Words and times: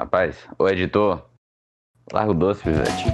Rapaz, 0.00 0.48
o 0.58 0.66
editor, 0.66 1.26
larga 2.10 2.30
o 2.30 2.34
doce, 2.34 2.62
Pivete. 2.62 3.04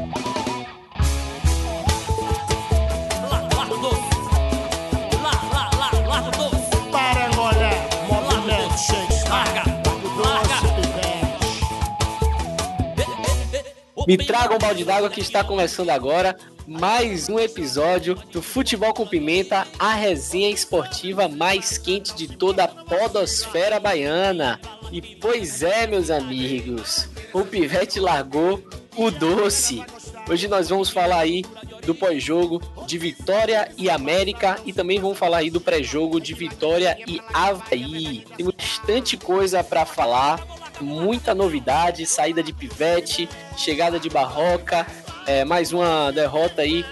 Me 14.06 14.16
traga 14.16 14.54
um 14.54 14.58
balde 14.58 14.84
d'água 14.84 15.10
que 15.10 15.20
está 15.20 15.42
começando 15.42 15.90
agora 15.90 16.36
mais 16.66 17.28
um 17.28 17.38
episódio 17.38 18.16
do 18.32 18.42
Futebol 18.42 18.92
com 18.92 19.06
Pimenta, 19.06 19.66
a 19.78 19.94
resenha 19.94 20.50
esportiva 20.50 21.28
mais 21.28 21.78
quente 21.78 22.14
de 22.14 22.26
toda 22.26 22.64
a 22.64 22.68
podosfera 22.68 23.78
baiana. 23.78 24.60
E 24.90 25.00
pois 25.00 25.62
é, 25.62 25.86
meus 25.86 26.10
amigos, 26.10 27.08
o 27.32 27.44
Pivete 27.44 28.00
largou 28.00 28.62
o 28.96 29.10
doce. 29.10 29.84
Hoje 30.28 30.48
nós 30.48 30.68
vamos 30.68 30.90
falar 30.90 31.20
aí 31.20 31.44
do 31.84 31.94
pós-jogo 31.94 32.60
de 32.84 32.98
Vitória 32.98 33.70
e 33.78 33.88
América 33.88 34.58
e 34.66 34.72
também 34.72 34.98
vamos 34.98 35.16
falar 35.16 35.38
aí 35.38 35.50
do 35.50 35.60
pré-jogo 35.60 36.20
de 36.20 36.34
Vitória 36.34 36.98
e 37.06 37.20
Havaí. 37.32 38.24
Tem 38.36 38.46
bastante 38.46 39.16
coisa 39.16 39.62
para 39.62 39.86
falar 39.86 40.44
muita 40.80 41.34
novidade, 41.34 42.04
saída 42.06 42.42
de 42.42 42.52
Pivete, 42.52 43.28
chegada 43.56 44.00
de 44.00 44.10
Barroca, 44.10 44.86
é, 45.26 45.44
mais 45.44 45.72
uma 45.72 46.10
derrota 46.12 46.62
aí 46.62 46.84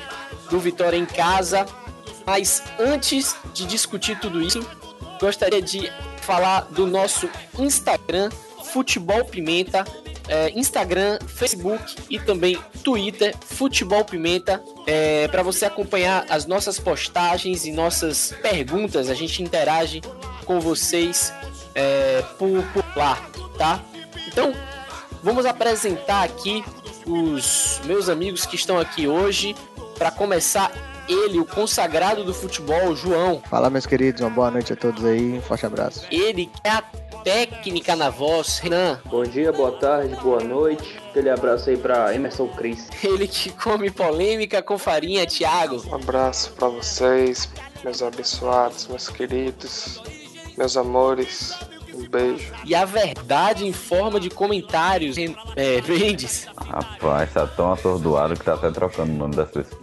do 0.50 0.58
Vitória 0.58 0.96
em 0.96 1.06
casa. 1.06 1.64
Mas 2.26 2.62
antes 2.78 3.36
de 3.52 3.64
discutir 3.66 4.18
tudo 4.18 4.42
isso, 4.42 4.66
gostaria 5.20 5.62
de 5.62 5.90
falar 6.22 6.62
do 6.70 6.86
nosso 6.86 7.28
Instagram, 7.58 8.30
Futebol 8.72 9.24
Pimenta. 9.24 9.84
É, 10.26 10.48
Instagram, 10.58 11.18
Facebook 11.26 11.96
e 12.08 12.18
também 12.18 12.58
Twitter, 12.82 13.36
Futebol 13.44 14.02
Pimenta, 14.06 14.62
é, 14.86 15.28
para 15.28 15.42
você 15.42 15.66
acompanhar 15.66 16.24
as 16.30 16.46
nossas 16.46 16.80
postagens 16.80 17.66
e 17.66 17.72
nossas 17.72 18.32
perguntas. 18.40 19.10
A 19.10 19.14
gente 19.14 19.42
interage 19.42 20.00
com 20.46 20.60
vocês 20.60 21.30
é, 21.74 22.22
por, 22.38 22.64
por 22.72 22.84
lá, 22.96 23.16
tá? 23.58 23.84
Então, 24.26 24.54
vamos 25.22 25.44
apresentar 25.44 26.24
aqui 26.24 26.64
os 27.06 27.80
meus 27.84 28.08
amigos 28.08 28.46
que 28.46 28.56
estão 28.56 28.78
aqui 28.78 29.06
hoje. 29.06 29.54
Para 29.98 30.10
começar, 30.10 30.72
ele, 31.08 31.38
o 31.38 31.44
consagrado 31.44 32.24
do 32.24 32.34
futebol, 32.34 32.94
João. 32.96 33.42
Fala, 33.48 33.70
meus 33.70 33.86
queridos, 33.86 34.20
uma 34.20 34.30
boa 34.30 34.50
noite 34.50 34.72
a 34.72 34.76
todos 34.76 35.04
aí, 35.04 35.38
um 35.38 35.42
forte 35.42 35.66
abraço. 35.66 36.06
Ele 36.10 36.46
que 36.46 36.60
é 36.64 36.70
a 36.70 36.82
técnica 37.22 37.94
na 37.94 38.10
voz, 38.10 38.58
Renan. 38.58 39.00
Bom 39.06 39.22
dia, 39.22 39.52
boa 39.52 39.72
tarde, 39.72 40.14
boa 40.16 40.42
noite. 40.42 41.00
Aquele 41.10 41.30
abraço 41.30 41.70
aí 41.70 41.76
para 41.76 42.14
Emerson 42.14 42.48
Cris. 42.48 42.88
Ele 43.02 43.26
que 43.26 43.50
come 43.50 43.90
polêmica 43.90 44.62
com 44.62 44.76
farinha, 44.78 45.26
Thiago. 45.26 45.82
Um 45.88 45.94
abraço 45.94 46.52
para 46.52 46.68
vocês, 46.68 47.48
meus 47.82 48.02
abençoados, 48.02 48.86
meus 48.88 49.08
queridos, 49.08 50.02
meus 50.56 50.76
amores. 50.76 51.54
Beijo. 52.14 52.52
E 52.64 52.76
a 52.76 52.84
verdade 52.84 53.66
em 53.66 53.72
forma 53.72 54.20
de 54.20 54.30
comentários, 54.30 55.16
é, 55.18 55.82
Mendes. 55.82 56.46
Rapaz, 56.56 57.32
tá 57.32 57.44
tão 57.44 57.72
atordoado 57.72 58.36
que 58.36 58.44
tá 58.44 58.54
até 58.54 58.70
trocando 58.70 59.10
o 59.10 59.16
nome 59.16 59.34
das 59.34 59.50
pessoas. 59.50 59.82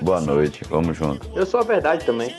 Boa 0.00 0.20
noite, 0.20 0.64
vamos 0.68 0.98
junto. 0.98 1.26
Eu 1.34 1.46
sou 1.46 1.60
a 1.60 1.62
verdade 1.62 2.04
também. 2.04 2.36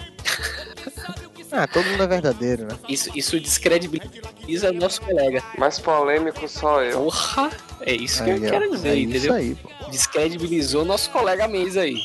ah, 1.52 1.66
todo 1.66 1.84
mundo 1.86 2.04
é 2.04 2.08
verdadeiro, 2.08 2.66
né? 2.66 2.78
Isso, 2.88 3.10
isso 3.18 3.40
descredibiliza 3.40 4.72
nosso 4.72 5.02
colega. 5.02 5.42
Mais 5.58 5.80
polêmico 5.80 6.48
só 6.48 6.84
eu. 6.84 7.02
Porra! 7.06 7.50
É 7.82 7.94
isso 7.94 8.24
que 8.24 8.30
aí, 8.30 8.44
eu 8.44 8.52
quero 8.52 8.70
dizer, 8.70 8.90
é 8.90 9.00
entendeu? 9.00 9.20
Isso 9.20 9.34
aí, 9.34 9.56
pô. 9.56 9.90
Descredibilizou 9.90 10.86
nosso 10.86 11.10
colega 11.10 11.48
Mês 11.48 11.76
aí. 11.76 11.98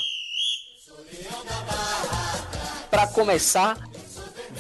Para 2.90 3.06
começar, 3.08 3.76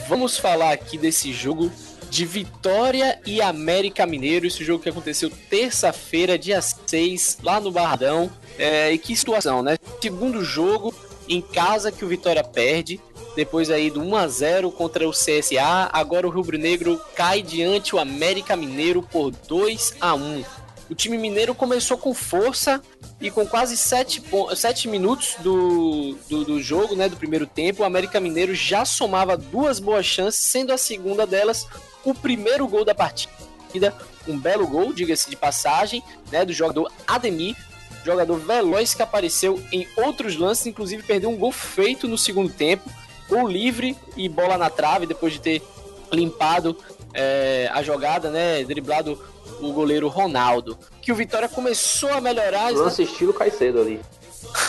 vamos 0.06 0.36
falar 0.36 0.72
aqui 0.72 0.98
desse 0.98 1.32
jogo 1.32 1.72
de 2.10 2.24
Vitória 2.24 3.20
e 3.26 3.40
América 3.40 4.06
Mineiro. 4.06 4.46
Esse 4.46 4.64
jogo 4.64 4.82
que 4.82 4.88
aconteceu 4.88 5.30
terça-feira, 5.50 6.38
dia 6.38 6.60
6, 6.60 7.38
lá 7.42 7.60
no 7.60 7.70
Barradão. 7.70 8.30
É, 8.58 8.92
e 8.92 8.98
que 8.98 9.14
situação, 9.14 9.62
né? 9.62 9.76
Segundo 10.00 10.44
jogo 10.44 10.94
em 11.28 11.40
casa 11.40 11.92
que 11.92 12.04
o 12.04 12.08
Vitória 12.08 12.42
perde. 12.42 13.00
Depois 13.36 13.70
aí 13.70 13.88
do 13.90 14.00
1 14.00 14.16
a 14.16 14.26
0 14.26 14.72
contra 14.72 15.08
o 15.08 15.12
CSA, 15.12 15.88
agora 15.92 16.26
o 16.26 16.30
Rubro 16.30 16.58
Negro 16.58 17.00
cai 17.14 17.40
diante 17.40 17.94
o 17.94 17.98
América 17.98 18.56
Mineiro 18.56 19.00
por 19.00 19.30
2 19.30 19.94
a 20.00 20.14
1. 20.14 20.44
O 20.90 20.94
time 20.94 21.18
mineiro 21.18 21.54
começou 21.54 21.98
com 21.98 22.14
força 22.14 22.82
e 23.20 23.30
com 23.30 23.46
quase 23.46 23.76
7, 23.76 24.22
7 24.56 24.88
minutos 24.88 25.36
do, 25.40 26.16
do, 26.30 26.44
do, 26.44 26.62
jogo, 26.62 26.96
né, 26.96 27.08
do 27.08 27.16
primeiro 27.16 27.46
tempo, 27.46 27.82
o 27.82 27.86
América 27.86 28.18
Mineiro 28.18 28.54
já 28.54 28.84
somava 28.84 29.36
duas 29.36 29.78
boas 29.78 30.06
chances, 30.06 30.40
sendo 30.40 30.72
a 30.72 30.78
segunda 30.78 31.26
delas 31.26 31.66
o 32.10 32.14
primeiro 32.14 32.66
gol 32.66 32.84
da 32.84 32.94
partida, 32.94 33.94
um 34.26 34.38
belo 34.38 34.66
gol, 34.66 34.92
diga-se 34.92 35.28
de 35.28 35.36
passagem, 35.36 36.02
né, 36.30 36.44
do 36.44 36.52
jogador 36.52 36.90
Ademir, 37.06 37.56
jogador 38.04 38.38
veloz 38.38 38.94
que 38.94 39.02
apareceu 39.02 39.62
em 39.72 39.86
outros 39.96 40.36
lances, 40.36 40.66
inclusive 40.66 41.02
perdeu 41.02 41.30
um 41.30 41.36
gol 41.36 41.52
feito 41.52 42.08
no 42.08 42.16
segundo 42.16 42.52
tempo, 42.52 42.88
gol 43.28 43.46
livre 43.46 43.96
e 44.16 44.28
bola 44.28 44.56
na 44.56 44.70
trave 44.70 45.06
depois 45.06 45.32
de 45.32 45.40
ter 45.40 45.62
limpado 46.10 46.76
é, 47.12 47.68
a 47.72 47.82
jogada, 47.82 48.30
né, 48.30 48.64
driblado 48.64 49.20
o 49.60 49.72
goleiro 49.72 50.08
Ronaldo. 50.08 50.78
Que 51.02 51.12
o 51.12 51.14
Vitória 51.14 51.48
começou 51.48 52.12
a 52.12 52.20
melhorar. 52.20 52.70
Lance 52.70 53.02
estilo 53.02 53.34
Caicedo 53.34 53.80
ali. 53.80 54.00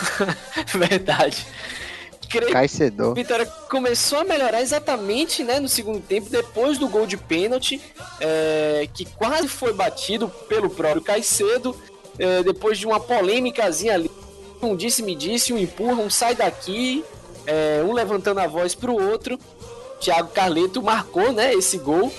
Verdade 0.74 1.46
creio 2.29 2.51
Caicedo. 2.51 3.13
Vitória 3.13 3.45
começou 3.45 4.19
a 4.19 4.23
melhorar 4.23 4.62
exatamente 4.62 5.44
né, 5.44 5.59
no 5.59 5.67
segundo 5.67 6.00
tempo, 6.00 6.29
depois 6.29 6.78
do 6.78 6.88
gol 6.88 7.07
de 7.07 7.17
pênalti, 7.17 7.81
é, 8.19 8.88
que 8.94 9.06
quase 9.06 9.47
foi 9.47 9.73
batido 9.73 10.29
pelo 10.47 10.69
próprio 10.69 11.01
Caicedo, 11.01 11.75
é, 12.17 12.44
depois 12.44 12.78
de 12.78 12.85
uma 12.85 13.00
polêmicazinha 13.00 13.95
ali. 13.95 14.12
Um 14.62 14.75
disse-me 14.75 15.16
disse, 15.16 15.51
um 15.51 15.57
empurra, 15.57 16.01
um 16.01 16.09
sai 16.09 16.35
daqui, 16.35 17.03
é, 17.47 17.81
um 17.84 17.94
levantando 17.94 18.40
a 18.40 18.47
voz 18.47 18.75
para 18.75 18.91
o 18.91 19.09
outro. 19.09 19.40
Thiago 20.00 20.29
Carleto 20.29 20.81
marcou 20.81 21.31
né, 21.34 21.53
esse 21.53 21.78
gol 21.78 22.13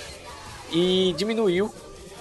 e 0.73 1.15
diminuiu 1.17 1.73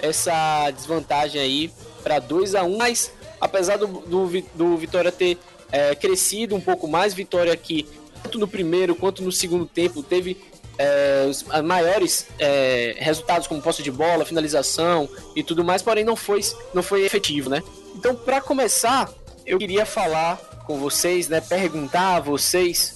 essa 0.02 0.70
desvantagem 0.72 1.42
aí 1.42 1.72
para 2.04 2.20
2 2.20 2.56
a 2.56 2.64
1 2.64 2.74
um, 2.74 2.78
mas 2.78 3.12
apesar 3.42 3.78
do, 3.78 3.88
do, 3.88 4.42
do 4.56 4.78
Vitória 4.78 5.12
ter 5.12 5.38
é, 5.72 5.96
crescido 5.96 6.56
um 6.56 6.62
pouco 6.62 6.88
mais. 6.88 7.14
Vitória 7.14 7.56
que, 7.56 7.88
tanto 8.24 8.38
no 8.38 8.48
primeiro 8.48 8.96
quanto 8.96 9.24
no 9.24 9.32
segundo 9.32 9.66
tempo, 9.66 10.04
teve 10.04 10.38
é, 10.78 11.26
os 11.30 11.44
maiores 11.64 12.26
é, 12.40 12.96
resultados 13.00 13.48
como 13.48 13.62
posse 13.62 13.84
de 13.84 13.92
bola, 13.92 14.24
finalização 14.24 15.10
e 15.36 15.44
tudo 15.44 15.64
mais, 15.64 15.82
porém 15.82 16.06
não 16.06 16.16
foi, 16.16 16.40
não 16.74 16.82
foi 16.82 17.06
efetivo, 17.06 17.50
né? 17.50 17.62
Então, 17.96 18.16
para 18.16 18.40
começar, 18.40 19.12
eu 19.46 19.58
queria 19.58 19.86
falar 19.86 20.38
com 20.66 20.80
vocês, 20.80 21.28
né, 21.28 21.42
perguntar 21.42 22.18
a 22.18 22.20
vocês 22.20 22.96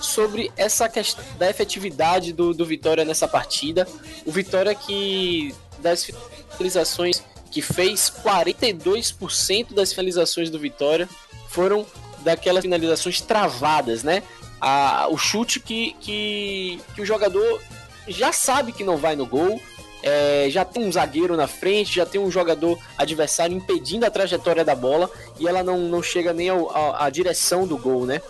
sobre 0.00 0.52
essa 0.56 0.88
questão 0.88 1.24
da 1.38 1.48
efetividade 1.50 2.32
do, 2.32 2.52
do 2.52 2.64
Vitória 2.64 3.04
nessa 3.04 3.26
partida. 3.26 3.88
O 4.24 4.30
Vitória 4.30 4.74
que 4.74 5.54
das 5.78 6.10
finalizações 6.56 7.22
que 7.50 7.62
fez 7.62 8.12
42% 8.22 9.74
das 9.74 9.92
finalizações 9.92 10.50
do 10.50 10.58
Vitória 10.58 11.08
foram 11.48 11.86
daquelas 12.24 12.62
finalizações 12.62 13.20
travadas, 13.20 14.02
né? 14.02 14.22
A, 14.60 15.06
o 15.10 15.16
chute 15.16 15.60
que, 15.60 15.94
que, 16.00 16.80
que 16.94 17.02
o 17.02 17.06
jogador 17.06 17.60
já 18.08 18.32
sabe 18.32 18.72
que 18.72 18.82
não 18.82 18.96
vai 18.96 19.14
no 19.14 19.26
gol, 19.26 19.60
é, 20.02 20.48
já 20.50 20.64
tem 20.64 20.84
um 20.84 20.92
zagueiro 20.92 21.36
na 21.36 21.46
frente, 21.46 21.96
já 21.96 22.04
tem 22.04 22.20
um 22.20 22.30
jogador 22.30 22.78
adversário 22.96 23.56
impedindo 23.56 24.04
a 24.04 24.10
trajetória 24.10 24.64
da 24.64 24.74
bola 24.74 25.10
e 25.38 25.48
ela 25.48 25.62
não, 25.62 25.78
não 25.78 26.02
chega 26.02 26.32
nem 26.32 26.48
à 26.50 27.08
direção 27.10 27.66
do 27.66 27.78
gol, 27.78 28.04
né? 28.04 28.20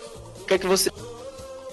O 0.41 0.45
que 0.45 0.53
é 0.53 0.57
que 0.57 0.67
vocês 0.67 0.93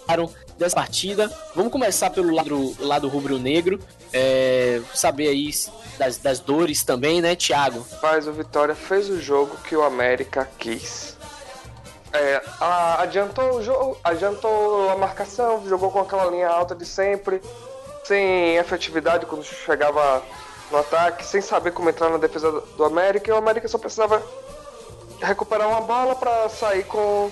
acharam 0.06 0.30
dessa 0.58 0.74
partida? 0.74 1.30
Vamos 1.54 1.70
começar 1.70 2.10
pelo 2.10 2.34
lado, 2.34 2.74
lado 2.80 3.08
rubro-negro, 3.08 3.78
é, 4.12 4.80
saber 4.94 5.28
aí 5.28 5.50
das, 5.98 6.19
das 6.19 6.40
dores 6.40 6.82
também, 6.82 7.20
né, 7.20 7.36
Thiago? 7.36 7.84
Faz 8.00 8.26
o 8.26 8.32
Vitória 8.32 8.74
fez 8.74 9.08
o 9.08 9.20
jogo 9.20 9.56
que 9.69 9.76
o 9.76 9.82
América 9.82 10.48
quis 10.58 11.11
é, 12.12 12.42
a, 12.60 13.02
adiantou 13.02 13.56
o 13.56 13.62
jogo, 13.62 13.98
adiantou 14.04 14.90
a 14.90 14.96
marcação, 14.96 15.66
jogou 15.66 15.90
com 15.90 16.00
aquela 16.00 16.26
linha 16.26 16.48
alta 16.48 16.74
de 16.74 16.84
sempre, 16.84 17.40
sem 18.04 18.56
efetividade 18.56 19.26
quando 19.26 19.44
chegava 19.44 20.22
no 20.70 20.78
ataque, 20.78 21.24
sem 21.24 21.40
saber 21.40 21.72
como 21.72 21.88
entrar 21.88 22.10
na 22.10 22.18
defesa 22.18 22.50
do 22.50 22.84
América, 22.84 23.30
e 23.30 23.32
o 23.32 23.36
América 23.36 23.66
só 23.68 23.78
precisava 23.78 24.22
recuperar 25.20 25.68
uma 25.68 25.80
bola 25.80 26.14
para 26.14 26.48
sair 26.48 26.84
com, 26.84 27.30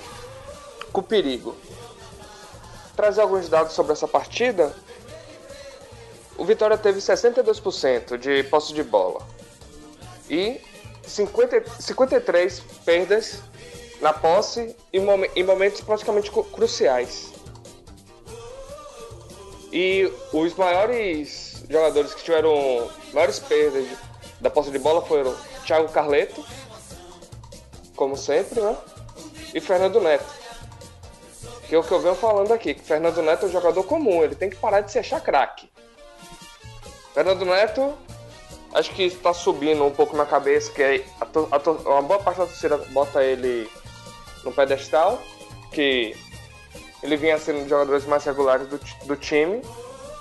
com 0.92 1.02
perigo. 1.02 1.56
Trazer 2.96 3.20
alguns 3.20 3.48
dados 3.48 3.72
sobre 3.72 3.92
essa 3.92 4.06
partida. 4.06 4.74
O 6.36 6.44
Vitória 6.44 6.78
teve 6.78 7.00
62% 7.00 8.16
de 8.16 8.42
posse 8.44 8.72
de 8.72 8.82
bola. 8.82 9.20
e 10.28 10.60
50, 11.02 11.64
53 11.80 12.60
perdas 12.84 13.42
na 14.00 14.12
posse 14.12 14.75
em, 14.93 15.00
momen- 15.00 15.31
em 15.37 15.44
momentos 15.44 15.81
praticamente 15.81 16.31
cru- 16.31 16.44
cruciais. 16.44 17.32
E 19.73 20.12
os 20.32 20.55
maiores 20.55 21.62
jogadores 21.69 22.14
que 22.14 22.23
tiveram 22.25 22.91
maiores 23.12 23.38
perdas 23.38 23.87
da 24.41 24.50
posse 24.50 24.70
de 24.70 24.79
bola 24.79 25.02
foram 25.02 25.35
Thiago 25.64 25.88
Carleto, 25.91 26.44
como 27.94 28.17
sempre, 28.17 28.61
né? 28.61 28.76
E 29.55 29.61
Fernando 29.61 30.00
Neto. 30.00 30.25
Que 31.69 31.75
é 31.76 31.79
o 31.79 31.85
que 31.85 31.93
eu 31.93 32.00
venho 32.00 32.17
falando 32.17 32.52
aqui, 32.52 32.75
que 32.75 32.82
Fernando 32.82 33.23
Neto 33.23 33.47
é 33.47 33.49
um 33.49 33.52
jogador 33.52 33.85
comum, 33.85 34.25
ele 34.25 34.35
tem 34.35 34.50
que 34.50 34.56
parar 34.56 34.81
de 34.81 34.91
se 34.91 34.99
achar 34.99 35.20
craque. 35.20 35.70
Fernando 37.14 37.44
Neto, 37.44 37.94
acho 38.75 38.93
que 38.93 39.05
está 39.05 39.32
subindo 39.32 39.85
um 39.85 39.91
pouco 39.93 40.17
na 40.17 40.26
cabeça, 40.26 40.73
que 40.73 40.82
é 40.82 41.05
a 41.20 41.26
a 41.56 41.91
uma 41.93 42.02
boa 42.02 42.19
parte 42.19 42.38
da 42.38 42.47
torcida 42.47 42.76
bota 42.76 43.23
ele 43.23 43.70
no 44.44 44.52
pedestal, 44.52 45.20
que 45.72 46.16
ele 47.02 47.16
vinha 47.16 47.38
sendo 47.38 47.58
um 47.58 47.60
dos 47.62 47.70
jogadores 47.70 48.04
mais 48.06 48.25
regulares 48.25 48.66
do, 48.69 48.78
do 49.06 49.16
time, 49.16 49.62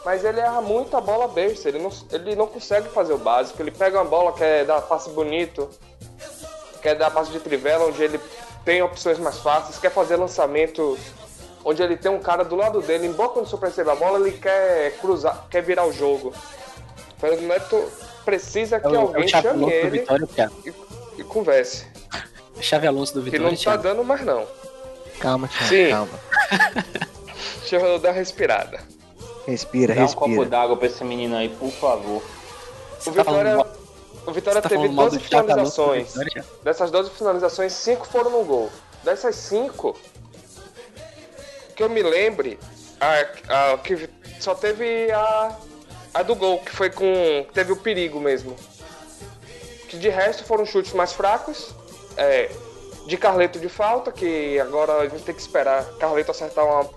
mas 0.05 0.23
ele 0.23 0.39
erra 0.39 0.61
muito 0.61 0.95
a 0.95 1.01
bola 1.01 1.27
besta, 1.27 1.67
ele 1.69 1.79
não, 1.79 1.91
ele 2.11 2.35
não 2.35 2.47
consegue 2.47 2.89
fazer 2.89 3.13
o 3.13 3.17
básico, 3.17 3.61
ele 3.61 3.71
pega 3.71 3.97
uma 3.99 4.05
bola, 4.09 4.31
quer 4.33 4.65
dar 4.65 4.81
passe 4.81 5.09
bonito, 5.09 5.69
quer 6.81 6.95
dar 6.95 7.11
passe 7.11 7.31
de 7.31 7.39
trivela, 7.39 7.85
onde 7.85 8.01
ele 8.01 8.19
tem 8.63 8.81
opções 8.81 9.19
mais 9.19 9.37
fáceis, 9.39 9.77
quer 9.77 9.91
fazer 9.91 10.15
lançamentos 10.15 10.99
onde 11.63 11.83
ele 11.83 11.97
tem 11.97 12.09
um 12.09 12.19
cara 12.19 12.43
do 12.45 12.55
lado 12.55 12.81
dele, 12.81 13.07
em 13.07 13.11
boa 13.11 13.29
condição 13.29 13.59
para 13.59 13.67
receber 13.67 13.91
a 13.91 13.95
bola, 13.95 14.19
ele 14.25 14.37
quer 14.37 14.97
cruzar, 14.99 15.47
quer 15.49 15.61
virar 15.61 15.85
o 15.85 15.91
jogo. 15.91 16.29
O 16.29 17.19
Fernando 17.19 17.41
Neto 17.41 17.91
precisa 18.23 18.79
que 18.79 18.87
É 18.87 18.91
é 18.93 18.95
alguém 18.95 19.27
chame 19.27 19.69
ele 19.71 19.99
Thiago. 20.27 20.53
e 21.17 21.23
converse. 21.23 21.85
Chave 22.61 22.87
Alonso 22.87 23.13
do 23.13 23.19
Que 23.23 23.31
Vitória, 23.31 23.51
não 23.51 23.57
tá 23.57 23.63
Thiago. 23.63 23.83
dando 23.83 24.03
mais 24.03 24.21
não. 24.25 24.45
Calma, 25.19 25.47
Thiago, 25.47 25.67
Sim. 25.67 25.89
calma. 25.89 26.19
Deixa 27.61 27.75
eu 27.77 27.99
dar 27.99 28.09
uma 28.09 28.13
respirada. 28.15 28.79
Respira, 29.47 29.95
Dá 29.95 30.03
um 30.03 30.07
copo 30.07 30.25
respira. 30.27 30.49
d'água 30.49 30.77
pra 30.77 30.87
esse 30.87 31.03
menino 31.03 31.35
aí, 31.35 31.49
por 31.49 31.71
favor. 31.71 32.21
Você 32.99 33.09
O 33.09 33.13
tá 33.13 33.23
falando 33.23 33.45
Vitória, 33.45 33.57
mal- 33.57 33.73
o 34.27 34.31
Vitória 34.31 34.61
tá 34.61 34.69
teve 34.69 34.81
falando 34.81 34.95
mal 34.95 35.05
12 35.05 35.17
do 35.17 35.23
Thiago 35.29 35.51
Alonso 35.51 35.71
do 35.71 35.71
finalizações. 35.93 36.25
Vitória? 36.25 36.45
Dessas 36.63 36.91
12 36.91 37.09
finalizações, 37.11 37.73
5 37.73 38.07
foram 38.07 38.29
no 38.31 38.43
gol. 38.43 38.69
Dessas 39.03 39.35
5, 39.35 39.97
que 41.75 41.81
eu 41.83 41.89
me 41.89 42.03
lembre, 42.03 42.59
a, 42.99 43.73
a- 43.73 43.77
que 43.77 44.09
só 44.39 44.53
teve 44.55 45.11
a, 45.11 45.55
a 46.13 46.23
do 46.23 46.35
gol, 46.35 46.59
que 46.59 46.71
foi 46.71 46.89
com. 46.89 47.03
que 47.47 47.53
teve 47.53 47.71
o 47.71 47.75
perigo 47.77 48.19
mesmo. 48.19 48.55
Que 49.87 49.97
de 49.97 50.09
resto 50.09 50.43
foram 50.43 50.65
chutes 50.65 50.93
mais 50.93 51.13
fracos. 51.13 51.73
É, 52.19 52.51
de 53.07 53.17
Carleto 53.17 53.59
de 53.59 53.69
falta, 53.69 54.11
que 54.11 54.59
agora 54.59 54.93
a 54.99 55.07
gente 55.07 55.23
tem 55.23 55.33
que 55.33 55.41
esperar 55.41 55.83
Carleto 55.99 56.31
acertar 56.31 56.65
uma, 56.65 56.89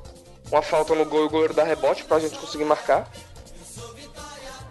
uma 0.51 0.63
falta 0.63 0.95
no 0.95 1.05
gol 1.05 1.23
e 1.23 1.27
o 1.27 1.31
goleiro 1.31 1.55
dar 1.55 1.65
rebote 1.65 2.05
pra 2.05 2.19
gente 2.19 2.39
conseguir 2.39 2.65
marcar. 2.65 3.11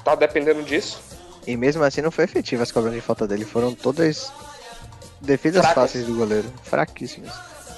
Tá 0.03 0.15
dependendo 0.15 0.62
disso. 0.63 1.00
E 1.45 1.57
mesmo 1.57 1.83
assim 1.83 2.01
não 2.01 2.12
foi 2.12 2.25
efetivo 2.25 2.62
as 2.62 2.71
cobranças 2.71 3.00
de 3.00 3.06
falta 3.06 3.27
dele. 3.27 3.45
Foram 3.45 3.74
todas 3.74 4.31
defesas 5.19 5.62
Fracas. 5.62 5.83
fáceis 5.83 6.06
do 6.06 6.15
goleiro. 6.15 6.51
Fraquíssimas. 6.63 7.33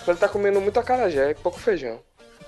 Ele 0.07 0.17
tá 0.17 0.27
comendo 0.27 0.59
muito 0.59 0.79
acarajé 0.79 1.31
e 1.31 1.35
pouco 1.35 1.59
feijão. 1.59 1.99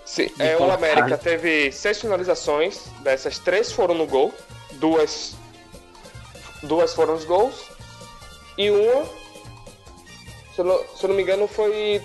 Sim, 0.06 0.28
De 0.36 0.44
é, 0.44 0.58
o 0.58 0.72
América 0.72 1.18
teve 1.18 1.72
seis 1.72 2.00
finalizações, 2.00 2.82
dessas 3.02 3.40
três 3.40 3.72
foram 3.72 3.96
no 3.96 4.06
gol, 4.06 4.32
duas 4.74 5.36
duas 6.62 6.94
foram 6.94 7.16
os 7.16 7.26
gols 7.26 7.70
e 8.58 8.70
uma, 8.70 9.06
se 10.56 10.62
eu 10.62 10.66
não, 10.66 10.78
se 10.96 11.04
eu 11.04 11.10
não 11.10 11.16
me 11.16 11.22
engano, 11.22 11.48
foi 11.48 12.02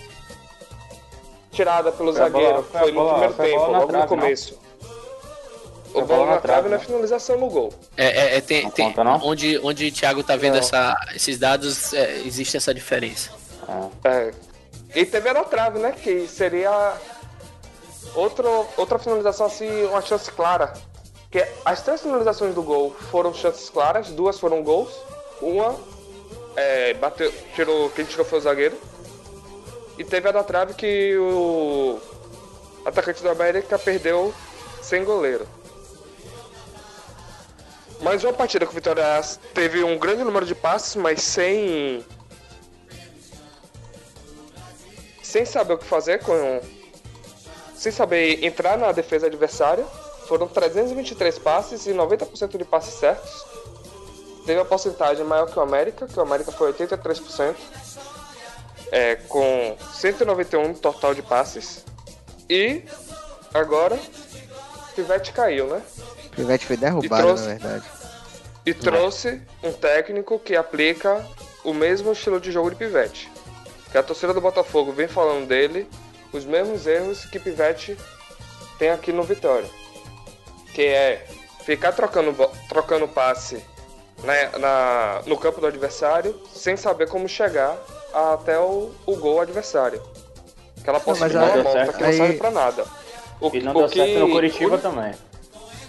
tirada 1.53 1.91
pelo 1.93 2.13
Foi 2.13 2.21
zagueiro. 2.21 2.51
bola- 2.55 2.63
foi 2.65 2.81
foi 2.81 2.89
no 2.91 2.95
bola- 2.95 3.11
primeiro 3.13 3.35
foi 3.35 3.47
tempo, 3.51 3.61
logo 3.67 3.73
no 3.81 3.87
trave, 3.89 3.99
não? 3.99 4.07
começo. 4.09 4.59
O 5.93 5.93
bola 6.03 6.07
bola 6.07 6.27
na 6.35 6.41
trave 6.41 6.69
na 6.69 6.77
não? 6.77 6.85
finalização 6.85 7.37
no 7.39 7.49
gol. 7.49 7.73
É, 7.97 8.07
é, 8.07 8.37
é, 8.37 8.41
tem, 8.41 8.63
Não 8.63 8.71
tem- 8.71 8.87
conta, 8.87 9.03
não? 9.03 9.17
onde, 9.25 9.59
onde 9.63 9.89
o 9.89 9.93
Thiago 9.93 10.23
tá 10.23 10.37
vendo 10.37 10.57
essa, 10.57 10.95
esses 11.15 11.39
dados, 11.39 11.93
é, 11.93 12.19
existe 12.25 12.57
essa 12.57 12.73
diferença. 12.73 13.31
É. 14.05 14.09
É. 14.09 14.35
E 14.95 15.05
teve 15.05 15.29
a 15.29 15.35
na 15.35 15.45
trave, 15.45 15.79
né? 15.81 15.93
Que 15.93 16.27
seria 16.29 16.95
outro, 18.15 18.67
outra 18.77 18.99
finalização 18.99 19.47
assim, 19.47 19.69
uma 19.87 20.01
chance 20.01 20.31
clara. 20.31 20.73
Que 21.31 21.45
as 21.65 21.83
três 21.83 22.01
finalizações 22.03 22.55
do 22.55 22.63
gol 22.63 22.95
foram 23.11 23.33
chances 23.35 23.69
claras, 23.71 24.09
duas 24.09 24.39
foram 24.39 24.63
gols, 24.63 24.91
uma 25.41 25.77
é, 26.57 26.95
bateu, 26.95 27.33
tirou, 27.55 27.91
quem 27.91 28.05
tirou 28.05 28.25
foi 28.25 28.39
o 28.39 28.43
zagueiro. 28.43 28.77
E 29.99 30.05
teve 30.05 30.29
a 30.29 30.33
da 30.33 30.43
trave 30.43 30.75
que 30.75 31.17
o 31.19 32.01
atacante 32.85 33.23
do 33.23 33.29
América 33.29 33.79
perdeu 33.79 34.33
sem 34.83 35.05
goleiro. 35.05 35.47
Mais 38.01 38.25
uma 38.25 38.33
partida 38.33 38.65
que 38.65 38.73
o 38.73 38.75
Vitória 38.75 39.05
teve 39.53 39.85
um 39.85 39.99
grande 39.99 40.25
número 40.25 40.47
de 40.47 40.55
passes, 40.55 40.97
mas 40.97 41.23
sem 41.23 42.05
sem 45.23 45.45
saber 45.45 45.75
o 45.75 45.79
que 45.79 45.85
fazer 45.85 46.19
com 46.23 46.61
sem 47.75 47.93
saber 47.93 48.43
entrar 48.45 48.79
na 48.79 48.91
defesa 48.91 49.27
adversária. 49.27 49.85
Foram 50.27 50.49
323 50.49 51.39
passes 51.39 51.87
e 51.87 51.91
90% 51.93 52.57
de 52.57 52.65
passes 52.65 52.95
certos. 52.95 53.45
Teve 54.47 54.61
a 54.61 54.65
porcentagem 54.65 55.25
maior 55.25 55.47
que 55.47 55.59
o 55.59 55.63
América, 55.63 56.07
que 56.07 56.19
o 56.19 56.23
América 56.23 56.51
foi 56.51 56.73
83%, 56.73 57.55
é, 58.91 59.17
com 59.17 59.77
191 59.95 60.75
total 60.75 61.15
de 61.15 61.23
passes. 61.23 61.85
E 62.49 62.85
agora 63.55 63.99
Pivete 64.97 65.33
caiu, 65.33 65.67
né? 65.69 65.83
Pivete 66.35 66.67
foi 66.67 66.77
derrubado, 66.77 67.23
trouxe- 67.23 67.43
na 67.45 67.49
verdade. 67.55 67.85
E 68.67 68.75
trouxe 68.75 69.41
um 69.63 69.73
técnico 69.73 70.39
que 70.39 70.55
aplica 70.57 71.25
o 71.65 71.73
mesmo 71.73 72.13
estilo 72.13 72.41
de 72.41 72.51
jogo 72.53 72.71
de 72.71 72.77
Pivete. 72.77 73.31
Que 73.91 73.99
a 73.99 74.03
torcida 74.03 74.33
do 74.35 74.41
Botafogo 74.41 74.93
vem 74.93 75.09
falando 75.09 75.47
dele, 75.47 75.89
os 76.33 76.45
mesmos 76.45 76.87
erros 76.87 77.25
que 77.25 77.39
Pivete 77.39 77.97
tem 78.79 78.91
aqui 78.91 79.13
no 79.13 79.23
Vitória. 79.23 79.69
Que 80.75 80.83
é 80.87 81.27
ficar 81.65 81.93
trocando, 81.93 82.35
trocando 82.69 83.07
passe 83.09 83.63
na, 84.23 84.59
na- 84.59 85.23
no 85.27 85.37
campo 85.39 85.61
do 85.61 85.67
adversário 85.67 86.39
sem 86.55 86.77
saber 86.77 87.09
como 87.09 87.29
chegar 87.29 87.77
até 88.13 88.59
o, 88.59 88.91
o 89.07 89.17
gol 89.17 89.41
adversário. 89.41 90.03
Aquela 90.81 91.01
posse 91.01 91.21
mas 91.21 91.33
de 91.33 91.39
bola 91.39 91.53
aí- 91.55 91.63
morta 91.63 91.93
que 91.93 92.03
não 92.03 92.13
serve 92.13 92.35
pra 92.39 92.51
nada. 92.51 92.85
O, 93.41 93.51
E 93.55 93.61
não 93.63 93.73
o 93.73 93.79
deu 93.79 93.89
que- 93.89 93.99
certo 93.99 94.19
no 94.21 94.31
Curitiba 94.31 94.77
o- 94.77 94.79
também. 94.79 95.15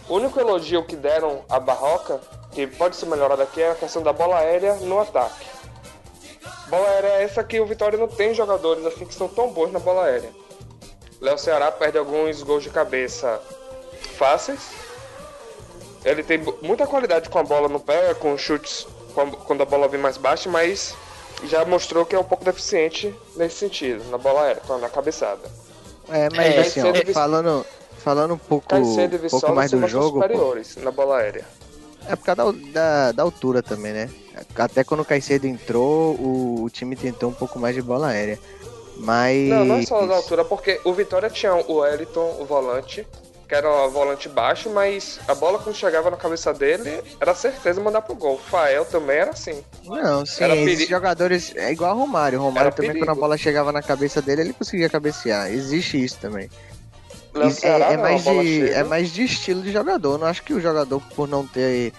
o 0.07 0.15
único 0.15 0.39
elogio 0.39 0.83
que 0.83 0.95
deram 0.95 1.43
à 1.49 1.59
Barroca, 1.59 2.19
que 2.51 2.67
pode 2.67 2.95
ser 2.95 3.05
melhorado 3.07 3.41
aqui, 3.41 3.61
é 3.61 3.71
a 3.71 3.75
questão 3.75 4.01
da 4.03 4.11
bola 4.13 4.37
aérea 4.39 4.75
no 4.75 4.99
ataque. 4.99 5.47
Bola 6.67 6.87
aérea 6.89 7.07
é 7.07 7.23
essa 7.23 7.43
que 7.43 7.59
o 7.59 7.65
Vitória 7.65 7.97
não 7.97 8.07
tem 8.07 8.33
jogadores 8.33 8.85
assim 8.85 9.05
que 9.05 9.13
são 9.13 9.27
tão 9.27 9.51
bons 9.51 9.71
na 9.71 9.79
bola 9.79 10.05
aérea. 10.05 10.29
Léo 11.19 11.37
Ceará 11.37 11.71
perde 11.71 11.97
alguns 11.97 12.41
gols 12.43 12.63
de 12.63 12.69
cabeça 12.69 13.41
fáceis. 14.17 14.59
Ele 16.03 16.23
tem 16.23 16.39
muita 16.61 16.87
qualidade 16.87 17.29
com 17.29 17.37
a 17.39 17.43
bola 17.43 17.67
no 17.67 17.79
pé, 17.79 18.13
com 18.15 18.37
chutes 18.37 18.87
quando 19.45 19.61
a 19.61 19.65
bola 19.65 19.87
vem 19.87 19.99
mais 19.99 20.17
baixa, 20.17 20.49
mas 20.49 20.95
já 21.43 21.63
mostrou 21.65 22.05
que 22.05 22.15
é 22.15 22.19
um 22.19 22.23
pouco 22.23 22.43
deficiente 22.45 23.13
nesse 23.35 23.57
sentido, 23.57 24.03
na 24.09 24.17
bola 24.17 24.41
aérea, 24.43 24.61
na 24.79 24.89
cabeçada. 24.89 25.41
É, 26.09 26.29
mas 26.35 26.55
É, 26.55 26.59
assim, 26.61 26.81
ó, 26.81 26.93
e- 26.95 27.13
falando, 27.13 27.65
falando 27.99 28.33
um 28.33 28.37
pouco, 28.37 28.67
Caicedo 28.67 29.15
e 29.15 29.29
pouco 29.29 29.51
mais 29.53 29.69
são 29.71 29.79
do 29.79 29.87
jogo, 29.87 30.17
pô, 30.17 30.23
superiores 30.23 30.75
na 30.77 30.91
bola 30.91 31.17
aérea. 31.17 31.45
é 32.07 32.15
por 32.15 32.25
causa 32.25 32.53
da, 32.53 32.59
da, 32.71 33.11
da 33.11 33.23
altura 33.23 33.61
também, 33.61 33.93
né? 33.93 34.09
Até 34.55 34.83
quando 34.83 35.01
o 35.01 35.05
Caicedo 35.05 35.45
entrou, 35.45 36.15
o, 36.15 36.63
o 36.63 36.69
time 36.69 36.95
tentou 36.95 37.29
um 37.29 37.33
pouco 37.33 37.59
mais 37.59 37.75
de 37.75 37.81
bola 37.81 38.07
aérea. 38.07 38.39
Mas. 38.97 39.49
Não, 39.49 39.65
não 39.65 39.75
é 39.77 39.85
só 39.85 40.05
da 40.05 40.15
altura, 40.15 40.45
porque 40.45 40.79
o 40.83 40.93
Vitória 40.93 41.29
tinha 41.29 41.53
o 41.55 41.75
Wellington, 41.79 42.37
o 42.39 42.45
volante, 42.45 43.05
que 43.51 43.55
era 43.55 43.85
volante 43.87 44.29
baixo, 44.29 44.69
mas 44.69 45.19
a 45.27 45.35
bola 45.35 45.59
quando 45.59 45.75
chegava 45.75 46.09
na 46.09 46.15
cabeça 46.15 46.53
dele, 46.53 47.03
era 47.19 47.35
certeza 47.35 47.81
mandar 47.81 48.01
pro 48.01 48.15
gol. 48.15 48.35
O 48.35 48.37
Fael 48.37 48.85
também 48.85 49.17
era 49.17 49.31
assim. 49.31 49.61
Não, 49.83 50.25
sim, 50.25 50.45
Era 50.45 50.55
esses 50.55 50.87
jogadores. 50.87 51.53
É 51.57 51.69
igual 51.69 51.93
o 51.93 51.99
Romário. 51.99 52.39
O 52.39 52.43
Romário 52.43 52.67
Era 52.67 52.75
também, 52.77 52.91
perigo. 52.93 53.05
quando 53.07 53.17
a 53.17 53.19
bola 53.19 53.37
chegava 53.37 53.73
na 53.73 53.81
cabeça 53.83 54.21
dele, 54.21 54.39
ele 54.43 54.53
conseguia 54.53 54.89
cabecear. 54.89 55.51
Existe 55.51 56.01
isso 56.01 56.17
também. 56.17 56.49
Ceará, 57.51 57.89
é, 57.89 57.93
é 57.93 57.97
não, 57.97 58.03
mais 58.03 58.23
de, 58.23 58.69
é 58.71 58.83
mais 58.85 59.11
de 59.11 59.23
estilo 59.25 59.61
de 59.61 59.73
jogador. 59.73 60.17
Não 60.17 60.27
acho 60.27 60.43
que 60.43 60.53
o 60.53 60.61
jogador, 60.61 61.01
por 61.13 61.27
não 61.27 61.45
ter 61.45 61.91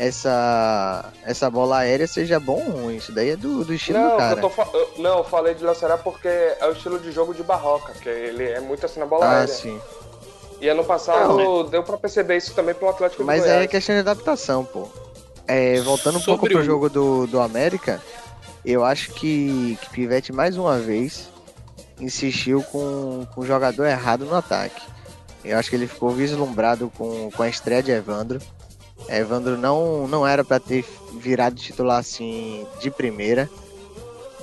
essa, 0.00 1.12
essa 1.24 1.48
bola 1.48 1.78
aérea, 1.78 2.08
seja 2.08 2.40
bom 2.40 2.64
ou 2.66 2.82
ruim. 2.82 2.96
Isso 2.96 3.12
daí 3.12 3.30
é 3.30 3.36
do, 3.36 3.64
do 3.64 3.72
estilo 3.72 4.00
Não, 4.00 4.08
do 4.08 4.12
eu 4.14 4.16
cara. 4.18 4.40
tô 4.40 4.50
eu- 4.76 4.90
não, 4.98 5.18
eu 5.18 5.24
falei 5.24 5.54
de 5.54 5.72
Ceará 5.76 5.96
porque 5.96 6.26
é 6.26 6.66
o 6.66 6.72
estilo 6.72 6.98
de 6.98 7.12
jogo 7.12 7.32
de 7.32 7.44
Barroca, 7.44 7.92
que 7.92 8.08
ele 8.08 8.42
é 8.42 8.58
muito 8.58 8.84
assim 8.84 8.98
na 8.98 9.06
bola 9.06 9.24
Ah, 9.24 9.38
aérea. 9.38 9.54
sim. 9.54 9.80
E 10.60 10.68
ano 10.68 10.84
passado 10.84 11.36
Não, 11.36 11.64
deu 11.64 11.82
pra 11.82 11.96
perceber 11.98 12.36
isso 12.38 12.54
também 12.54 12.74
pelo 12.74 12.90
Atlético 12.90 13.22
Mas 13.24 13.42
do 13.42 13.44
aí 13.44 13.50
é 13.50 13.54
Goiás. 13.56 13.70
questão 13.70 13.94
de 13.94 14.00
adaptação, 14.00 14.64
pô. 14.64 14.88
É, 15.46 15.80
voltando 15.82 16.18
um 16.18 16.22
pouco 16.22 16.40
Sobre 16.42 16.54
pro 16.54 16.62
o- 16.62 16.64
jogo 16.64 16.88
do, 16.88 17.26
do 17.26 17.40
América, 17.40 18.02
eu 18.64 18.84
acho 18.84 19.12
que, 19.12 19.78
que 19.80 19.90
Pivete 19.90 20.32
mais 20.32 20.56
uma 20.56 20.78
vez 20.78 21.28
insistiu 22.00 22.62
com, 22.62 23.26
com 23.34 23.40
o 23.42 23.46
jogador 23.46 23.84
errado 23.86 24.24
no 24.24 24.34
ataque. 24.34 24.82
Eu 25.44 25.56
acho 25.58 25.70
que 25.70 25.76
ele 25.76 25.86
ficou 25.86 26.10
vislumbrado 26.10 26.90
com, 26.98 27.30
com 27.30 27.42
a 27.42 27.48
estreia 27.48 27.82
de 27.82 27.92
Evandro. 27.92 28.40
Evandro 29.08 29.56
não, 29.56 30.08
não 30.08 30.26
era 30.26 30.42
para 30.42 30.58
ter 30.58 30.84
virado 31.12 31.54
titular 31.56 31.98
assim 31.98 32.66
de 32.80 32.90
primeira. 32.90 33.48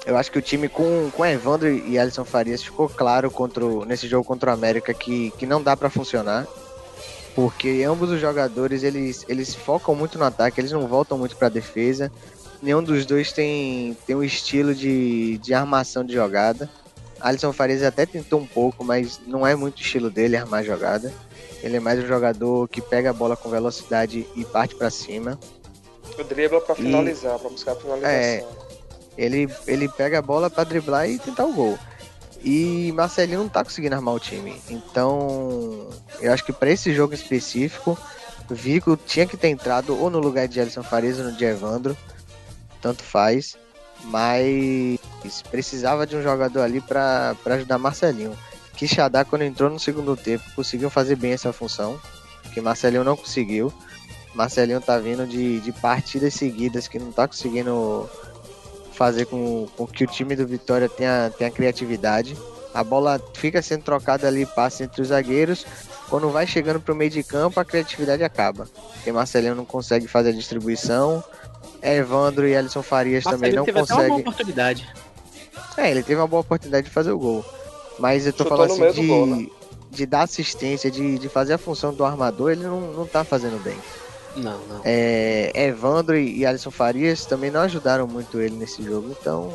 Eu 0.05 0.17
acho 0.17 0.31
que 0.31 0.37
o 0.37 0.41
time 0.41 0.67
com, 0.67 1.09
com 1.11 1.25
Evandro 1.25 1.69
e 1.69 1.97
Alisson 1.97 2.25
Farias 2.25 2.61
ficou 2.61 2.89
claro 2.89 3.31
contra 3.31 3.65
o- 3.65 3.85
nesse 3.85 4.07
jogo 4.07 4.25
contra 4.25 4.51
o 4.51 4.53
América 4.53 4.93
que, 4.93 5.31
que 5.37 5.45
não 5.45 5.61
dá 5.63 5.77
para 5.77 5.89
funcionar. 5.89 6.45
Porque 7.35 7.83
ambos 7.87 8.11
os 8.11 8.19
jogadores 8.19 8.83
eles, 8.83 9.25
eles 9.27 9.55
focam 9.55 9.95
muito 9.95 10.19
no 10.19 10.25
ataque, 10.25 10.59
eles 10.61 10.71
não 10.71 10.87
voltam 10.87 11.17
muito 11.17 11.35
para 11.35 11.49
defesa. 11.49 12.11
Nenhum 12.61 12.83
dos 12.83 13.05
dois 13.05 13.31
tem, 13.31 13.97
tem 14.05 14.15
um 14.15 14.23
estilo 14.23 14.75
de, 14.75 15.37
de 15.39 15.53
armação 15.53 16.03
de 16.05 16.13
jogada. 16.13 16.69
Alisson 17.19 17.53
Farias 17.53 17.81
até 17.81 18.05
tentou 18.05 18.39
um 18.39 18.45
pouco, 18.45 18.83
mas 18.83 19.19
não 19.25 19.47
é 19.47 19.55
muito 19.55 19.77
o 19.77 19.81
estilo 19.81 20.09
dele 20.09 20.35
armar 20.37 20.63
jogada. 20.63 21.11
Ele 21.63 21.77
é 21.77 21.79
mais 21.79 21.97
um 22.03 22.05
jogador 22.07 22.67
que 22.67 22.81
pega 22.81 23.09
a 23.09 23.13
bola 23.13 23.37
com 23.37 23.49
velocidade 23.49 24.27
e 24.35 24.43
parte 24.43 24.75
para 24.75 24.89
cima. 24.89 25.39
O 26.19 26.23
dribla 26.25 26.59
pra 26.61 26.75
E- 26.75 26.83
finalizar, 26.83 27.39
pra 27.39 27.49
buscar 27.49 27.71
a 27.71 27.75
finalização. 27.75 28.11
É. 28.13 28.45
Ele, 29.17 29.47
ele 29.67 29.87
pega 29.87 30.19
a 30.19 30.21
bola 30.21 30.49
para 30.49 30.63
driblar 30.63 31.09
e 31.09 31.19
tentar 31.19 31.45
o 31.45 31.53
gol. 31.53 31.77
E 32.43 32.91
Marcelinho 32.93 33.39
não 33.39 33.49
tá 33.49 33.63
conseguindo 33.63 33.95
armar 33.95 34.15
o 34.15 34.19
time. 34.19 34.61
Então, 34.69 35.87
eu 36.19 36.33
acho 36.33 36.43
que 36.43 36.51
para 36.51 36.69
esse 36.69 36.93
jogo 36.93 37.13
específico, 37.13 37.97
Vico 38.49 38.97
tinha 38.97 39.25
que 39.25 39.37
ter 39.37 39.47
entrado 39.47 39.97
ou 39.97 40.09
no 40.09 40.19
lugar 40.19 40.47
de 40.47 40.59
Alisson 40.59 40.83
Farias 40.83 41.17
ou 41.19 41.25
no 41.25 41.31
de 41.31 41.45
Evandro. 41.45 41.95
Tanto 42.81 43.01
faz. 43.01 43.55
Mas 44.05 44.99
precisava 45.49 46.05
de 46.05 46.17
um 46.17 46.21
jogador 46.21 46.61
ali 46.61 46.81
para 46.81 47.35
ajudar 47.45 47.77
Marcelinho. 47.77 48.37
Quixadá, 48.75 49.23
quando 49.23 49.43
entrou 49.43 49.69
no 49.69 49.79
segundo 49.79 50.17
tempo, 50.17 50.43
conseguiu 50.53 50.89
fazer 50.89 51.15
bem 51.15 51.31
essa 51.31 51.53
função. 51.53 51.97
Que 52.53 52.59
Marcelinho 52.59 53.05
não 53.05 53.15
conseguiu. 53.15 53.71
Marcelinho 54.33 54.81
tá 54.81 54.97
vindo 54.97 55.25
de, 55.25 55.61
de 55.61 55.71
partidas 55.71 56.33
seguidas 56.33 56.89
que 56.89 56.99
não 56.99 57.11
tá 57.11 57.25
conseguindo 57.25 58.09
fazer 58.93 59.25
com, 59.25 59.67
com 59.75 59.85
que 59.87 60.03
o 60.03 60.07
time 60.07 60.35
do 60.35 60.47
Vitória 60.47 60.87
tenha, 60.87 61.31
tenha 61.37 61.51
criatividade. 61.51 62.37
A 62.73 62.83
bola 62.83 63.21
fica 63.33 63.61
sendo 63.61 63.83
trocada 63.83 64.27
ali, 64.27 64.45
passa 64.45 64.83
entre 64.83 65.01
os 65.01 65.09
zagueiros. 65.09 65.65
Quando 66.09 66.29
vai 66.29 66.47
chegando 66.47 66.79
pro 66.79 66.95
meio 66.95 67.11
de 67.11 67.23
campo, 67.23 67.59
a 67.59 67.65
criatividade 67.65 68.23
acaba. 68.23 68.67
Porque 68.93 69.11
Marcelinho 69.11 69.55
não 69.55 69.65
consegue 69.65 70.07
fazer 70.07 70.29
a 70.29 70.33
distribuição. 70.33 71.23
Evandro 71.81 72.47
e 72.47 72.55
Alisson 72.55 72.81
Farias 72.81 73.23
também 73.23 73.53
Marcelinho 73.53 73.57
não 73.57 73.65
teve 73.65 73.79
até 73.79 73.93
uma 73.93 73.97
boa 73.97 74.09
conseguem. 74.09 74.21
oportunidade. 74.21 74.89
É, 75.77 75.91
ele 75.91 76.03
teve 76.03 76.19
uma 76.19 76.27
boa 76.27 76.41
oportunidade 76.41 76.87
de 76.87 76.93
fazer 76.93 77.11
o 77.11 77.19
gol. 77.19 77.45
Mas 77.99 78.25
eu 78.25 78.33
tô 78.33 78.43
Chutou 78.43 78.57
falando 78.57 78.83
assim 78.85 79.01
de, 79.01 79.07
gol, 79.07 79.25
né? 79.27 79.47
de 79.91 80.05
dar 80.05 80.21
assistência, 80.23 80.89
de, 80.89 81.19
de 81.19 81.29
fazer 81.29 81.53
a 81.53 81.57
função 81.57 81.93
do 81.93 82.03
armador, 82.03 82.51
ele 82.51 82.63
não, 82.63 82.81
não 82.93 83.05
tá 83.05 83.23
fazendo 83.23 83.61
bem. 83.63 83.77
Não, 84.35 84.57
não. 84.65 84.81
É, 84.83 85.51
Evandro 85.53 86.17
e 86.17 86.45
Alisson 86.45 86.71
Farias 86.71 87.25
também 87.25 87.51
não 87.51 87.61
ajudaram 87.61 88.07
muito 88.07 88.39
ele 88.39 88.55
nesse 88.55 88.83
jogo, 88.83 89.15
então 89.19 89.53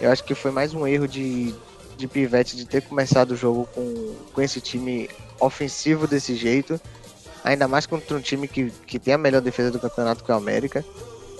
eu 0.00 0.10
acho 0.10 0.24
que 0.24 0.34
foi 0.34 0.50
mais 0.50 0.74
um 0.74 0.86
erro 0.86 1.06
de, 1.06 1.54
de 1.96 2.08
Pivete 2.08 2.56
de 2.56 2.64
ter 2.64 2.82
começado 2.82 3.32
o 3.32 3.36
jogo 3.36 3.68
com, 3.72 4.14
com 4.32 4.42
esse 4.42 4.60
time 4.60 5.08
ofensivo 5.38 6.08
desse 6.08 6.34
jeito, 6.34 6.80
ainda 7.44 7.68
mais 7.68 7.86
contra 7.86 8.16
um 8.16 8.20
time 8.20 8.48
que, 8.48 8.70
que 8.86 8.98
tem 8.98 9.14
a 9.14 9.18
melhor 9.18 9.40
defesa 9.40 9.70
do 9.70 9.78
campeonato 9.78 10.24
que 10.24 10.30
é 10.30 10.34
o 10.34 10.38
América. 10.38 10.84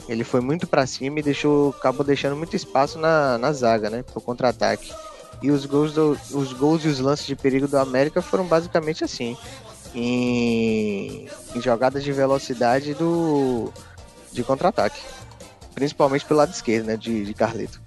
Ele 0.09 0.25
foi 0.25 0.41
muito 0.41 0.67
pra 0.67 0.87
cima 0.87 1.21
e 1.21 1.23
deixou, 1.23 1.71
acabou 1.71 2.05
deixando 2.05 2.37
muito 2.37 2.55
espaço 2.55 2.99
na, 2.99 3.39
na 3.39 3.53
zaga, 3.53 3.89
né, 3.89 4.03
pro 4.03 4.21
contra-ataque. 4.21 4.93
E 5.41 5.51
os 5.51 5.65
gols, 5.67 5.93
do, 5.93 6.19
os 6.31 6.53
gols 6.53 6.85
e 6.85 6.89
os 6.89 7.01
lances 7.01 7.27
de 7.27 7.35
perigo 7.35 7.67
do 7.67 7.79
América 7.79 8.23
foram 8.23 8.45
basicamente 8.45 9.03
assim 9.03 9.37
em, 9.95 11.29
em 11.55 11.61
jogadas 11.61 12.03
de 12.05 12.13
velocidade 12.13 12.95
do 12.95 13.73
de 14.33 14.43
contra-ataque. 14.43 15.01
Principalmente 15.75 16.25
pelo 16.25 16.39
lado 16.39 16.53
esquerdo, 16.53 16.87
né? 16.87 16.97
De, 16.97 17.25
de 17.25 17.35
Carleto. 17.35 17.81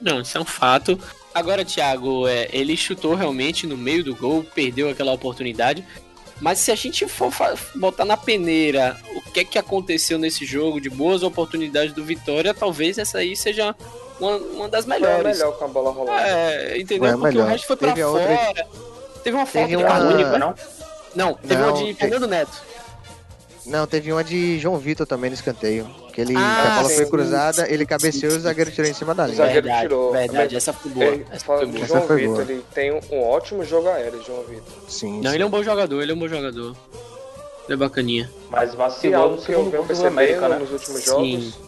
Não, 0.00 0.20
isso 0.20 0.36
é 0.36 0.40
um 0.40 0.44
fato. 0.44 0.98
Agora, 1.34 1.64
Thiago, 1.64 2.26
é, 2.28 2.48
ele 2.52 2.76
chutou 2.76 3.14
realmente 3.14 3.66
no 3.66 3.76
meio 3.76 4.04
do 4.04 4.14
gol, 4.14 4.44
perdeu 4.54 4.88
aquela 4.88 5.12
oportunidade. 5.12 5.84
Mas 6.40 6.58
se 6.58 6.72
a 6.72 6.74
gente 6.74 7.06
for 7.06 7.32
botar 7.76 8.04
na 8.04 8.16
peneira 8.16 8.96
o 9.14 9.20
que 9.30 9.40
é 9.40 9.44
que 9.44 9.58
aconteceu 9.58 10.18
nesse 10.18 10.44
jogo 10.44 10.80
de 10.80 10.90
boas 10.90 11.22
oportunidades 11.22 11.92
do 11.94 12.04
Vitória, 12.04 12.52
talvez 12.52 12.98
essa 12.98 13.18
aí 13.18 13.36
seja 13.36 13.74
uma, 14.20 14.36
uma 14.36 14.68
das 14.68 14.84
Foi 14.84 14.96
a 14.96 14.98
melhores. 15.00 15.38
melhor 15.38 15.52
com 15.56 15.64
a 15.64 15.68
bola 15.68 15.90
rolando. 15.92 16.18
É, 16.18 16.76
entendeu? 16.78 16.98
Foi 17.04 17.08
a 17.10 17.12
Porque 17.18 17.28
melhor. 17.36 17.46
o 17.46 17.50
resto 17.50 17.66
foi 17.68 17.76
pra 17.76 17.88
Teve 17.92 18.02
fora. 18.02 18.28
outra- 18.30 18.66
Teve 19.22 19.36
uma 19.36 19.46
falta 19.46 19.68
Teve 19.68 19.76
de 19.76 19.84
uma- 19.84 19.98
única, 20.00 20.38
não? 20.38 20.54
Não, 21.14 21.34
teve 21.34 21.56
Não, 21.56 21.68
uma 21.68 21.72
de 21.84 21.94
Fernando 21.94 22.26
Neto. 22.26 22.62
Não, 23.66 23.86
teve 23.86 24.12
uma 24.12 24.22
de 24.22 24.58
João 24.58 24.76
Vitor 24.78 25.06
também 25.06 25.30
no 25.30 25.34
escanteio. 25.34 25.86
Que, 26.12 26.20
ele, 26.20 26.34
Ah, 26.36 26.58
que 26.62 26.68
a 26.68 26.74
bola 26.76 26.88
sim, 26.90 26.96
foi 26.96 27.06
cruzada, 27.06 27.68
ele 27.68 27.86
cabeceou 27.86 28.32
e 28.34 28.36
o 28.36 28.40
zagueiro 28.40 28.70
tirou 28.70 28.88
em 28.90 28.94
cima 28.94 29.14
da 29.14 29.22
O 29.24 29.26
linha. 29.26 29.36
zagueiro 29.38 29.62
Verdade, 29.62 29.82
tirou. 29.88 30.12
verdade, 30.12 30.56
essa 30.56 30.72
foi 30.72 30.90
boa. 30.92 31.06
Ele, 31.06 31.26
Essa 31.30 31.44
foi 31.44 31.66
boa. 31.66 31.86
João 31.86 32.02
foi 32.06 32.16
Vitor, 32.20 32.34
boa. 32.34 32.42
ele 32.52 32.64
tem 32.74 32.92
um, 32.92 33.22
ótimo 33.22 33.64
jogo 33.64 33.88
aéreo, 33.88 34.22
João 34.22 34.42
Vitor. 34.44 34.72
Sim, 34.86 35.20
Não, 35.22 35.30
sim. 35.30 35.36
ele 35.36 35.42
é 35.42 35.46
um 35.46 35.50
bom 35.50 35.62
jogador, 35.62 36.02
ele 36.02 36.12
é 36.12 36.14
um 36.14 36.18
bom 36.18 36.28
jogador. 36.28 36.76
Ele 37.64 37.72
é 37.72 37.76
bacaninha. 37.76 38.30
Mas 38.50 38.70
Se 38.70 38.76
vacilou 38.76 39.22
algo 39.22 39.36
no 39.36 39.42
que 39.42 39.52
eu 39.52 39.58
segundo 39.64 39.76
gol 39.86 39.96
do 39.96 40.06
América, 40.06 40.48
né? 40.48 40.58
nos 40.58 40.70
últimos 40.70 41.00
Sim. 41.00 41.06
jogos, 41.40 41.58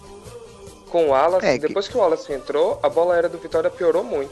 com 0.91 1.07
o 1.07 1.09
Wallace, 1.09 1.47
É, 1.47 1.53
que- 1.59 1.67
depois 1.67 1.88
que 1.88 1.97
o 1.97 2.00
Wallace 2.00 2.31
entrou, 2.33 2.79
a 2.83 2.88
bola 2.91 3.15
aérea 3.15 3.31
do 3.31 3.38
Vitória 3.38 3.71
piorou 3.71 4.05
muito. 4.05 4.31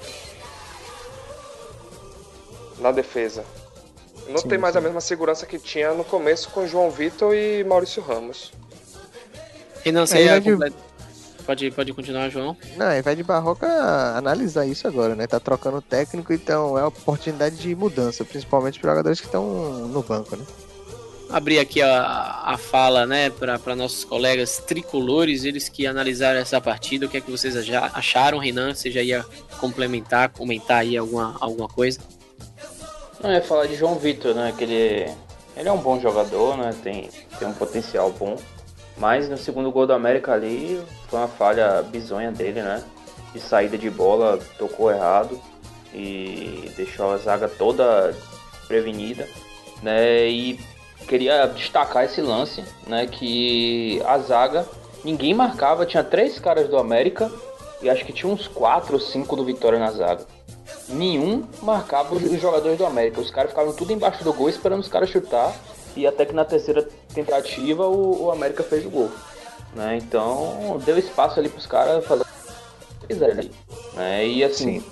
Na 2.78 2.92
defesa. 2.92 3.44
Não 4.28 4.38
Sim, 4.38 4.48
tem 4.48 4.58
mais 4.58 4.72
sim. 4.72 4.78
a 4.78 4.82
mesma 4.82 5.00
segurança 5.00 5.44
que 5.46 5.58
tinha 5.58 5.92
no 5.92 6.04
começo 6.04 6.48
com 6.50 6.66
João 6.66 6.90
Vitor 6.90 7.34
e 7.34 7.62
Maurício 7.64 8.02
Ramos. 8.02 8.52
Renan, 9.84 10.06
você 10.06 10.18
É, 10.18 10.24
ia 10.24 10.36
ele 10.36 10.48
é 10.64 10.68
de- 10.70 10.74
pode, 11.44 11.70
pode 11.72 11.92
continuar, 11.92 12.30
João? 12.30 12.56
Não, 12.76 12.86
aí 12.86 13.02
vai 13.02 13.14
de 13.14 13.22
Barroca 13.22 13.66
analisar 14.16 14.64
isso 14.66 14.88
agora, 14.88 15.14
né? 15.14 15.26
Tá 15.26 15.38
trocando 15.38 15.82
técnico, 15.82 16.32
então 16.32 16.78
é 16.78 16.82
uma 16.82 16.88
oportunidade 16.88 17.56
de 17.56 17.74
mudança, 17.74 18.24
principalmente 18.24 18.80
para 18.80 18.90
jogadores 18.92 19.20
que 19.20 19.26
estão 19.26 19.44
no 19.88 20.02
banco, 20.02 20.36
né? 20.36 20.44
Abrir 21.28 21.58
aqui 21.58 21.82
a, 21.82 22.42
a 22.44 22.56
fala, 22.56 23.06
né, 23.06 23.28
para 23.30 23.74
nossos 23.74 24.04
colegas 24.04 24.58
tricolores, 24.58 25.44
eles 25.44 25.68
que 25.68 25.86
analisaram 25.86 26.38
essa 26.38 26.60
partida. 26.60 27.06
O 27.06 27.08
que 27.08 27.16
é 27.16 27.20
que 27.20 27.30
vocês 27.30 27.56
acharam, 27.92 28.38
Renan? 28.38 28.74
Você 28.74 28.90
já 28.90 29.02
ia 29.02 29.24
complementar, 29.58 30.28
comentar 30.30 30.78
aí 30.78 30.96
alguma, 30.96 31.36
alguma 31.40 31.66
coisa? 31.68 31.98
Não, 33.24 33.32
ia 33.32 33.40
falar 33.40 33.66
de 33.66 33.74
João 33.74 33.94
Vitor, 33.94 34.34
né? 34.34 34.52
Que 34.54 34.64
ele, 34.64 35.10
ele 35.56 35.66
é 35.66 35.72
um 35.72 35.78
bom 35.78 35.98
jogador, 35.98 36.58
né? 36.58 36.74
Tem, 36.82 37.08
tem 37.38 37.48
um 37.48 37.54
potencial 37.54 38.12
bom. 38.12 38.36
Mas 38.98 39.30
no 39.30 39.38
segundo 39.38 39.72
gol 39.72 39.86
do 39.86 39.94
América 39.94 40.34
ali 40.34 40.78
foi 41.08 41.20
uma 41.20 41.26
falha 41.26 41.80
bizonha 41.84 42.30
dele, 42.30 42.60
né? 42.60 42.84
De 43.32 43.40
saída 43.40 43.78
de 43.78 43.88
bola, 43.88 44.38
tocou 44.58 44.92
errado 44.92 45.40
e 45.94 46.70
deixou 46.76 47.12
a 47.12 47.16
zaga 47.16 47.48
toda 47.48 48.14
prevenida, 48.68 49.26
né? 49.82 50.28
E 50.28 50.60
queria 51.08 51.46
destacar 51.46 52.04
esse 52.04 52.20
lance, 52.20 52.62
né? 52.86 53.06
Que 53.06 54.02
a 54.04 54.18
zaga 54.18 54.66
ninguém 55.02 55.32
marcava, 55.32 55.86
tinha 55.86 56.04
três 56.04 56.38
caras 56.38 56.68
do 56.68 56.76
América 56.76 57.32
e 57.80 57.88
acho 57.88 58.04
que 58.04 58.12
tinha 58.12 58.30
uns 58.30 58.46
quatro 58.46 58.92
ou 58.92 59.00
cinco 59.00 59.34
do 59.34 59.46
Vitória 59.46 59.78
na 59.78 59.90
zaga 59.92 60.26
nenhum 60.88 61.44
marcava 61.62 62.14
os 62.14 62.22
os 62.22 62.40
jogadores 62.40 62.78
do 62.78 62.86
América. 62.86 63.20
Os 63.20 63.30
caras 63.30 63.50
ficavam 63.50 63.72
tudo 63.72 63.92
embaixo 63.92 64.22
do 64.24 64.32
gol 64.32 64.48
esperando 64.48 64.80
os 64.80 64.88
caras 64.88 65.08
chutar. 65.10 65.54
E 65.96 66.06
até 66.06 66.24
que 66.26 66.32
na 66.32 66.44
terceira 66.44 66.82
tentativa 67.14 67.86
o, 67.86 68.24
o 68.24 68.30
América 68.32 68.62
fez 68.64 68.84
o 68.84 68.90
gol. 68.90 69.10
Né? 69.74 69.96
Então 70.02 70.80
deu 70.84 70.98
espaço 70.98 71.38
ali 71.38 71.48
pros 71.48 71.66
caras 71.66 72.04
fazer 72.04 72.22
o 72.22 73.00
que 73.00 73.06
quiserem 73.08 73.38
ali. 73.38 73.50
Né? 73.94 74.26
E 74.26 74.42
assim, 74.44 74.82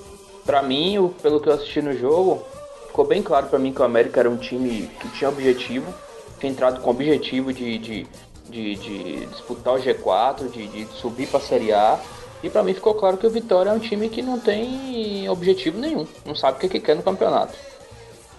pra 0.46 0.62
mim, 0.62 0.98
o- 0.98 1.08
pelo 1.08 1.40
que 1.40 1.48
eu 1.48 1.54
assisti 1.54 1.82
no 1.82 1.92
jogo, 1.96 2.42
ficou 2.86 3.04
bem 3.04 3.20
claro 3.22 3.46
pra 3.46 3.58
mim 3.58 3.72
que 3.72 3.80
o 3.80 3.84
América 3.84 4.20
era 4.20 4.30
um 4.30 4.36
time 4.36 4.88
que 5.00 5.08
tinha 5.10 5.28
objetivo, 5.28 5.92
tinha 6.38 6.52
entrado 6.52 6.80
com 6.80 6.90
objetivo 6.90 7.52
de, 7.52 7.78
de, 7.78 8.06
de, 8.48 8.76
de 8.76 9.26
disputar 9.26 9.74
o 9.74 9.78
G4, 9.82 10.48
de, 10.50 10.66
de 10.68 10.86
subir 10.94 11.26
pra 11.28 11.40
Série 11.40 11.72
A. 11.72 11.98
E 12.42 12.50
pra 12.50 12.62
mim 12.62 12.74
ficou 12.74 12.94
claro 12.94 13.16
que 13.16 13.26
o 13.26 13.30
Vitória 13.30 13.70
é 13.70 13.72
um 13.72 13.78
time 13.78 14.08
que 14.08 14.20
não 14.20 14.38
tem 14.38 15.28
objetivo 15.28 15.78
nenhum, 15.78 16.06
não 16.24 16.34
sabe 16.34 16.56
o 16.56 16.60
que, 16.60 16.68
que 16.68 16.80
quer 16.80 16.96
no 16.96 17.02
campeonato. 17.02 17.54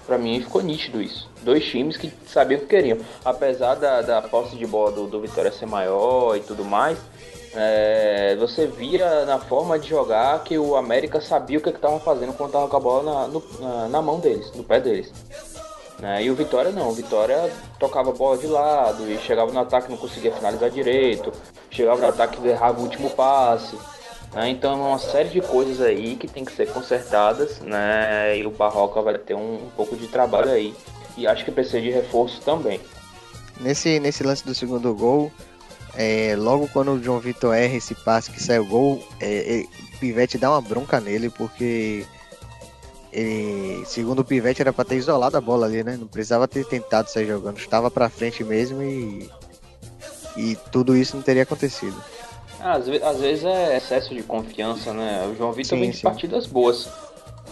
Pra 0.05 0.17
mim 0.17 0.41
ficou 0.41 0.61
nítido 0.61 1.01
isso. 1.01 1.29
Dois 1.43 1.63
times 1.63 1.95
que 1.95 2.11
sabiam 2.27 2.57
o 2.59 2.61
que 2.63 2.67
queriam. 2.67 2.97
Apesar 3.23 3.75
da, 3.75 4.01
da 4.01 4.21
posse 4.21 4.57
de 4.57 4.65
bola 4.67 4.91
do, 4.91 5.07
do 5.07 5.21
Vitória 5.21 5.51
ser 5.51 5.65
maior 5.65 6.35
e 6.35 6.41
tudo 6.41 6.65
mais, 6.65 6.97
é, 7.55 8.35
você 8.37 8.67
via 8.67 9.23
na 9.25 9.39
forma 9.39 9.79
de 9.79 9.87
jogar 9.87 10.43
que 10.43 10.57
o 10.57 10.75
América 10.75 11.21
sabia 11.21 11.57
o 11.57 11.61
que 11.61 11.69
estava 11.69 11.99
fazendo 12.01 12.33
quando 12.33 12.49
estava 12.49 12.67
com 12.67 12.75
a 12.75 12.79
bola 12.81 13.03
na, 13.13 13.27
no- 13.27 13.43
na, 13.59 13.87
na 13.87 14.01
mão 14.01 14.19
deles, 14.19 14.51
no 14.55 14.63
pé 14.63 14.81
deles. 14.81 15.09
Né? 15.99 16.23
E 16.23 16.29
o 16.29 16.35
Vitória 16.35 16.71
não, 16.71 16.89
o 16.89 16.93
Vitória 16.93 17.49
tocava 17.79 18.09
a 18.09 18.13
bola 18.13 18.37
de 18.37 18.47
lado 18.47 19.09
e 19.09 19.17
chegava 19.19 19.53
no 19.53 19.59
ataque 19.59 19.89
não 19.89 19.97
conseguia 19.97 20.33
finalizar 20.33 20.69
direito, 20.69 21.31
chegava 21.69 22.01
no 22.01 22.07
ataque 22.07 22.45
errava 22.45 22.79
o 22.79 22.83
último 22.83 23.09
passe. 23.11 23.77
Né? 24.33 24.49
Então 24.49 24.73
é 24.73 24.75
uma 24.89 24.99
série 24.99 25.29
de 25.29 25.41
coisas 25.41 25.79
aí 25.81 26.15
que 26.15 26.27
tem 26.27 26.43
que 26.43 26.51
ser 26.51 26.71
consertadas, 26.71 27.59
né? 27.59 28.37
E 28.37 28.45
o 28.45 28.51
Barroca 28.51 29.01
vai 29.01 29.17
ter 29.17 29.35
um, 29.35 29.55
um 29.55 29.69
pouco 29.75 29.95
de 29.95 30.07
trabalho 30.07 30.49
aí. 30.49 30.73
E 31.15 31.27
acho 31.27 31.45
que 31.45 31.51
precisa 31.51 31.79
de 31.79 31.91
reforço 31.91 32.41
também. 32.41 32.79
Nesse, 33.59 33.99
nesse 33.99 34.23
lance 34.23 34.43
do 34.43 34.55
segundo 34.55 34.93
gol, 34.95 35.31
é, 35.95 36.35
logo 36.35 36.67
quando 36.69 36.91
o 36.91 37.01
João 37.01 37.19
Vitor 37.19 37.55
erra 37.55 37.75
esse 37.75 37.93
passe 37.93 38.31
que 38.31 38.41
sai 38.41 38.57
o 38.57 38.65
gol, 38.65 39.07
é, 39.19 39.59
é, 39.59 39.63
Pivete 39.99 40.39
dá 40.39 40.49
uma 40.49 40.61
bronca 40.61 40.99
nele, 40.99 41.29
porque 41.29 42.03
ele, 43.11 43.83
segundo 43.85 44.19
o 44.19 44.25
Pivete 44.25 44.61
era 44.61 44.73
para 44.73 44.85
ter 44.85 44.95
isolado 44.95 45.37
a 45.37 45.41
bola 45.41 45.67
ali, 45.67 45.83
né? 45.83 45.95
Não 45.95 46.07
precisava 46.07 46.47
ter 46.47 46.65
tentado 46.65 47.09
sair 47.09 47.27
jogando, 47.27 47.59
estava 47.59 47.91
para 47.91 48.09
frente 48.09 48.43
mesmo 48.43 48.81
e, 48.81 49.29
e 50.35 50.57
tudo 50.71 50.97
isso 50.97 51.15
não 51.15 51.23
teria 51.23 51.43
acontecido. 51.43 51.95
Às, 52.63 52.87
às 52.87 53.19
vezes 53.19 53.43
é 53.43 53.77
excesso 53.77 54.15
de 54.15 54.23
confiança, 54.23 54.93
né? 54.93 55.27
O 55.29 55.35
João 55.35 55.51
Vitor 55.51 55.77
vem 55.77 55.91
de 55.91 56.01
partidas 56.01 56.45
boas. 56.45 56.89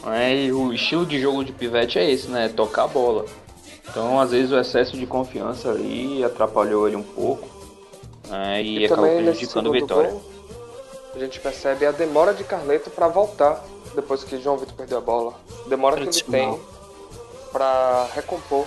Né? 0.05 0.45
E 0.45 0.53
o 0.53 0.73
estilo 0.73 1.05
de 1.05 1.19
jogo 1.19 1.43
de 1.43 1.51
Pivete 1.51 1.99
é 1.99 2.09
esse, 2.09 2.29
né? 2.29 2.47
Tocar 2.47 2.85
a 2.85 2.87
bola. 2.87 3.25
Então, 3.89 4.19
às 4.19 4.31
vezes, 4.31 4.51
o 4.51 4.57
excesso 4.57 4.95
de 4.95 5.05
confiança 5.05 5.69
ali 5.69 6.23
atrapalhou 6.23 6.87
ele 6.87 6.95
um 6.95 7.03
pouco. 7.03 7.47
Né? 8.29 8.63
E, 8.63 8.79
e 8.79 8.85
acabou 8.85 9.15
prejudicando 9.17 9.67
o 9.67 9.71
Vitória. 9.73 10.11
Gol, 10.11 10.23
a 11.13 11.19
gente 11.19 11.39
percebe 11.41 11.85
a 11.85 11.91
demora 11.91 12.33
de 12.33 12.45
Carleto 12.45 12.89
para 12.89 13.09
voltar 13.09 13.61
depois 13.93 14.23
que 14.23 14.39
João 14.41 14.57
Vitor 14.57 14.75
perdeu 14.75 14.97
a 14.97 15.01
bola. 15.01 15.33
Demora 15.67 15.97
que 15.97 16.03
ele 16.03 16.23
tem 16.23 16.57
para 17.51 18.07
recompor. 18.15 18.65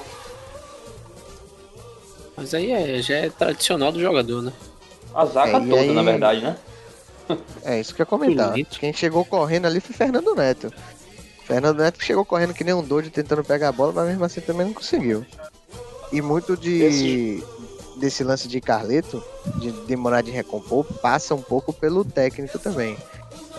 Mas 2.37 2.53
aí 2.53 2.71
é, 2.71 3.01
já 3.01 3.17
é 3.17 3.31
tradicional 3.31 3.91
do 3.91 4.01
jogador, 4.01 4.43
né? 4.43 4.53
A 5.15 5.27
zaga 5.27 5.59
é, 5.59 5.61
toda, 5.61 5.81
aí... 5.81 5.93
na 5.93 6.03
verdade, 6.03 6.41
né? 6.43 6.57
É, 7.63 7.81
isso 7.81 7.95
que 7.95 8.03
eu 8.03 8.05
ia 8.05 8.09
comentar. 8.09 8.53
Quem 8.53 8.93
chegou 8.93 9.25
correndo 9.25 9.67
ali 9.67 9.81
foi 9.81 9.95
Fernando 9.95 10.35
Neto. 10.35 10.73
Fernando 11.45 11.79
Neto 11.79 12.03
chegou 12.03 12.25
correndo 12.25 12.55
que 12.55 12.65
nem 12.65 12.75
um 12.75 12.83
doido 12.83 13.11
tentando 13.11 13.45
pegar 13.45 13.69
a 13.69 13.73
bola, 13.73 13.93
mas 13.93 14.09
mesmo 14.09 14.25
assim 14.25 14.41
também 14.41 14.67
não 14.67 14.75
conseguiu. 14.75 15.25
E 16.13 16.21
muito 16.21 16.57
de 16.57 16.83
Esse... 16.83 17.45
desse 17.99 18.25
lance 18.25 18.49
de 18.49 18.61
Carleto, 18.61 19.23
de 19.57 19.71
demorar 19.87 20.23
de 20.23 20.31
recompor, 20.31 20.85
passa 21.01 21.35
um 21.35 21.41
pouco 21.41 21.73
pelo 21.73 22.05
técnico 22.05 22.59
também. 22.59 22.97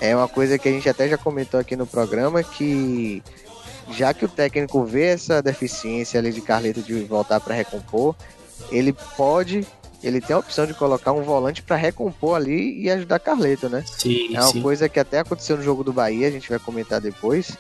É 0.02 0.16
uma 0.16 0.28
coisa 0.28 0.58
que 0.58 0.68
a 0.68 0.72
gente 0.72 0.90
até 0.90 1.08
já 1.08 1.18
comentou 1.18 1.60
aqui 1.60 1.76
no 1.76 1.88
programa 1.88 2.44
que 2.44 3.24
já 3.90 4.14
que 4.14 4.26
o 4.26 4.30
técnico 4.30 4.84
vê 4.84 5.06
essa 5.06 5.42
deficiência 5.42 6.20
ali 6.20 6.32
de 6.32 6.42
Carleto 6.42 6.82
de 6.82 7.04
voltar 7.04 7.40
para 7.40 7.54
recompor, 7.54 8.16
ele 8.72 8.94
pode 9.16 9.66
ele 10.06 10.22
tem 10.22 10.36
a 10.36 10.40
opção 10.40 10.66
de 10.66 10.74
colocar 10.74 11.12
um 11.12 11.24
volante 11.24 11.62
para 11.62 11.76
recompor 11.76 12.36
ali 12.36 12.80
e 12.82 12.90
ajudar 12.90 13.20
Carleto, 13.20 13.68
né? 13.68 13.84
Sim, 13.98 14.36
é 14.36 14.42
uma 14.42 14.52
sim. 14.52 14.62
coisa 14.62 14.88
que 14.88 15.00
até 15.00 15.20
aconteceu 15.20 15.58
no 15.58 15.64
jogo 15.64 15.84
do 15.84 15.92
Bahia, 15.92 16.28
a 16.28 16.32
gente 16.32 16.48
vai 16.48 16.60
comentar 16.60 17.02
depois 17.02 17.58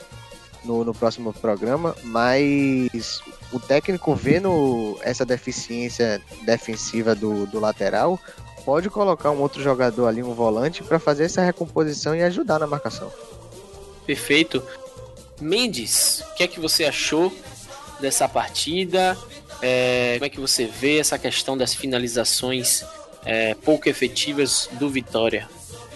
no, 0.63 0.83
no 0.83 0.93
próximo 0.93 1.33
programa, 1.33 1.95
mas 2.03 3.21
o 3.51 3.59
técnico 3.59 4.13
vendo 4.15 4.97
essa 5.01 5.25
deficiência 5.25 6.21
defensiva 6.43 7.15
do, 7.15 7.45
do 7.45 7.59
lateral, 7.59 8.19
pode 8.65 8.89
colocar 8.89 9.31
um 9.31 9.39
outro 9.39 9.61
jogador 9.61 10.07
ali, 10.07 10.23
um 10.23 10.33
volante, 10.33 10.83
para 10.83 10.99
fazer 10.99 11.25
essa 11.25 11.41
recomposição 11.41 12.15
e 12.15 12.23
ajudar 12.23 12.59
na 12.59 12.67
marcação. 12.67 13.11
Perfeito. 14.05 14.63
Mendes, 15.39 16.21
o 16.31 16.35
que 16.35 16.43
é 16.43 16.47
que 16.47 16.59
você 16.59 16.85
achou 16.85 17.31
dessa 17.99 18.27
partida? 18.27 19.17
É, 19.61 20.13
como 20.15 20.25
é 20.25 20.29
que 20.29 20.39
você 20.39 20.65
vê 20.65 20.99
essa 20.99 21.17
questão 21.17 21.57
das 21.57 21.73
finalizações 21.73 22.83
é, 23.25 23.55
pouco 23.55 23.89
efetivas 23.89 24.69
do 24.73 24.89
Vitória? 24.89 25.47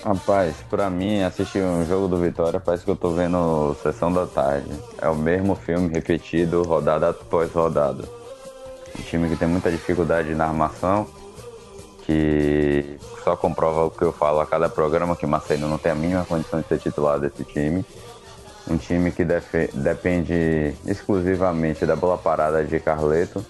Rapaz, 0.04 0.56
pra 0.70 0.89
mim, 0.89 1.22
assistir 1.24 1.62
um 1.62 1.86
jogo 1.86 2.08
do 2.08 2.18
Vitória 2.18 2.60
parece 2.60 2.86
que 2.86 2.92
eu 2.92 2.96
tô 2.96 3.12
vendo 3.12 3.75
Sessão 3.84 4.12
da 4.12 4.26
Tarde. 4.26 4.69
É 5.02 5.10
o 5.10 5.15
mesmo 5.15 5.56
filme 5.56 5.89
repetido, 5.89 6.63
rodada 6.63 7.10
após 7.10 7.52
rodada. 7.52 8.06
Um 8.98 9.02
time 9.04 9.30
que 9.30 9.36
tem 9.36 9.48
muita 9.48 9.69
dificuldade 9.69 10.34
na 10.34 10.45
armação, 10.45 11.06
que 12.06 12.98
só 13.24 13.36
comprova 13.36 13.86
o 13.86 13.91
que 13.91 14.04
eu 14.04 14.13
falo 14.13 14.39
a 14.39 14.45
cada 14.45 14.69
programa, 14.69 15.15
que 15.15 15.26
Marcelo 15.26 15.67
não 15.67 15.78
tem 15.78 15.91
a 15.91 15.95
mínima 15.95 16.26
condição 16.26 16.62
de 16.62 16.67
ser 16.67 16.80
titular 16.80 17.19
desse 17.19 17.43
time. 17.43 17.86
Um 18.69 18.77
time 18.77 19.12
que 19.12 19.25
depende 19.73 20.75
exclusivamente 20.86 21.86
da 21.86 21.95
bola 21.95 22.17
parada 22.17 22.63
de 22.63 22.79
Carleto 22.79 23.43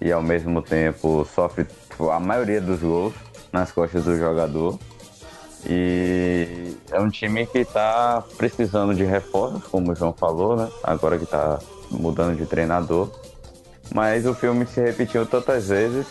e 0.00 0.10
ao 0.10 0.22
mesmo 0.22 0.60
tempo 0.60 1.24
sofre 1.32 1.66
a 2.12 2.18
maioria 2.18 2.60
dos 2.60 2.80
gols 2.80 3.14
nas 3.52 3.70
costas 3.70 4.04
do 4.04 4.18
jogador. 4.18 4.78
E 5.66 6.76
é 6.90 7.00
um 7.00 7.08
time 7.08 7.46
que 7.46 7.58
está 7.58 8.22
precisando 8.36 8.94
de 8.94 9.04
reforços, 9.04 9.64
como 9.64 9.92
o 9.92 9.94
João 9.94 10.12
falou, 10.12 10.56
né? 10.56 10.68
Agora 10.82 11.16
que 11.16 11.24
está 11.24 11.58
mudando 11.90 12.36
de 12.36 12.44
treinador. 12.44 13.10
Mas 13.94 14.26
o 14.26 14.34
filme 14.34 14.66
se 14.66 14.80
repetiu 14.80 15.24
tantas 15.24 15.68
vezes 15.68 16.06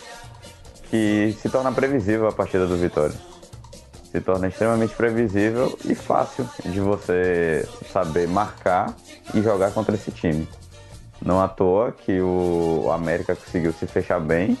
que 0.90 1.36
se 1.40 1.48
torna 1.50 1.70
previsível 1.70 2.26
a 2.26 2.32
partida 2.32 2.66
do 2.66 2.76
Vitória. 2.76 3.14
Se 4.14 4.20
torna 4.20 4.46
extremamente 4.46 4.94
previsível 4.94 5.76
e 5.84 5.92
fácil 5.92 6.48
de 6.64 6.78
você 6.78 7.68
saber 7.90 8.28
marcar 8.28 8.94
e 9.34 9.42
jogar 9.42 9.72
contra 9.72 9.96
esse 9.96 10.12
time. 10.12 10.48
Não 11.20 11.42
à 11.42 11.48
toa 11.48 11.90
que 11.90 12.20
o 12.20 12.92
América 12.92 13.34
conseguiu 13.34 13.72
se 13.72 13.88
fechar 13.88 14.20
bem, 14.20 14.56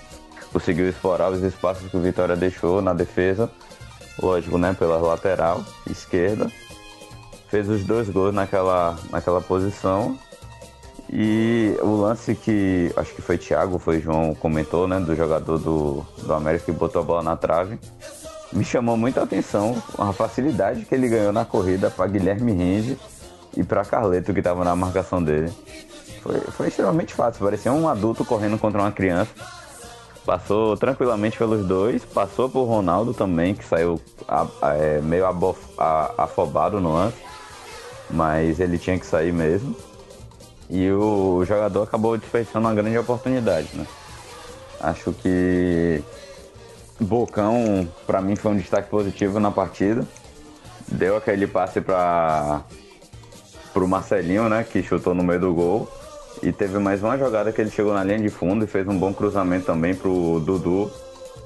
conseguiu 0.52 0.88
explorar 0.88 1.30
os 1.30 1.40
espaços 1.40 1.88
que 1.88 1.96
o 1.96 2.00
Vitória 2.00 2.34
deixou 2.34 2.82
na 2.82 2.92
defesa 2.92 3.48
lógico, 4.20 4.58
né, 4.58 4.74
pela 4.76 4.98
lateral 4.98 5.64
esquerda. 5.88 6.50
Fez 7.48 7.68
os 7.68 7.84
dois 7.84 8.10
gols 8.10 8.34
naquela, 8.34 8.98
naquela 9.08 9.40
posição. 9.40 10.18
E 11.08 11.76
o 11.80 11.94
lance 11.94 12.34
que 12.34 12.92
acho 12.96 13.14
que 13.14 13.22
foi 13.22 13.38
Thiago, 13.38 13.78
foi 13.78 14.00
João 14.00 14.34
comentou, 14.34 14.88
né, 14.88 14.98
do 14.98 15.14
jogador 15.14 15.58
do, 15.58 16.04
do 16.24 16.34
América 16.34 16.64
que 16.64 16.72
botou 16.72 17.02
a 17.02 17.04
bola 17.04 17.22
na 17.22 17.36
trave, 17.36 17.78
me 18.54 18.64
chamou 18.64 18.96
muita 18.96 19.22
atenção 19.22 19.82
a 19.98 20.12
facilidade 20.12 20.84
que 20.84 20.94
ele 20.94 21.08
ganhou 21.08 21.32
na 21.32 21.44
corrida 21.44 21.90
para 21.90 22.06
Guilherme 22.06 22.52
Rinde 22.52 22.98
e 23.56 23.64
para 23.64 23.84
Carleto 23.84 24.32
que 24.32 24.38
estava 24.38 24.64
na 24.64 24.76
marcação 24.76 25.22
dele. 25.22 25.52
Foi, 26.22 26.40
foi 26.40 26.68
extremamente 26.68 27.12
fácil, 27.12 27.44
parecia 27.44 27.72
um 27.72 27.88
adulto 27.88 28.24
correndo 28.24 28.56
contra 28.56 28.80
uma 28.80 28.92
criança. 28.92 29.30
Passou 30.24 30.76
tranquilamente 30.76 31.36
pelos 31.36 31.66
dois, 31.66 32.02
passou 32.04 32.48
por 32.48 32.64
Ronaldo 32.64 33.12
também, 33.12 33.54
que 33.54 33.64
saiu 33.64 34.00
a, 34.26 34.46
a, 34.62 34.74
é, 34.74 35.00
meio 35.02 35.26
abof, 35.26 35.60
a, 35.76 36.14
afobado 36.16 36.80
no 36.80 36.94
lance, 36.94 37.18
mas 38.08 38.58
ele 38.58 38.78
tinha 38.78 38.98
que 38.98 39.04
sair 39.04 39.32
mesmo. 39.32 39.76
E 40.70 40.90
o 40.90 41.44
jogador 41.44 41.82
acabou 41.82 42.16
desperdiçando 42.16 42.66
uma 42.66 42.74
grande 42.74 42.96
oportunidade, 42.96 43.68
né? 43.74 43.86
Acho 44.80 45.12
que 45.12 46.02
Bocão, 47.00 47.88
para 48.06 48.20
mim, 48.20 48.36
foi 48.36 48.52
um 48.52 48.56
destaque 48.56 48.88
positivo 48.88 49.40
na 49.40 49.50
partida. 49.50 50.06
Deu 50.86 51.16
aquele 51.16 51.46
passe 51.46 51.80
para 51.80 52.64
o 53.74 53.88
Marcelinho, 53.88 54.48
né? 54.48 54.64
Que 54.64 54.82
chutou 54.82 55.14
no 55.14 55.22
meio 55.22 55.40
do 55.40 55.54
gol. 55.54 55.88
E 56.42 56.52
teve 56.52 56.78
mais 56.78 57.02
uma 57.02 57.16
jogada 57.16 57.52
que 57.52 57.60
ele 57.60 57.70
chegou 57.70 57.94
na 57.94 58.04
linha 58.04 58.18
de 58.18 58.28
fundo 58.28 58.64
e 58.64 58.68
fez 58.68 58.86
um 58.86 58.98
bom 58.98 59.12
cruzamento 59.12 59.66
também 59.66 59.94
pro 59.94 60.40
Dudu. 60.40 60.90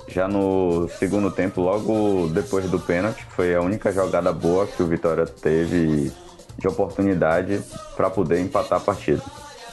Já 0.09 0.27
no 0.27 0.89
segundo 0.99 1.31
tempo, 1.31 1.61
logo 1.61 2.29
depois 2.29 2.69
do 2.71 2.81
pênalti, 2.81 3.25
foi 3.31 3.55
a 3.55 3.61
única 3.61 3.93
jogada 3.93 4.33
boa 4.33 4.67
que 4.67 4.83
o 4.83 4.87
Vitória 4.87 5.27
teve 5.27 6.11
de 6.59 6.67
oportunidade 6.67 7.63
para 7.97 8.11
poder 8.11 8.41
empatar 8.41 8.79
a 8.79 8.81
partida. 8.81 9.23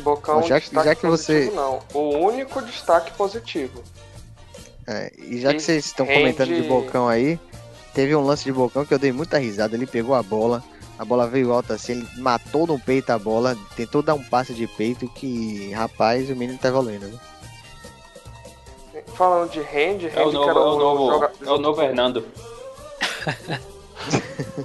Bocão, 0.01 0.43
já, 0.43 0.59
já 0.59 0.93
que 0.93 1.07
você 1.07 1.51
não, 1.55 1.79
o 1.93 2.17
único 2.17 2.61
destaque 2.61 3.11
positivo. 3.13 3.81
É, 4.87 5.11
e 5.17 5.39
já 5.39 5.53
que 5.53 5.59
vocês 5.59 5.85
estão 5.85 6.05
comentando 6.05 6.53
de 6.53 6.61
Bocão 6.63 7.07
aí, 7.07 7.39
teve 7.93 8.15
um 8.15 8.23
lance 8.23 8.43
de 8.43 8.53
Bocão 8.53 8.85
que 8.85 8.93
eu 8.93 8.99
dei 8.99 9.11
muita 9.11 9.37
risada. 9.37 9.75
Ele 9.75 9.87
pegou 9.87 10.13
a 10.13 10.21
bola, 10.21 10.63
a 10.97 11.03
bola 11.03 11.27
veio 11.27 11.51
alta 11.51 11.73
assim, 11.73 11.93
ele 11.93 12.07
matou 12.17 12.67
no 12.67 12.79
peito 12.79 13.11
a 13.11 13.17
bola, 13.17 13.57
tentou 13.75 14.01
dar 14.01 14.13
um 14.13 14.23
passe 14.23 14.53
de 14.53 14.67
peito 14.67 15.07
que, 15.09 15.71
rapaz, 15.71 16.29
o 16.29 16.35
menino 16.35 16.59
tá 16.59 16.67
evoluindo. 16.69 17.07
Né? 17.07 17.19
Falando 19.15 19.49
de 19.49 19.61
Randy, 19.61 20.11
é 20.13 20.21
o 20.23 20.31
novo, 20.31 20.49
é 20.49 20.53
o 20.53 20.77
novo, 20.77 21.11
joga... 21.11 21.31
é 21.45 21.49
o 21.51 21.57
novo 21.57 21.81
Fernando. 21.81 22.25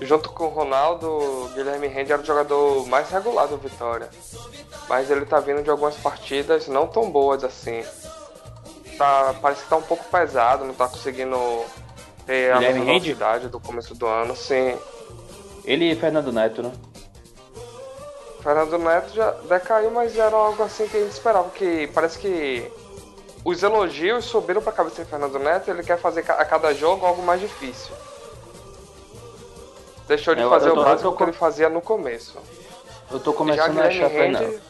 Junto 0.03 0.31
com 0.31 0.45
o 0.45 0.49
Ronaldo, 0.49 1.51
Guilherme 1.55 1.89
Randy 1.89 2.13
era 2.13 2.23
o 2.23 2.25
jogador 2.25 2.87
mais 2.87 3.09
regular 3.11 3.49
do 3.49 3.57
Vitória. 3.57 4.09
Mas 4.89 5.11
ele 5.11 5.25
tá 5.25 5.41
vindo 5.41 5.63
de 5.63 5.71
algumas 5.71 5.97
partidas 5.97 6.69
não 6.69 6.87
tão 6.87 7.11
boas 7.11 7.43
assim. 7.45 7.83
Tá, 9.01 9.35
parece 9.41 9.63
que 9.63 9.71
tá 9.71 9.77
um 9.77 9.83
pouco 9.83 10.05
pesado, 10.05 10.63
não 10.67 10.75
tá 10.75 10.87
conseguindo 10.87 11.35
ter 12.27 12.53
Guilherme 12.53 12.81
a 12.83 12.85
velocidade 12.85 13.49
do 13.49 13.59
começo 13.59 13.95
do 13.95 14.07
ano, 14.07 14.37
sim. 14.37 14.77
Ele 15.65 15.91
e 15.91 15.97
Fernando 15.97 16.31
Neto, 16.31 16.63
né? 16.63 16.71
Fernando 18.43 18.77
Neto 18.77 19.15
já 19.15 19.31
decaiu, 19.49 19.91
mas 19.91 20.15
era 20.19 20.37
algo 20.37 20.63
assim 20.63 20.87
que 20.87 20.99
a 20.99 21.01
gente 21.01 21.13
esperava, 21.13 21.49
que 21.49 21.87
parece 21.95 22.19
que 22.19 22.71
os 23.43 23.63
elogios 23.63 24.27
subiram 24.27 24.61
pra 24.61 24.71
cabeça 24.71 25.03
de 25.03 25.09
Fernando 25.09 25.39
Neto 25.39 25.69
e 25.69 25.71
ele 25.71 25.83
quer 25.83 25.97
fazer 25.99 26.21
a 26.31 26.45
cada 26.45 26.75
jogo 26.75 27.07
algo 27.07 27.23
mais 27.23 27.41
difícil. 27.41 27.95
Deixou 30.09 30.35
de 30.35 30.43
Eu- 30.43 30.51
fazer 30.51 30.69
eu 30.69 30.75
tô- 30.75 30.81
o 30.83 30.85
básico 30.85 31.11
tô 31.11 31.17
que 31.17 31.23
ele 31.23 31.33
fazia 31.33 31.71
no 31.71 31.81
começo. 31.81 32.37
Eu 33.11 33.19
tô 33.19 33.33
começando 33.33 33.65
a 33.65 33.69
Guilherme 33.89 33.97
achar 34.05 34.11
Fernando. 34.11 34.61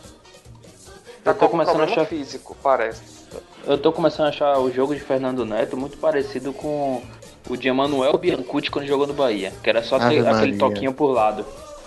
tá 1.24 1.30
Eu 1.32 1.34
tô 1.34 1.40
com 1.40 1.46
um 1.46 1.48
começando 1.48 1.80
a 1.80 1.84
achar- 1.84 2.06
físico, 2.06 2.56
parece. 2.62 3.19
Eu 3.66 3.78
tô 3.78 3.92
começando 3.92 4.26
a 4.26 4.30
achar 4.30 4.58
o 4.58 4.70
jogo 4.72 4.94
de 4.94 5.00
Fernando 5.00 5.44
Neto 5.44 5.76
muito 5.76 5.96
parecido 5.98 6.52
com 6.52 7.02
o 7.48 7.56
de 7.56 7.68
Emanuel 7.68 8.16
Biancucci 8.18 8.70
quando 8.70 8.86
jogou 8.86 9.06
no 9.06 9.12
Bahia, 9.14 9.52
que 9.62 9.68
era 9.70 9.82
só 9.82 9.96
aquele 9.96 10.22
Maria. 10.22 10.58
toquinho 10.58 10.92
por 10.92 11.12
lado. 11.12 11.44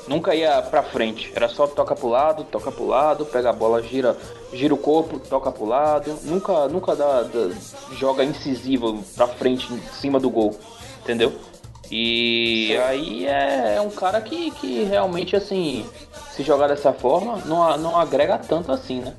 Nunca 0.08 0.36
ia 0.36 0.62
pra 0.62 0.84
frente, 0.84 1.32
era 1.34 1.48
só 1.48 1.66
toca 1.66 1.96
pro 1.96 2.10
lado, 2.10 2.44
toca 2.44 2.72
pro 2.72 2.86
lado, 2.88 3.26
pega 3.26 3.50
a 3.50 3.54
bola, 3.54 3.82
gira, 3.82 4.18
gira 4.52 4.74
o 4.74 4.78
corpo, 4.78 5.18
toca 5.18 5.50
pro 5.52 5.66
lado. 5.66 6.14
Nunca, 6.24 6.68
nunca 6.68 6.96
dá, 6.96 7.22
dá- 7.24 7.50
joga 7.98 8.24
incisivo 8.24 9.02
pra 9.16 9.28
frente, 9.28 9.72
em 9.74 9.80
cima 9.94 10.20
do 10.20 10.30
gol, 10.30 10.58
entendeu? 11.02 11.32
E 11.90 12.76
aí 12.88 13.26
é, 13.26 13.76
é 13.78 13.82
um 13.82 13.90
cara 13.90 14.20
que, 14.20 14.52
que 14.52 14.84
realmente, 14.84 15.36
assim, 15.38 15.86
se 16.32 16.44
jogar 16.44 16.68
dessa 16.68 16.92
forma, 16.92 17.38
não, 17.46 17.78
não 17.78 17.98
agrega 17.98 18.38
tanto 18.38 18.72
assim, 18.74 19.00
né? 19.00 19.14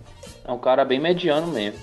É 0.47 0.53
um 0.53 0.59
cara 0.59 0.85
bem 0.85 1.01
mediano 1.01 1.47
mesmo. 1.47 1.79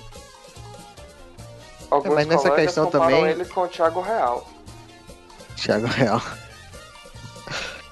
Alguns 1.91 2.15
mas 2.15 2.25
nessa 2.27 2.49
questão 2.51 2.85
também- 2.89 3.25
ele 3.25 3.45
com 3.45 3.61
o 3.61 3.67
Thiago 3.67 3.99
Real. 4.01 4.47
Thiago 5.57 5.85
Real. 5.87 6.21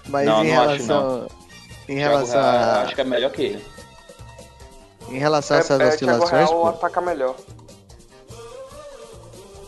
Mas 0.08 0.26
Não, 0.26 0.44
em 0.44 0.52
não 0.54 0.62
acho, 0.62 0.70
relação. 0.72 1.28
Em 1.88 1.96
Thiago 1.98 2.14
relação 2.16 2.42
Real, 2.42 2.54
a. 2.56 2.82
Acho 2.84 2.96
que 2.96 3.02
é 3.02 3.04
melhor 3.04 3.32
que 3.32 3.42
ele. 3.44 3.66
Em 5.10 5.18
relação 5.18 5.58
a 5.58 5.60
essas 5.60 5.80
é, 5.80 5.84
é, 5.84 5.98
Thiago 5.98 6.14
oscilações, 6.24 6.50
Real 6.50 6.62
pô, 6.62 6.68
ataca 6.68 7.02
melhor. 7.02 7.36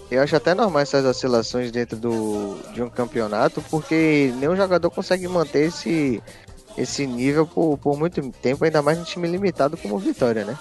eu 0.10 0.22
acho 0.22 0.36
até 0.36 0.54
normal 0.54 0.82
essas 0.82 1.06
oscilações 1.06 1.72
dentro 1.72 1.98
do, 1.98 2.58
de 2.74 2.82
um 2.84 2.90
campeonato, 2.90 3.62
porque 3.70 4.34
nenhum 4.38 4.56
jogador 4.56 4.90
consegue 4.92 5.28
manter 5.28 5.68
esse, 5.68 6.22
esse 6.78 7.06
nível 7.08 7.46
por, 7.48 7.78
por 7.78 7.98
muito 7.98 8.22
tempo, 8.34 8.64
ainda 8.64 8.82
mais 8.82 8.98
um 9.00 9.04
time 9.04 9.28
limitado 9.28 9.76
como 9.78 9.96
o 9.96 10.00
Vitória, 10.00 10.44
né? 10.46 10.58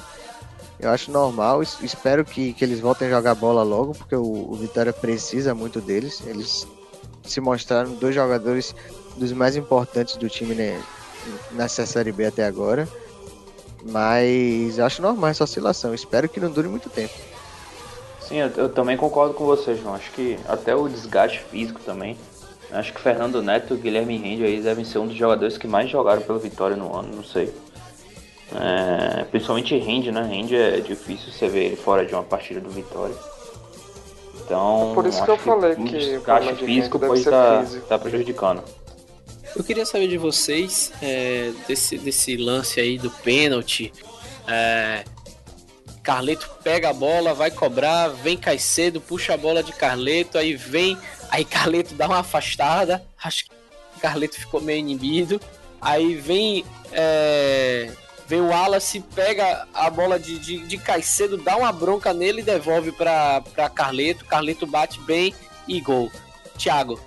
Eu 0.81 0.91
acho 0.91 1.11
normal, 1.11 1.63
es- 1.63 1.79
espero 1.83 2.25
que, 2.25 2.53
que 2.55 2.65
eles 2.65 2.81
voltem 2.81 3.09
a 3.09 3.11
jogar 3.11 3.35
bola 3.35 3.63
logo, 3.63 3.93
porque 3.95 4.17
o, 4.17 4.23
o 4.51 4.55
Vitória 4.55 4.93
precisa 4.93 5.55
muito 5.55 5.81
deles. 5.81 6.23
Eles 6.27 6.67
se 7.25 7.41
mostraram 7.41 7.93
dois 7.93 8.15
jogadores 8.15 8.75
dos 9.17 9.33
mais 9.33 9.57
importantes 9.57 10.17
do 10.17 10.29
time 10.29 10.55
né, 10.55 10.83
nessa 11.53 11.85
Série 11.85 12.13
B 12.13 12.25
até 12.27 12.45
agora. 12.47 12.89
Mas 13.85 14.79
acho 14.79 15.03
normal 15.03 15.31
essa 15.31 15.45
oscilação. 15.45 15.95
Espero 15.95 16.29
que 16.29 16.41
não 16.41 16.51
dure 16.51 16.69
muito 16.69 16.89
tempo. 16.91 17.15
Sim, 18.21 18.37
eu, 18.37 18.49
eu 18.57 18.69
também 18.69 18.97
concordo 18.97 19.35
com 19.35 19.45
você, 19.45 19.75
João. 19.75 19.95
Acho 19.95 20.11
que 20.13 20.39
até 20.49 20.75
o 20.75 20.89
desgaste 20.89 21.41
físico 21.51 21.81
também. 21.85 22.17
Acho 22.71 22.93
que 22.93 23.01
Fernando 23.01 23.43
Neto 23.43 23.75
e 23.75 23.79
Guilherme 23.79 24.17
Rende 24.17 24.45
aí 24.45 24.61
devem 24.61 24.85
ser 24.85 24.99
um 24.99 25.07
dos 25.07 25.17
jogadores 25.17 25.59
que 25.59 25.67
mais 25.67 25.91
jogaram 25.91 26.23
pelo 26.23 26.39
Vitória 26.39 26.77
no 26.77 26.95
ano, 26.97 27.17
não 27.17 27.25
sei. 27.25 27.53
É, 28.55 29.25
principalmente 29.25 29.77
Rende, 29.79 30.11
né? 30.11 30.23
Rende 30.23 30.57
é 30.57 30.81
difícil 30.81 31.33
você 31.33 31.49
ver 31.49 31.67
ele 31.67 31.77
fora 31.77 32.05
de 32.05 32.15
uma 32.15 32.23
partida 32.23 32.61
do 32.61 32.71
Vitória. 32.71 33.15
Então, 34.45 34.91
Por 34.95 35.07
isso 35.07 35.25
que 35.25 35.31
eu 35.31 35.39
falei 35.39 35.77
um 35.77 35.85
que 35.85 35.97
o 35.97 36.57
de 36.57 36.65
físico 36.65 36.99
pode 36.99 37.21
estar 37.21 37.61
físico. 37.65 37.87
tá 37.87 37.99
prejudicando. 37.99 38.65
Eu 39.55 39.63
queria 39.63 39.87
saber 39.87 40.09
de 40.09 40.19
vocês 40.19 40.93
é, 41.01 41.53
desse, 41.69 41.99
desse 41.99 42.37
lance 42.37 42.81
aí 42.81 42.99
do 42.99 43.11
pênalti. 43.11 43.93
É, 44.49 45.05
Carleto 46.03 46.51
pega 46.65 46.91
a 46.91 46.93
bola, 46.93 47.35
vai 47.35 47.51
cobrar, 47.51 48.09
vem 48.09 48.37
Caicedo, 48.37 49.01
puxa 49.01 49.35
a 49.35 49.37
bola 49.37 49.63
de 49.63 49.73
Carleto, 49.73 50.39
aí 50.39 50.57
vem, 50.57 50.99
aí 51.31 51.45
Carleto 51.45 51.95
dá 51.95 52.07
uma 52.07 52.19
afastada, 52.19 53.05
acho 53.23 53.45
que 53.45 53.51
Carleto 54.01 54.37
ficou 54.37 54.61
meio 54.61 54.79
inibido. 54.81 55.41
Aí 55.81 56.15
vem, 56.17 56.65
é, 56.93 57.91
vem 58.31 58.41
o 58.41 58.49
Wallace, 58.51 59.01
pega 59.15 59.67
a 59.75 59.91
bola 59.91 60.17
de, 60.19 60.39
de, 60.39 60.59
de 60.59 60.79
Caicedo, 60.79 61.37
dá 61.37 61.57
uma 61.57 61.73
bronca 61.73 62.15
nele 62.15 62.41
e 62.41 62.45
devolve 62.45 62.93
para 62.93 63.43
Carleto. 63.75 64.25
Carleto 64.25 64.67
bate 64.69 65.01
bem 65.01 65.35
e 65.67 65.81
gol. 65.81 66.09
Thiago, 66.57 67.01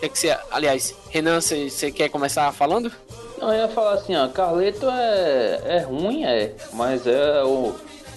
que, 0.00 0.06
é 0.06 0.08
que 0.08 0.18
você. 0.18 0.36
Aliás, 0.50 0.92
Renan, 1.10 1.40
você 1.40 1.70
você 1.70 1.92
quer 1.92 2.08
começar 2.08 2.50
falando? 2.52 2.90
Não, 3.38 3.52
eu 3.52 3.60
ia 3.62 3.68
falar 3.68 3.92
assim, 3.94 4.16
ó, 4.16 4.26
Carleto 4.28 4.88
é, 4.90 5.60
é 5.64 5.78
ruim, 5.80 6.24
é, 6.24 6.54
mas 6.72 7.06
é 7.06 7.42
o, 7.44 7.74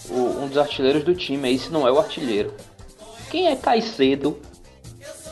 o- 0.10 0.40
um 0.42 0.48
dos 0.48 0.58
artilheiros 0.58 1.04
do 1.04 1.14
time, 1.14 1.48
aí 1.50 1.60
se 1.60 1.70
não 1.70 1.88
é 1.88 1.92
o 1.92 2.00
artilheiro. 2.00 2.54
Quem 3.30 3.48
é 3.50 3.56
Caicedo 3.56 4.40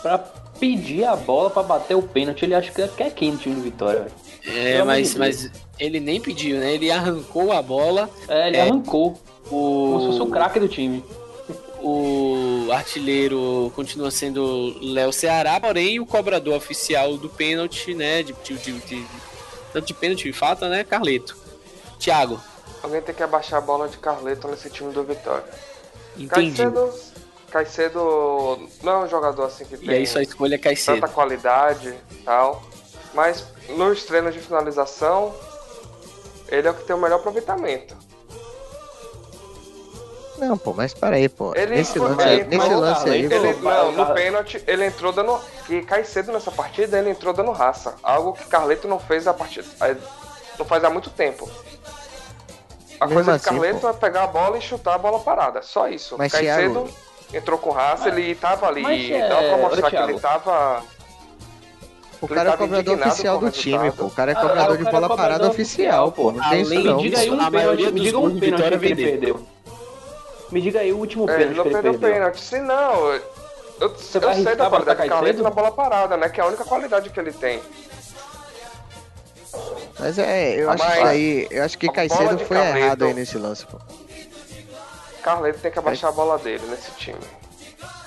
pra 0.02 0.18
pedir 0.60 1.06
a 1.06 1.16
bola 1.16 1.50
pra 1.50 1.64
bater 1.64 1.96
o 1.96 2.02
pênalti? 2.04 2.44
Ele 2.44 2.54
acha 2.56 2.72
que 2.72 2.82
é, 2.82 2.88
que 2.88 3.04
é 3.04 3.10
quem 3.10 3.32
no 3.32 3.38
time 3.38 3.56
do 3.56 3.62
Vitória, 3.62 4.02
velho? 4.02 4.58
É, 4.58 4.84
mas, 4.84 5.16
mas 5.16 5.50
ele 5.80 6.00
nem 6.00 6.20
pediu, 6.22 6.58
né? 6.60 6.74
Ele 6.74 6.92
arrancou 6.92 7.52
a 7.52 7.62
bola. 7.62 8.10
É, 8.28 8.48
ele 8.48 8.58
É. 8.58 8.62
arrancou, 8.62 9.20
como 9.50 10.00
se 10.02 10.06
fosse 10.08 10.20
o 10.22 10.24
O, 10.26 10.30
craque 10.32 10.60
do 10.60 10.68
time. 10.68 11.04
o 11.82 12.70
artilheiro 12.72 13.72
continua 13.76 14.10
sendo 14.12 14.76
Léo 14.82 15.12
Ceará, 15.14 15.60
porém 15.60 16.00
o 16.00 16.06
cobrador 16.06 16.56
oficial 16.56 17.18
do 17.18 17.30
pênalti, 17.30 17.94
né? 17.94 18.24
De, 18.24 18.34
de, 18.34 18.58
de, 18.58 18.80
de- 18.80 19.06
tanto 19.74 19.86
de 19.88 19.94
pênalti 19.94 20.24
de 20.24 20.34
falta, 20.34 20.68
né? 20.70 20.84
Carleto. 20.84 21.36
Thiago, 22.00 22.40
Alguém 22.84 23.02
tem 23.02 23.16
que 23.16 23.24
abaixar 23.24 23.58
a 23.58 23.62
bola 23.62 23.88
de 23.88 23.98
Carleto 23.98 24.48
nesse 24.48 24.70
time 24.70 24.94
do 24.94 25.04
Vitória. 25.04 25.44
entendi. 26.18 26.56
Caicedo, 26.58 26.94
Caicedo 27.50 28.70
não 28.84 29.02
é 29.02 29.06
um 29.06 29.10
jogador 29.10 29.46
assim 29.46 29.66
que 29.66 29.76
E 29.76 29.78
tem 29.80 29.90
aí 29.90 30.06
sua 30.08 30.22
escolha 30.22 30.56
é 30.56 30.58
Caicedo. 30.58 31.00
tanta 31.02 31.12
qualidade 31.12 31.94
e 32.12 32.16
tal. 32.24 32.62
Mas 33.14 33.44
nos 33.78 34.04
treinos 34.04 34.34
de 34.34 34.40
finalização, 34.40 35.34
ele 36.48 36.68
é 36.68 36.72
o 36.72 36.74
que 36.74 36.84
tem 36.84 36.96
o 36.96 37.00
melhor 37.00 37.18
aproveitamento. 37.20 37.96
Não, 40.38 40.58
pô, 40.58 40.74
mas 40.74 40.94
para 40.94 41.16
aí, 41.16 41.30
pô. 41.30 41.54
Ele 41.56 41.76
nesse 41.78 41.98
foi- 41.98 42.10
lance, 42.10 42.28
ele- 42.28 42.44
nesse 42.44 42.58
mas 42.70 42.78
lance 42.80 43.10
aí, 43.10 43.30
Carleto- 43.30 43.60
pô, 43.62 43.70
Ele, 43.70 43.80
Pô, 43.86 43.92
não, 43.92 43.92
no 43.94 44.14
pênalti, 44.14 44.64
ele 44.68 44.86
entrou 44.86 45.14
dando. 45.14 45.40
Que 45.66 45.82
Caicedo 45.82 46.32
nessa 46.34 46.52
partida, 46.52 47.00
ele 47.00 47.10
entrou 47.10 47.34
dando 47.34 47.52
raça. 47.52 47.96
Algo 48.04 48.34
que 48.34 48.46
Carleto 48.46 48.86
não 48.88 49.00
fez 49.00 49.28
a 49.28 49.34
partida. 49.34 49.66
Não 50.60 50.66
faz 50.66 50.84
há 50.84 50.90
muito 50.90 51.10
tempo. 51.10 51.50
A 53.00 53.06
Mesmo 53.08 53.14
coisa 53.16 53.32
de 53.32 53.36
assim, 53.38 53.46
Carleto 53.46 53.80
pô. 53.80 53.90
é 53.90 53.94
pegar 53.94 54.24
a 54.24 54.28
bola 54.28 54.58
e 54.58 54.62
chutar 54.62 54.96
a 54.96 54.98
bola 54.98 55.20
parada. 55.20 55.62
Só 55.62 55.88
isso. 55.88 56.16
Mas, 56.18 56.32
Caicedo 56.34 56.82
Thiago- 56.84 56.90
entrou 57.34 57.58
com 57.58 57.70
raça, 57.70 58.10
ele 58.10 58.36
tava 58.36 58.68
ali. 58.68 58.82
mas, 58.84 59.10
é, 59.10 59.30
dava 59.30 59.42
pra 59.42 59.56
ô, 59.56 59.62
mostrar 59.62 59.84
que 59.84 59.90
Thiago. 59.96 60.12
ele 60.12 60.20
tava. 60.20 60.84
O 62.22 62.28
cara 62.28 62.50
é 62.52 62.58
cobrador 62.58 62.98
oficial 63.00 63.38
do 63.40 63.52
time, 63.52 63.92
pô. 63.92 64.06
O 64.06 64.12
cara 64.12 64.32
é 64.32 64.36
Ah, 64.36 64.42
cobrador 64.42 64.78
de 64.78 64.88
é 64.88 64.92
bola 64.92 65.16
parada 65.16 65.48
oficial, 65.48 66.12
pô. 66.12 66.32
Não 66.32 66.50
tem 66.50 66.62
isso 66.62 66.72
Além 66.74 66.84
não. 66.86 66.98
Me 66.98 67.04
diga 67.04 67.20
aí 67.20 67.30
um 67.30 67.42
a 67.42 67.50
maioria 67.50 67.86
pênalti, 67.88 67.94
me 67.94 68.02
diga 68.02 68.20
um 68.20 68.40
pênalti 68.40 68.80
que 68.80 68.86
ele 68.86 68.96
perdeu. 68.96 69.48
Me 70.52 70.62
diga 70.62 70.80
aí 70.80 70.94
o 70.94 70.98
último 70.98 71.30
É, 71.30 71.34
ele 71.34 71.40
pênalti 71.50 71.58
não 71.58 71.66
ele 71.66 71.74
perdeu 71.74 72.00
pênalti. 72.00 72.42
Se 72.42 72.60
não, 72.60 73.14
eu, 73.80 73.90
Você 73.90 74.18
eu 74.18 74.22
vai 74.22 74.36
sei 74.36 74.56
da 74.56 74.70
qualidade 74.70 74.72
botar 74.72 75.04
de 75.04 75.10
Carleto 75.10 75.24
Caicedo? 75.24 75.44
na 75.44 75.50
bola 75.50 75.72
parada, 75.72 76.18
né? 76.18 76.30
Que 76.30 76.40
é 76.40 76.44
a 76.44 76.48
única 76.48 76.64
qualidade 76.64 77.10
que 77.10 77.20
ele 77.20 77.32
tem. 77.34 77.62
Mas 80.00 80.18
é, 80.20 80.56
eu 80.62 80.70
Ah, 80.70 80.74
acho 80.74 80.86
que 80.86 81.00
aí, 81.00 81.48
eu 81.50 81.64
acho 81.64 81.78
que 81.78 81.90
Caicedo 81.90 82.40
foi 82.40 82.58
errado 82.58 83.06
aí 83.06 83.14
nesse 83.14 83.38
lance, 83.38 83.66
pô. 83.66 83.78
Carleto 85.24 85.60
tem 85.60 85.72
que 85.72 85.80
abaixar 85.80 86.10
a 86.10 86.14
bola 86.14 86.38
dele 86.38 86.64
nesse 86.70 86.92
time. 86.92 87.18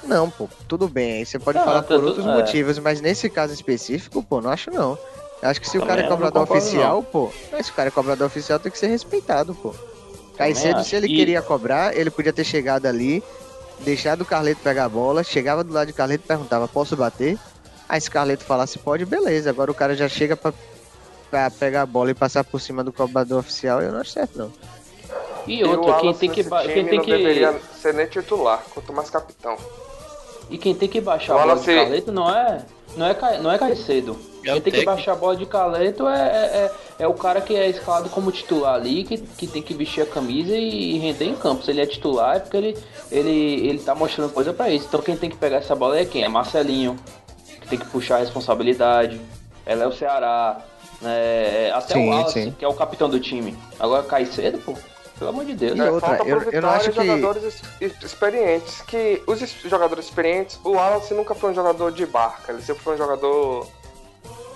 Não, 0.09 0.31
pô, 0.31 0.49
tudo 0.67 0.89
bem, 0.89 1.19
aí 1.19 1.27
você 1.27 1.39
pode 1.39 1.59
Não, 1.59 1.65
falar 1.67 1.83
tá 1.83 1.89
por 1.89 1.97
tudo- 1.97 2.07
outros 2.09 2.27
é. 2.27 2.33
motivos, 2.35 2.79
mas 2.79 3.01
nesse 3.01 3.29
caso 3.29 3.53
específico, 3.53 4.23
pô, 4.23 4.41
não 4.41 4.51
acho 4.51 4.71
não. 4.71 4.97
Eu 5.43 5.49
acho 5.51 5.61
que 5.61 5.69
se 5.69 5.77
o 5.77 5.81
Também 5.81 5.89
cara 5.97 6.01
é 6.01 6.09
não 6.09 6.17
cobrador 6.17 6.43
oficial, 6.45 7.03
pô, 7.03 7.31
mas 7.53 7.67
se 7.67 7.73
o 7.73 7.75
cara 7.75 7.89
é 7.89 7.93
cobrador 7.93 8.27
oficial 8.27 8.59
tem 8.59 8.73
que 8.73 8.79
ser 8.79 8.87
respeitado, 8.89 9.55
pô. 9.55 9.75
Caicedo, 10.37 10.83
se 10.83 10.97
ele 10.97 11.07
E- 11.07 11.15
queria 11.15 11.43
cobrar, 11.43 11.95
ele 11.95 12.11
podia 12.11 12.33
ter 12.33 12.45
chegado 12.45 12.87
ali, 12.87 13.23
deixado 13.81 14.23
o 14.23 14.25
Carleto 14.25 14.61
pegar 14.63 14.85
a 14.87 14.89
bola, 14.89 15.23
chegava 15.23 15.63
do 15.63 15.73
lado 15.73 15.87
de 15.89 15.93
Carleto 15.93 16.25
e 16.25 16.27
perguntava, 16.29 16.67
posso 16.67 16.97
bater? 16.97 17.39
Aí 17.89 18.01
se 18.01 18.11
Carleto 18.11 18.45
falasse 18.45 18.79
pode, 18.79 19.05
beleza. 19.05 19.51
Agora 19.51 19.71
o 19.71 19.75
cara 19.75 19.95
já 19.95 20.09
chega 20.09 20.37
pra, 20.37 20.53
pra 21.31 21.51
pegar 21.51 21.83
a 21.83 21.87
bola 21.87 22.11
e 22.11 22.15
passar 22.15 22.45
por 22.45 22.61
cima 22.61 22.83
do 22.83 22.93
cobrador 22.93 23.41
oficial, 23.41 23.83
eu 23.83 23.93
não 23.93 24.01
acho 24.01 24.11
certo 24.13 24.39
não. 24.39 24.53
E 25.47 25.61
E 25.61 25.65
o 25.65 25.71
outra, 25.71 25.95
quem 26.01 26.15
tem 26.15 26.31
que, 26.31 26.45
quem 26.45 26.85
tem 26.85 26.97
não 26.99 27.05
que 27.05 27.11
deveria 27.11 27.59
ser 27.81 27.95
nem 27.95 28.07
titular, 28.07 28.63
quanto 28.75 28.93
mais 28.93 29.09
capitão. 29.09 29.57
E 30.51 30.59
quem 30.59 30.75
tem 30.75 30.89
que 30.89 31.01
baixar 31.01 31.35
O 31.35 31.39
a 31.39 31.43
bola 31.43 31.55
de 31.57 31.61
Wallace- 31.71 31.85
Carleto 31.85 32.13
não 32.13 32.31
é 32.31 32.59
não 32.97 33.07
é 33.07 33.39
não 33.43 33.51
é 33.53 33.59
Caicedo. 33.59 34.19
É 34.45 34.53
Quem 34.53 34.61
tem 34.63 34.73
que 34.73 34.85
baixar 34.85 35.13
a 35.13 35.17
bola 35.17 35.37
de 35.37 35.45
Carleto 35.45 36.09
é, 36.09 36.21
é, 36.21 36.37
é, 37.01 37.05
é 37.05 37.09
o 37.09 37.13
cara 37.13 37.41
que 37.41 37.55
é 37.55 37.69
escalado 37.69 38.09
como 38.09 38.33
titular 38.33 38.75
ali, 38.77 39.05
que, 39.05 39.19
que 39.19 39.47
tem 39.47 39.61
que 39.61 39.75
vestir 39.75 40.01
a 40.03 40.07
camisa 40.07 40.55
e, 40.57 40.95
e 40.95 40.99
render 40.99 41.27
em 41.27 41.35
campo. 41.35 41.63
Se 41.63 41.71
ele 41.71 41.83
é 41.83 41.87
titular 41.87 42.37
é 42.37 42.39
porque 42.41 42.57
ele, 42.57 42.79
ele, 43.11 43.69
ele 43.69 43.79
tá 43.81 43.95
mostrando 43.95 44.33
coisa 44.33 44.53
pra 44.55 44.71
isso. 44.71 44.87
Então 44.89 45.03
quem 45.03 45.17
tem 45.17 45.29
que 45.29 45.37
pegar 45.37 45.59
essa 45.59 45.75
bola 45.75 45.99
é 45.99 46.05
quem? 46.05 46.25
É 46.25 46.29
Marcelinho, 46.29 46.97
que 47.61 47.69
tem 47.69 47.79
que 47.79 47.87
puxar 47.87 48.17
a 48.17 48.19
responsabilidade. 48.21 49.21
ela 49.67 49.85
é 49.85 49.87
o 49.87 49.93
Ceará, 49.93 50.61
né? 51.03 51.71
até 51.75 51.95
Sim, 51.95 52.07
o 52.07 52.11
Wallace, 52.11 52.43
sim. 52.45 52.55
que 52.59 52.65
é 52.65 52.69
o 52.69 52.75
capitão 52.75 53.11
do 53.11 53.21
time. 53.21 53.55
Agora 53.79 54.03
cai 54.05 54.25
cedo, 54.25 54.59
pô. 54.59 54.75
Pelo 55.19 55.31
amor 55.31 55.45
de 55.45 55.55
Deus. 55.55 55.77
E 55.77 55.81
É, 55.81 55.91
outra, 55.91 56.09
falta 56.17 56.23
eu- 56.31 56.43
eu 56.53 56.63
não 56.63 56.71
acho 56.71 56.91
que- 56.93 57.05
jogadores 57.05 57.63
ex- 57.81 58.03
experientes. 58.05 58.81
Que 58.83 59.23
os 59.27 59.43
es- 59.43 59.57
jogadores 59.65 60.05
experientes, 60.05 60.59
o 60.65 60.71
Wallace 60.73 61.13
nunca 61.15 61.35
foi 61.35 61.51
um 61.51 61.55
jogador 61.55 61.91
de 61.93 62.07
barca, 62.07 62.53
ele 62.53 62.63
sempre 62.63 62.83
foi 62.83 62.95
um 62.95 62.99
jogador 62.99 63.67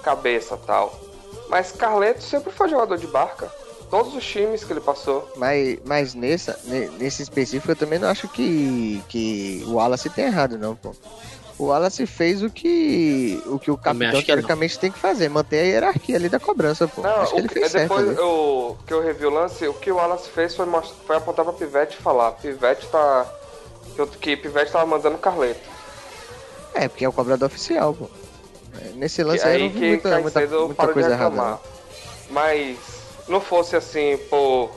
cabeça 0.02 0.56
tal. 0.66 0.98
Mas 1.48 1.72
Carleto 1.72 2.22
sempre 2.22 2.52
foi 2.52 2.68
jogador 2.68 2.96
de 2.96 3.06
barca. 3.06 3.50
Todos 3.90 4.14
os 4.14 4.24
times 4.24 4.64
que 4.64 4.72
ele 4.72 4.80
passou. 4.80 5.30
Mas, 5.36 5.78
mas 5.84 6.14
nessa, 6.14 6.58
ne- 6.64 6.88
nesse 6.98 7.22
específico 7.22 7.70
eu 7.72 7.76
também 7.76 7.98
não 7.98 8.08
acho 8.08 8.26
que, 8.28 9.02
que 9.08 9.62
o 9.66 9.74
Wallace 9.74 10.08
tem 10.08 10.24
errado, 10.24 10.56
não, 10.56 10.74
pô. 10.74 10.94
O 11.62 11.66
Wallace 11.66 12.04
fez 12.06 12.42
o 12.42 12.50
que 12.50 13.40
o, 13.46 13.56
que 13.58 13.70
o 13.70 13.76
capitão 13.76 14.10
que 14.10 14.16
não. 14.16 14.22
teoricamente 14.22 14.78
tem 14.78 14.90
que 14.90 14.98
fazer, 14.98 15.28
manter 15.28 15.60
a 15.60 15.62
hierarquia 15.62 16.16
ali 16.16 16.28
da 16.28 16.40
cobrança, 16.40 16.88
pô. 16.88 17.02
Não, 17.02 17.20
acho 17.20 17.30
que 17.30 17.36
o 17.36 17.38
ele 17.40 17.48
que- 17.48 17.54
fez 17.60 17.70
certo 17.70 17.94
depois 17.96 18.18
eu, 18.18 18.76
que 18.86 18.92
eu 18.92 19.00
revi 19.00 19.26
o 19.26 19.30
lance, 19.30 19.66
o 19.68 19.74
que 19.74 19.92
o 19.92 19.96
Wallace 19.96 20.28
fez 20.28 20.56
foi, 20.56 20.66
most- 20.66 20.94
foi 21.06 21.16
apontar 21.16 21.44
pra 21.44 21.54
Pivete 21.54 21.96
e 21.98 22.02
falar: 22.02 22.32
Pivete 22.32 22.86
tá. 22.88 23.26
Que, 23.94 24.06
que 24.18 24.36
Pivete 24.36 24.72
tava 24.72 24.86
mandando 24.86 25.18
Carleto. 25.18 25.60
É, 26.74 26.88
porque 26.88 27.04
é 27.04 27.08
o 27.08 27.12
cobrador 27.12 27.46
oficial, 27.46 27.94
pô. 27.94 28.06
É, 28.80 28.88
Nesse 28.96 29.16
Que, 29.16 29.24
lance 29.24 29.46
aí, 29.46 29.50
eu 29.52 29.56
aí 29.56 29.62
não 29.62 29.68
vi 29.68 29.78
que 29.80 29.86
muita, 29.88 30.20
muita, 30.20 30.40
muita 30.66 30.88
coisa 30.88 31.10
errada. 31.10 31.24
reclamar. 31.30 31.50
não. 31.52 31.60
Mas 32.30 32.76
não 33.28 33.40
fosse 33.40 33.76
assim 33.76 34.18
por 34.28 34.70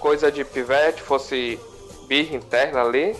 coisa 0.00 0.32
de 0.32 0.44
Pivete, 0.44 1.02
fosse 1.02 1.60
birra 2.08 2.34
interna 2.36 2.80
ali. 2.82 3.14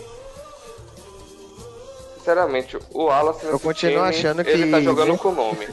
Sinceramente, 2.21 2.77
o 2.91 3.05
Wallace 3.05 3.45
nesse 3.47 3.59
continuo 3.59 3.95
time, 4.05 4.09
achando 4.09 4.41
ele 4.41 4.65
que- 4.65 4.71
tá 4.71 4.79
jogando 4.79 5.17
com 5.17 5.29
o 5.29 5.35
nome. 5.35 5.67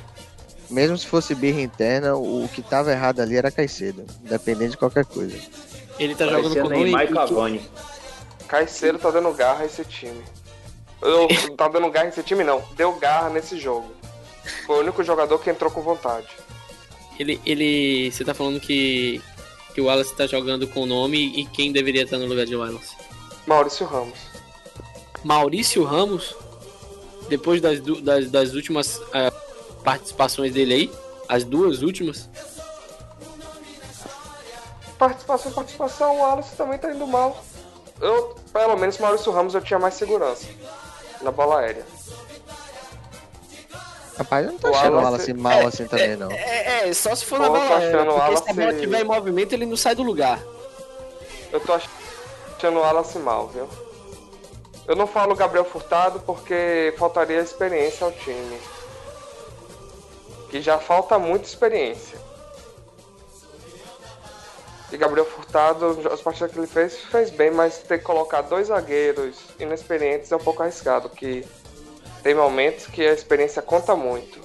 Mesmo 0.71 0.97
se 0.97 1.07
fosse 1.07 1.35
birra 1.35 1.61
interna, 1.61 2.17
o 2.17 2.49
que 2.53 2.63
tava 2.63 2.91
errado 2.91 3.21
ali 3.21 3.37
era 3.37 3.51
Caicedo. 3.51 4.05
Independente 4.25 4.71
de 4.73 4.77
qualquer 4.79 5.05
coisa. 5.05 5.37
Ele 5.99 6.15
tá 6.15 6.27
jogando 6.27 6.55
com 6.55 6.61
o 6.61 6.71
nome. 6.71 6.85
Neymar 6.85 7.05
e 7.05 7.09
Cavani. 7.09 7.71
Caicedo 8.47 8.99
tá 8.99 9.11
dando 9.11 9.31
garra 9.33 9.63
a 9.63 9.67
esse 9.67 9.85
time. 9.85 10.23
Eu, 11.03 11.29
tá 11.57 11.69
dando 11.69 11.91
garra 11.91 12.07
nesse 12.07 12.23
time 12.23 12.43
não, 12.43 12.63
deu 12.77 12.93
garra 12.95 13.29
nesse 13.29 13.59
jogo. 13.59 13.93
Foi 14.67 14.77
o 14.77 14.81
único 14.81 15.03
jogador 15.05 15.39
que 15.39 15.51
entrou 15.51 15.71
com 15.71 15.83
vontade. 15.83 16.29
Ele, 17.19 17.39
ele. 17.45 18.11
Você 18.11 18.25
tá 18.25 18.33
falando 18.33 18.59
que. 18.59 19.21
Que 19.75 19.81
o 19.83 19.85
Wallace 19.85 20.15
tá 20.17 20.27
jogando 20.27 20.67
com 20.67 20.81
o 20.83 20.87
nome 20.87 21.19
e 21.39 21.45
quem 21.47 21.71
deveria 21.73 22.03
estar 22.03 22.17
no 22.19 22.27
lugar 22.27 22.47
de 22.47 22.57
Wallace? 22.57 22.97
Maurício 23.47 23.87
Ramos. 23.87 24.19
Maurício 25.25 25.85
Ramos, 25.85 26.35
depois 27.29 27.61
das, 27.61 27.81
das, 28.03 28.31
das 28.31 28.55
últimas 28.55 29.01
ah, 29.13 29.31
participações 29.85 30.53
dele 30.53 30.75
aí, 30.75 30.93
as 31.29 31.45
duas 31.45 31.83
últimas, 31.83 32.29
Participação, 34.99 35.53
participação, 35.53 36.17
o 36.17 36.21
Wallace 36.23 36.57
também 36.57 36.77
tá 36.77 36.91
indo 36.93 37.07
mal. 37.07 37.41
Eu, 38.01 38.35
pelo 38.53 38.77
menos, 38.77 38.99
Maurício 38.99 39.31
Ramos 39.31 39.55
eu 39.55 39.61
tinha 39.61 39.79
mais 39.79 39.95
segurança 39.95 40.47
na 41.23 41.31
bola 41.31 41.61
aérea. 41.61 41.87
Rapaz, 44.19 44.45
eu 44.47 44.53
não 44.53 44.59
tô 44.59 44.69
O 44.69 44.75
achando 44.75 44.95
o 44.95 44.97
Wallace- 44.97 45.33
Wallace 45.33 45.35
mal 45.35 45.67
assim 45.69 45.87
também, 45.87 46.17
não. 46.17 46.33
É, 46.33 46.89
é, 46.89 46.93
só 46.93 47.15
se 47.15 47.25
for 47.25 47.37
Pô, 47.39 47.45
na 47.45 47.49
bola 47.51 47.67
tô 47.69 47.75
aérea, 47.75 48.01
achando 48.01 48.11
o 48.11 48.21
porque 48.21 48.37
se 48.39 48.51
a 48.51 48.55
bola 48.55 48.73
estiver 48.73 49.01
em 49.01 49.05
movimento, 49.05 49.53
ele 49.53 49.67
não 49.67 49.77
sai 49.77 49.95
do 49.95 50.03
lugar. 50.03 50.41
Eu 51.53 51.61
tô 51.61 51.73
achando 51.75 52.79
o 52.79 52.81
Wallace 52.81 53.19
mal, 53.21 53.47
viu? 53.47 53.69
Eu 54.89 54.97
não 54.97 55.07
falo 55.07 55.35
Gabriel 55.35 55.67
Furtado 55.67 56.19
porque 56.21 56.95
faltaria 56.97 57.41
experiência 57.41 58.07
ao 58.07 58.11
time. 58.11 58.59
Que 60.49 60.63
já 60.63 60.79
falta 60.79 61.19
muita 61.19 61.45
experiência. 61.45 62.19
E 64.91 64.97
Gabriel 64.97 65.27
Furtado, 65.27 66.09
as 66.11 66.23
partidas 66.23 66.53
que 66.53 66.59
ele 66.59 66.67
fez, 66.67 66.97
fez 66.97 67.29
bem, 67.29 67.51
mas 67.51 67.77
ter 67.77 67.99
que 67.99 68.05
colocar 68.05 68.41
dois 68.41 68.69
zagueiros 68.69 69.37
inexperientes 69.61 70.33
é 70.33 70.37
um 70.37 70.41
pouco 70.41 70.63
arriscado, 70.63 71.11
que 71.11 71.47
tem 72.23 72.35
momentos 72.35 72.87
que 72.87 73.07
a 73.07 73.13
experiência 73.13 73.61
conta 73.61 73.95
muito. 73.95 74.41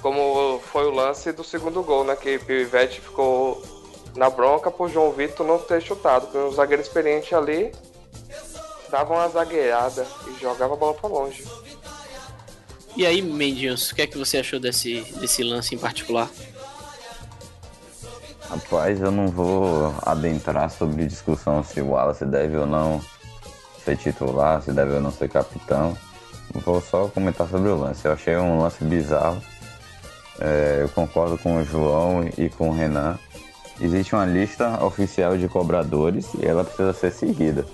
Como 0.00 0.58
foi 0.60 0.86
o 0.86 0.90
lance 0.90 1.32
do 1.32 1.44
segundo 1.44 1.82
gol, 1.82 2.02
né? 2.02 2.16
Que 2.16 2.38
Pivete 2.38 2.98
ficou 2.98 3.62
na 4.16 4.30
bronca 4.30 4.70
por 4.70 4.88
João 4.88 5.12
Vitor 5.12 5.46
não 5.46 5.58
ter 5.58 5.82
chutado. 5.82 6.28
Porque 6.28 6.38
um 6.38 6.50
zagueiro 6.50 6.82
experiente 6.82 7.34
ali 7.34 7.70
dava 8.94 9.12
uma 9.12 9.28
zagueirada 9.28 10.06
e 10.28 10.40
jogava 10.40 10.74
a 10.74 10.76
bola 10.76 10.94
pra 10.94 11.08
longe. 11.08 11.44
E 12.96 13.04
aí, 13.04 13.20
Mendinhos, 13.20 13.90
o 13.90 13.94
que 13.96 14.02
é 14.02 14.06
que 14.06 14.16
você 14.16 14.38
achou 14.38 14.60
desse, 14.60 15.00
desse 15.18 15.42
lance 15.42 15.74
em 15.74 15.78
particular? 15.78 16.30
Rapaz, 18.48 19.00
eu 19.00 19.10
não 19.10 19.26
vou 19.26 19.92
adentrar 20.02 20.70
sobre 20.70 21.06
discussão 21.06 21.64
se 21.64 21.80
o 21.80 21.88
Wallace 21.88 22.24
deve 22.24 22.56
ou 22.56 22.66
não 22.66 23.02
ser 23.84 23.96
titular, 23.96 24.62
se 24.62 24.70
deve 24.72 24.92
ou 24.92 25.00
não 25.00 25.10
ser 25.10 25.28
capitão. 25.28 25.98
Vou 26.64 26.80
só 26.80 27.08
comentar 27.08 27.48
sobre 27.48 27.70
o 27.70 27.76
lance. 27.76 28.04
Eu 28.04 28.12
achei 28.12 28.36
um 28.36 28.60
lance 28.60 28.84
bizarro. 28.84 29.42
É, 30.38 30.78
eu 30.82 30.88
concordo 30.90 31.36
com 31.36 31.56
o 31.56 31.64
João 31.64 32.30
e 32.38 32.48
com 32.48 32.68
o 32.68 32.72
Renan. 32.72 33.18
Existe 33.80 34.14
uma 34.14 34.24
lista 34.24 34.84
oficial 34.84 35.36
de 35.36 35.48
cobradores 35.48 36.28
e 36.40 36.46
ela 36.46 36.62
precisa 36.62 36.92
ser 36.92 37.10
seguida. 37.10 37.66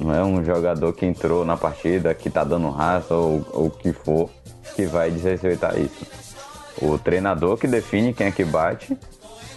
Não 0.00 0.14
é 0.14 0.22
um 0.22 0.44
jogador 0.44 0.92
que 0.92 1.04
entrou 1.04 1.44
na 1.44 1.56
partida, 1.56 2.14
que 2.14 2.30
tá 2.30 2.44
dando 2.44 2.70
raça 2.70 3.14
ou 3.14 3.44
o 3.52 3.70
que 3.70 3.92
for, 3.92 4.30
que 4.76 4.86
vai 4.86 5.10
desrespeitar 5.10 5.78
isso. 5.78 6.06
O 6.80 6.96
treinador 6.96 7.56
que 7.56 7.66
define 7.66 8.14
quem 8.14 8.28
é 8.28 8.30
que 8.30 8.44
bate 8.44 8.96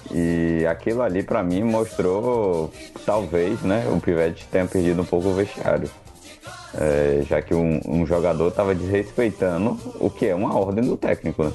e 0.10 0.66
aquilo 0.66 1.02
ali 1.02 1.24
pra 1.24 1.44
mim 1.44 1.64
mostrou, 1.64 2.72
talvez, 3.06 3.62
né, 3.62 3.88
o 3.90 4.00
Pivete 4.00 4.48
tenha 4.52 4.66
perdido 4.66 5.02
um 5.02 5.06
pouco 5.06 5.30
o 5.30 5.34
vestiário. 5.34 5.90
É, 6.74 7.24
já 7.28 7.42
que 7.42 7.54
um, 7.54 7.82
um 7.86 8.06
jogador 8.06 8.48
estava 8.48 8.74
desrespeitando 8.74 9.78
o 10.00 10.10
que 10.10 10.26
é 10.28 10.36
uma 10.36 10.58
ordem 10.58 10.84
do 10.84 10.98
técnico. 10.98 11.44
Né? 11.44 11.52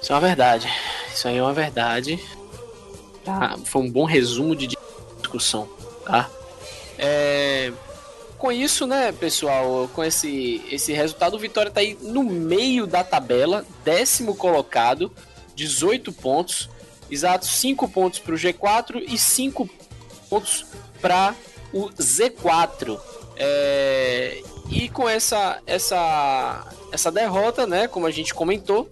Isso 0.00 0.12
é 0.12 0.14
uma 0.14 0.20
verdade. 0.20 0.68
Isso 1.14 1.28
aí 1.28 1.36
é 1.36 1.42
uma 1.42 1.52
verdade. 1.52 2.18
Tá? 3.24 3.56
Foi 3.66 3.82
um 3.82 3.90
bom 3.90 4.04
resumo 4.04 4.56
de 4.56 4.76
discussão, 5.20 5.68
tá? 6.04 6.28
É, 7.02 7.72
Com 8.36 8.52
isso, 8.52 8.86
né, 8.86 9.10
pessoal, 9.10 9.88
com 9.94 10.04
esse, 10.04 10.62
esse 10.70 10.92
resultado, 10.92 11.34
o 11.34 11.38
Vitória 11.38 11.70
tá 11.70 11.80
aí 11.80 11.96
no 12.00 12.22
meio 12.22 12.86
da 12.86 13.02
tabela, 13.02 13.64
décimo 13.82 14.34
colocado, 14.36 15.10
18 15.54 16.12
pontos, 16.12 16.68
exatos 17.10 17.48
5 17.50 17.88
pontos 17.88 18.18
para 18.18 18.34
o 18.34 18.36
G4 18.36 19.02
e 19.06 19.18
5 19.18 19.68
pontos 20.28 20.66
para 21.00 21.34
o 21.72 21.88
Z4. 21.90 23.00
É, 23.36 24.42
e 24.70 24.88
com 24.90 25.08
essa, 25.08 25.60
essa, 25.66 26.66
essa 26.92 27.10
derrota, 27.10 27.66
né, 27.66 27.88
como 27.88 28.06
a 28.06 28.10
gente 28.10 28.34
comentou, 28.34 28.90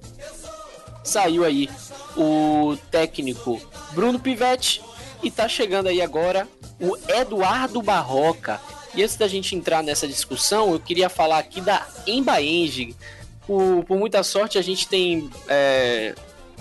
saiu 1.04 1.44
aí 1.44 1.68
o 2.16 2.76
técnico 2.90 3.60
Bruno 3.92 4.18
Pivetti 4.18 4.82
e 5.22 5.30
tá 5.30 5.48
chegando 5.48 5.88
aí 5.88 6.00
agora 6.00 6.48
o 6.80 6.96
Eduardo 7.08 7.82
Barroca. 7.82 8.60
E 8.94 9.02
antes 9.02 9.16
da 9.16 9.28
gente 9.28 9.54
entrar 9.54 9.82
nessa 9.82 10.08
discussão, 10.08 10.72
eu 10.72 10.80
queria 10.80 11.08
falar 11.08 11.38
aqui 11.38 11.60
da 11.60 11.86
Embaenge. 12.06 12.96
Por, 13.46 13.84
por 13.84 13.98
muita 13.98 14.22
sorte, 14.22 14.58
a 14.58 14.62
gente 14.62 14.88
tem 14.88 15.30
é, 15.48 16.14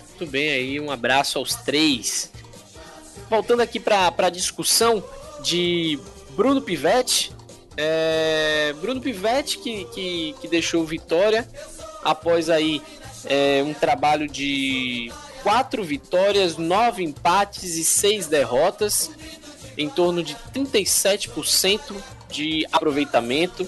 Muito 0.09 0.31
bem 0.31 0.49
aí, 0.49 0.79
um 0.79 0.91
abraço 0.91 1.37
aos 1.37 1.53
três. 1.53 2.31
voltando 3.29 3.61
aqui 3.61 3.79
para 3.79 4.11
a 4.17 4.29
discussão 4.29 5.03
de 5.41 5.99
Bruno 6.31 6.61
Pivetti. 6.61 7.31
É, 7.77 8.73
Bruno 8.81 8.99
Pivetti 8.99 9.59
que, 9.59 9.85
que, 9.85 10.35
que 10.41 10.47
deixou 10.49 10.83
Vitória 10.83 11.47
após 12.03 12.49
aí 12.49 12.81
é, 13.25 13.63
um 13.63 13.73
trabalho 13.73 14.27
de 14.27 15.09
quatro 15.43 15.83
vitórias, 15.83 16.57
nove 16.57 17.03
empates 17.03 17.77
e 17.77 17.85
seis 17.85 18.27
derrotas, 18.27 19.09
em 19.79 19.87
torno 19.87 20.21
de 20.21 20.35
37% 20.53 21.95
de 22.29 22.67
aproveitamento. 22.69 23.67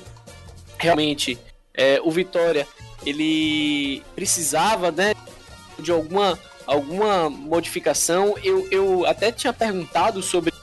Realmente, 0.78 1.40
é, 1.74 2.02
o 2.04 2.12
Vitória 2.12 2.68
ele 3.06 4.04
precisava 4.14 4.92
né, 4.92 5.14
de 5.80 5.90
alguma, 5.90 6.38
alguma 6.68 7.30
modificação. 7.30 8.36
Eu, 8.44 8.68
eu 8.70 9.06
até 9.06 9.32
tinha 9.32 9.54
perguntado 9.54 10.22
sobre, 10.22 10.54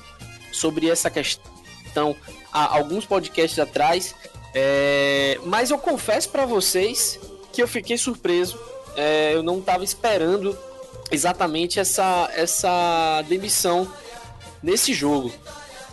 sobre 0.52 0.90
essa 0.90 1.08
questão 1.08 2.14
há 2.52 2.76
alguns 2.76 3.06
podcasts 3.06 3.58
atrás, 3.58 4.14
é, 4.54 5.40
mas 5.44 5.70
eu 5.70 5.78
confesso 5.78 6.28
para 6.28 6.44
vocês 6.44 7.18
que 7.52 7.62
eu 7.62 7.66
fiquei 7.66 7.96
surpreso. 7.96 8.61
É, 8.94 9.32
eu 9.32 9.42
não 9.42 9.61
estava 9.61 9.82
esperando 9.82 10.56
exatamente 11.11 11.80
essa, 11.80 12.30
essa 12.34 13.22
demissão 13.22 13.90
nesse 14.62 14.92
jogo. 14.92 15.32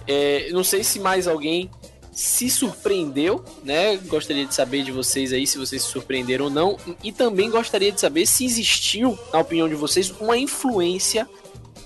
É, 0.07 0.49
não 0.51 0.63
sei 0.63 0.83
se 0.83 0.99
mais 0.99 1.27
alguém 1.27 1.69
se 2.11 2.49
surpreendeu, 2.49 3.43
né? 3.63 3.97
Gostaria 3.97 4.45
de 4.45 4.55
saber 4.55 4.83
de 4.83 4.91
vocês 4.91 5.33
aí 5.33 5.45
se 5.45 5.57
vocês 5.57 5.83
se 5.83 5.89
surpreenderam 5.89 6.45
ou 6.45 6.51
não. 6.51 6.77
E 7.03 7.11
também 7.11 7.49
gostaria 7.49 7.91
de 7.91 7.99
saber 7.99 8.25
se 8.25 8.45
existiu, 8.45 9.19
na 9.33 9.39
opinião 9.39 9.67
de 9.67 9.75
vocês, 9.75 10.11
uma 10.19 10.37
influência 10.37 11.27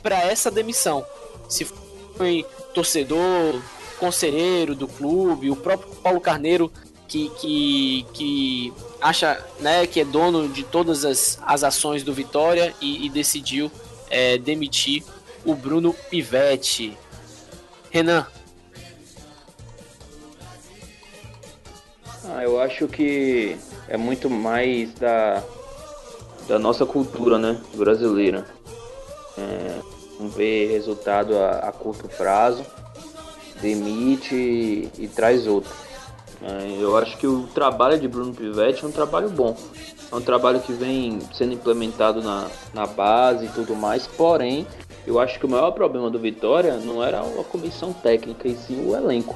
para 0.04 0.22
essa 0.22 0.52
demissão. 0.52 1.06
Se 1.48 1.66
foi 2.16 2.46
torcedor, 2.74 3.60
conselheiro 4.00 4.76
do 4.76 4.88
clube, 4.88 5.50
o 5.50 5.56
próprio 5.56 5.90
Paulo 5.96 6.22
Carneiro 6.22 6.72
que, 7.08 7.30
que, 7.42 8.06
que 8.14 8.74
acha 9.02 9.44
né, 9.60 9.88
que 9.88 10.00
é 10.00 10.06
dono 10.06 10.48
de 10.48 10.64
todas 10.64 11.04
as, 11.04 11.40
as 11.42 11.64
ações 11.64 12.04
do 12.04 12.14
Vitória 12.14 12.74
e, 12.80 13.08
e 13.08 13.10
decidiu 13.10 13.72
é, 14.12 14.38
demitir 14.38 15.04
o 15.46 15.54
Bruno 15.54 15.94
Pivetti. 16.10 16.98
Renan. 17.92 18.26
Ah, 22.26 22.44
eu 22.44 22.62
acho 22.62 22.88
que 22.88 23.58
é 23.88 23.98
muito 23.98 24.30
mais 24.30 24.94
da, 24.94 25.44
da 26.48 26.60
nossa 26.60 26.86
cultura, 26.86 27.38
né, 27.38 27.60
brasileira. 27.74 28.46
É, 29.38 29.80
não 30.20 30.30
vê 30.30 30.68
resultado 30.68 31.38
a, 31.38 31.70
a 31.70 31.72
curto 31.72 32.08
prazo, 32.10 32.66
demite 33.62 34.36
e, 34.36 34.92
e 35.00 35.08
traz 35.08 35.48
outro. 35.48 35.74
É, 36.42 36.78
eu 36.80 36.96
acho 36.98 37.18
que 37.18 37.28
o 37.28 37.48
trabalho 37.48 38.00
de 38.00 38.08
Bruno 38.08 38.34
Pivetti 38.34 38.84
é 38.84 38.88
um 38.88 38.92
trabalho 38.92 39.30
bom. 39.30 39.58
É 40.12 40.16
um 40.16 40.22
trabalho 40.22 40.60
que 40.60 40.74
vem 40.74 41.20
sendo 41.34 41.54
implementado 41.54 42.22
na, 42.22 42.48
na 42.74 42.86
base 42.86 43.46
e 43.46 43.50
tudo 43.50 43.76
mais, 43.76 44.08
porém, 44.08 44.66
eu 45.10 45.20
acho 45.20 45.40
que 45.40 45.46
o 45.46 45.50
maior 45.50 45.72
problema 45.72 46.10
do 46.10 46.20
Vitória 46.20 46.78
não 46.78 47.04
era 47.04 47.20
a 47.20 47.44
comissão 47.44 47.92
técnica, 47.92 48.48
e 48.48 48.56
sim 48.56 48.86
o 48.86 48.96
elenco. 48.96 49.36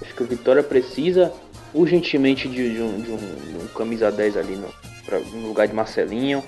Acho 0.00 0.14
que 0.14 0.22
o 0.22 0.26
Vitória 0.26 0.62
precisa 0.62 1.32
urgentemente 1.74 2.48
de, 2.48 2.74
de, 2.74 2.82
um, 2.82 3.00
de, 3.00 3.10
um, 3.10 3.16
de 3.16 3.64
um, 3.64 3.66
camisa 3.74 4.10
10 4.10 4.36
ali 4.36 4.56
no, 4.56 4.68
pra, 5.04 5.18
no 5.18 5.48
lugar 5.48 5.66
de 5.66 5.74
Marcelinho. 5.74 6.42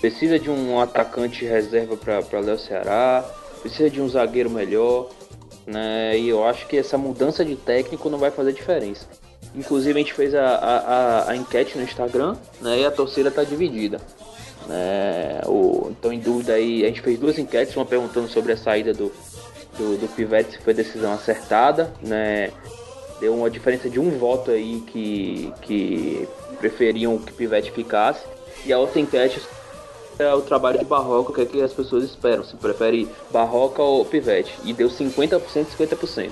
Precisa 0.00 0.38
de 0.38 0.48
um 0.48 0.80
atacante 0.80 1.44
reserva 1.44 1.96
para 1.96 2.40
Léo 2.40 2.58
Ceará. 2.58 3.24
Precisa 3.60 3.90
de 3.90 4.00
um 4.00 4.08
zagueiro 4.08 4.48
melhor 4.48 5.10
né? 5.70 6.18
E 6.18 6.28
eu 6.28 6.44
acho 6.44 6.66
que 6.66 6.76
essa 6.76 6.98
mudança 6.98 7.44
de 7.44 7.56
técnico 7.56 8.10
não 8.10 8.18
vai 8.18 8.30
fazer 8.30 8.52
diferença. 8.52 9.06
Inclusive 9.54 9.98
a 9.98 10.02
gente 10.02 10.14
fez 10.14 10.34
a, 10.34 10.46
a, 10.46 11.30
a 11.30 11.36
enquete 11.36 11.76
no 11.76 11.84
Instagram, 11.84 12.36
né? 12.60 12.80
E 12.80 12.84
a 12.84 12.90
torcida 12.90 13.28
está 13.28 13.44
dividida. 13.44 14.00
Né? 14.66 15.40
Então 15.90 16.12
em 16.12 16.18
dúvida 16.18 16.54
aí, 16.54 16.84
a 16.84 16.88
gente 16.88 17.00
fez 17.00 17.18
duas 17.18 17.38
enquetes, 17.38 17.76
uma 17.76 17.84
perguntando 17.84 18.28
sobre 18.28 18.52
a 18.52 18.56
saída 18.56 18.92
do, 18.92 19.12
do, 19.76 19.98
do 19.98 20.08
Pivete 20.08 20.52
se 20.52 20.58
foi 20.58 20.74
decisão 20.74 21.12
acertada, 21.12 21.92
né? 22.02 22.50
Deu 23.20 23.34
uma 23.34 23.50
diferença 23.50 23.90
de 23.90 24.00
um 24.00 24.10
voto 24.18 24.50
aí 24.50 24.82
que, 24.86 25.52
que 25.62 26.28
preferiam 26.58 27.18
que 27.18 27.32
Pivete 27.32 27.70
ficasse. 27.70 28.24
E 28.64 28.72
a 28.72 28.78
outra 28.78 29.00
enquete 29.00 29.40
é 30.18 30.32
o 30.34 30.40
trabalho 30.40 30.78
de 30.78 30.84
Barroca, 30.84 31.30
o 31.30 31.34
que, 31.34 31.40
é 31.42 31.46
que 31.46 31.62
as 31.62 31.72
pessoas 31.72 32.04
esperam, 32.04 32.44
se 32.44 32.56
prefere 32.56 33.08
Barroca 33.30 33.82
ou 33.82 34.04
Pivete. 34.04 34.54
E 34.64 34.72
deu 34.72 34.88
50% 34.88 35.40
50%. 35.78 36.30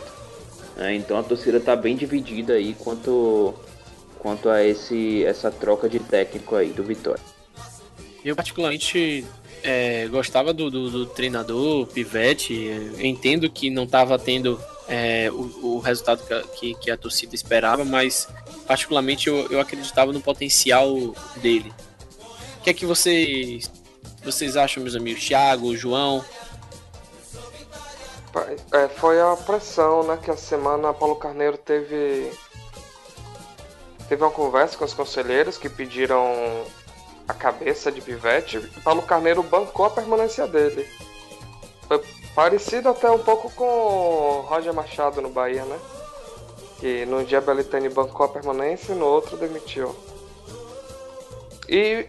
É, 0.79 0.95
então 0.95 1.19
a 1.19 1.23
torcida 1.23 1.59
está 1.59 1.75
bem 1.75 1.97
dividida 1.97 2.53
aí 2.55 2.75
quanto, 2.75 3.53
quanto 4.19 4.49
a 4.49 4.63
esse, 4.65 5.25
essa 5.25 5.51
troca 5.51 5.89
de 5.89 5.99
técnico 5.99 6.55
aí 6.55 6.69
do 6.71 6.85
Vitória. 6.85 7.23
Eu 8.29 8.37
particularmente 8.37 9.25
é, 9.63 10.07
gostava 10.09 10.53
do, 10.53 10.71
do, 10.71 10.91
do, 10.91 11.07
treinador 11.07 11.87
Pivete. 11.87 12.71
Entendo 12.99 13.49
que 13.49 13.71
não 13.71 13.85
estava 13.85 14.19
tendo 14.19 14.61
é, 14.87 15.31
o, 15.31 15.77
o, 15.77 15.79
resultado 15.79 16.23
que, 16.55 16.75
que, 16.75 16.91
a 16.91 16.97
torcida 16.99 17.35
esperava, 17.35 17.87
mas 17.87 18.29
particularmente 18.67 19.29
eu, 19.29 19.51
eu 19.51 19.59
acreditava 19.59 20.13
no 20.13 20.21
potencial 20.21 20.95
dele. 21.37 21.73
O 22.59 22.63
que 22.65 22.69
é 22.69 22.75
que 22.75 22.85
vocês 22.85 23.71
vocês 24.23 24.59
acham, 24.59 24.83
meus 24.83 24.95
amigos? 24.95 25.25
Thiago, 25.25 25.75
João? 25.75 26.23
É, 28.73 28.89
foi 28.89 29.19
a 29.23 29.35
pressão, 29.37 30.03
né? 30.03 30.19
Que 30.23 30.31
a 30.31 30.37
semana 30.37 30.93
Paulo 30.93 31.17
Carneiro 31.17 31.57
teve. 31.57 32.31
Teve 34.07 34.23
uma 34.23 34.31
conversa 34.31 34.77
com 34.77 34.85
os 34.85 34.93
conselheiros 34.93 35.57
que 35.57 35.71
pediram 35.71 36.67
a 37.29 37.35
cabeça 37.35 37.93
de 37.93 38.01
Pivete. 38.01 38.59
Paulo 38.83 39.03
Carneiro 39.03 39.43
bancou 39.43 39.85
a 39.85 39.91
permanência 39.91 40.47
dele. 40.47 40.89
Foi 41.87 42.03
parecido 42.35 42.89
até 42.89 43.11
um 43.11 43.19
pouco 43.19 43.51
com 43.51 44.45
Roger 44.47 44.73
Machado 44.73 45.21
no 45.21 45.29
Bahia, 45.29 45.65
né? 45.65 45.79
Que 46.81 47.05
no 47.05 47.25
dia 47.25 47.41
Belitani 47.41 47.91
bancou 47.91 48.25
a 48.25 48.29
permanência 48.29 48.93
e 48.93 48.97
no 48.97 49.05
outro 49.05 49.37
demitiu. 49.37 49.95
E 51.69 52.07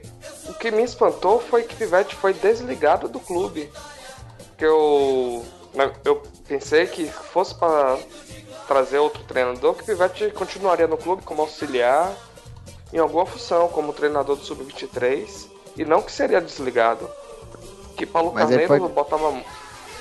o 0.47 0.53
que 0.53 0.71
me 0.71 0.83
espantou 0.83 1.41
foi 1.41 1.63
que 1.63 1.75
Pivete 1.75 2.15
foi 2.15 2.33
desligado 2.33 3.09
do 3.09 3.19
clube. 3.19 3.69
Que 4.57 4.65
eu, 4.65 5.45
né, 5.73 5.91
eu 6.05 6.21
pensei 6.47 6.87
que 6.87 7.07
fosse 7.07 7.53
para 7.55 7.97
trazer 8.67 8.99
outro 8.99 9.23
treinador, 9.23 9.73
que 9.73 9.83
Pivete 9.83 10.31
continuaria 10.31 10.87
no 10.87 10.97
clube 10.97 11.23
como 11.23 11.41
auxiliar 11.41 12.13
em 12.93 12.97
alguma 12.97 13.25
função, 13.25 13.67
como 13.67 13.93
treinador 13.93 14.35
do 14.35 14.43
Sub-23, 14.43 15.47
e 15.77 15.85
não 15.85 16.01
que 16.01 16.11
seria 16.11 16.41
desligado. 16.41 17.09
Que 17.95 18.05
Paulo 18.05 18.31
mas 18.33 18.49
Carneiro 18.49 18.67
pode... 18.67 18.93
botava, 18.93 19.41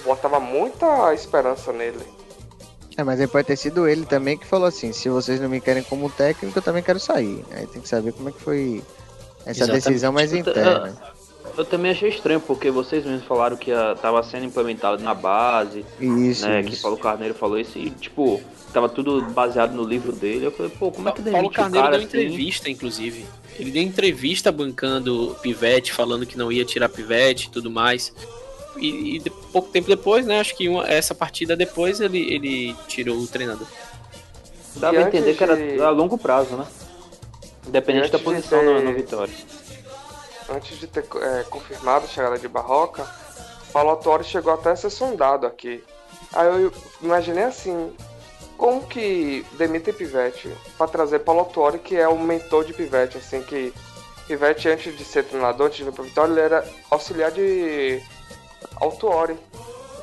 botava 0.05 0.41
muita 0.41 1.13
esperança 1.15 1.73
nele. 1.73 2.05
É, 2.97 3.05
mas 3.05 3.21
aí 3.21 3.27
pode 3.27 3.47
ter 3.47 3.57
sido 3.57 3.89
ele 3.89 4.05
também 4.05 4.37
que 4.37 4.47
falou 4.47 4.67
assim: 4.67 4.93
se 4.93 5.09
vocês 5.09 5.41
não 5.41 5.49
me 5.49 5.61
querem 5.61 5.83
como 5.85 6.11
técnico, 6.11 6.59
eu 6.59 6.63
também 6.63 6.83
quero 6.83 6.99
sair. 6.99 7.45
Aí 7.53 7.67
tem 7.67 7.81
que 7.81 7.89
saber 7.89 8.13
como 8.13 8.29
é 8.29 8.33
que 8.33 8.41
foi 8.41 8.83
essa 9.47 9.61
Exatamente. 9.61 9.85
decisão 9.85 10.13
mais 10.13 10.33
interna. 10.33 10.97
Eu, 11.59 11.65
também 11.65 11.91
achei 11.91 12.09
estranho, 12.09 12.41
porque 12.41 12.71
vocês 12.71 13.05
mesmos 13.05 13.25
falaram 13.25 13.57
que 13.57 13.71
estava 13.71 14.23
sendo 14.23 14.47
implementado 14.47 15.03
na 15.03 15.13
base. 15.13 15.85
Isso, 16.01 16.47
né, 16.47 16.61
isso. 16.61 16.71
Que 16.71 16.77
Paulo 16.77 16.97
Carneiro 16.97 17.35
falou 17.35 17.59
isso 17.59 17.77
e, 17.77 17.91
tipo, 17.91 18.41
tava 18.73 18.89
tudo 18.89 19.23
baseado 19.31 19.73
no 19.73 19.83
livro 19.83 20.13
dele. 20.13 20.47
Eu 20.47 20.53
falei, 20.53 20.71
pô, 20.79 20.91
como 20.93 21.09
é 21.09 21.13
que 21.13 21.23
Paulo 21.23 21.51
Carneiro 21.51 21.89
deu 21.89 21.97
assim? 21.99 22.07
entrevista, 22.07 22.71
inclusive. 22.71 23.27
Ele 23.59 23.71
deu 23.73 23.83
entrevista 23.83 24.53
bancando 24.53 25.37
Pivete, 25.43 25.93
falando 25.93 26.25
que 26.25 26.39
não 26.39 26.53
ia 26.53 26.65
tirar 26.65 26.89
Pivete 26.89 27.49
e 27.49 27.51
tudo 27.51 27.71
mais. 27.71 28.15
E, 28.77 29.17
e 29.17 29.31
pouco 29.53 29.69
tempo 29.71 29.89
depois, 29.89 30.25
né? 30.25 30.39
Acho 30.39 30.57
que 30.57 30.69
uma, 30.69 30.87
essa 30.87 31.15
partida 31.15 31.57
depois 31.57 32.01
ele, 32.01 32.21
ele 32.33 32.77
tirou 32.87 33.19
o 33.19 33.27
treinador. 33.27 33.67
Dá 34.77 34.93
pra 34.93 35.03
entender 35.03 35.35
que 35.35 35.43
era 35.43 35.85
a 35.85 35.91
longo 35.91 36.17
prazo, 36.17 36.57
né? 36.57 36.67
Independente 37.67 38.11
da 38.11 38.19
posição 38.19 38.61
ter, 38.61 38.65
no, 38.65 38.81
no, 38.81 38.95
Vitória. 38.95 39.35
Antes 40.49 40.79
de 40.79 40.87
ter 40.87 41.05
é, 41.21 41.45
confirmado 41.45 42.07
a 42.07 42.09
chegada 42.09 42.39
de 42.39 42.49
Barroca, 42.49 43.07
Paulo 43.73 43.91
Autori 43.91 44.25
chegou 44.25 44.53
até 44.53 44.71
a 44.71 44.77
ser 44.77 44.91
sondado 44.91 45.47
aqui. 45.47 45.85
Aí 46.33 46.47
eu 46.47 46.73
imaginei 47.03 47.45
assim, 47.45 47.95
como 48.57 48.87
que 48.87 49.45
demitem 49.53 49.95
Pivete 49.95 50.53
para 50.77 50.89
trazer 50.89 51.21
Paulo 51.21 51.41
Autori, 51.41 51.79
que 51.79 51.97
é 51.97 52.09
o 52.09 52.19
mentor 52.19 52.65
de 52.65 52.73
Pivete, 52.73 53.19
assim, 53.19 53.43
que 53.43 53.73
Pivete 54.27 54.69
antes 54.69 54.97
de 54.97 55.05
ser 55.05 55.25
treinador, 55.25 55.69
antes 55.69 55.79
de 55.79 55.85
vir 55.85 55.93
para 55.93 56.05
Vitória, 56.05 56.33
ele 56.33 56.41
era 56.41 56.67
auxiliar 56.91 57.31
de 57.31 58.03
Autuori. 58.77 59.39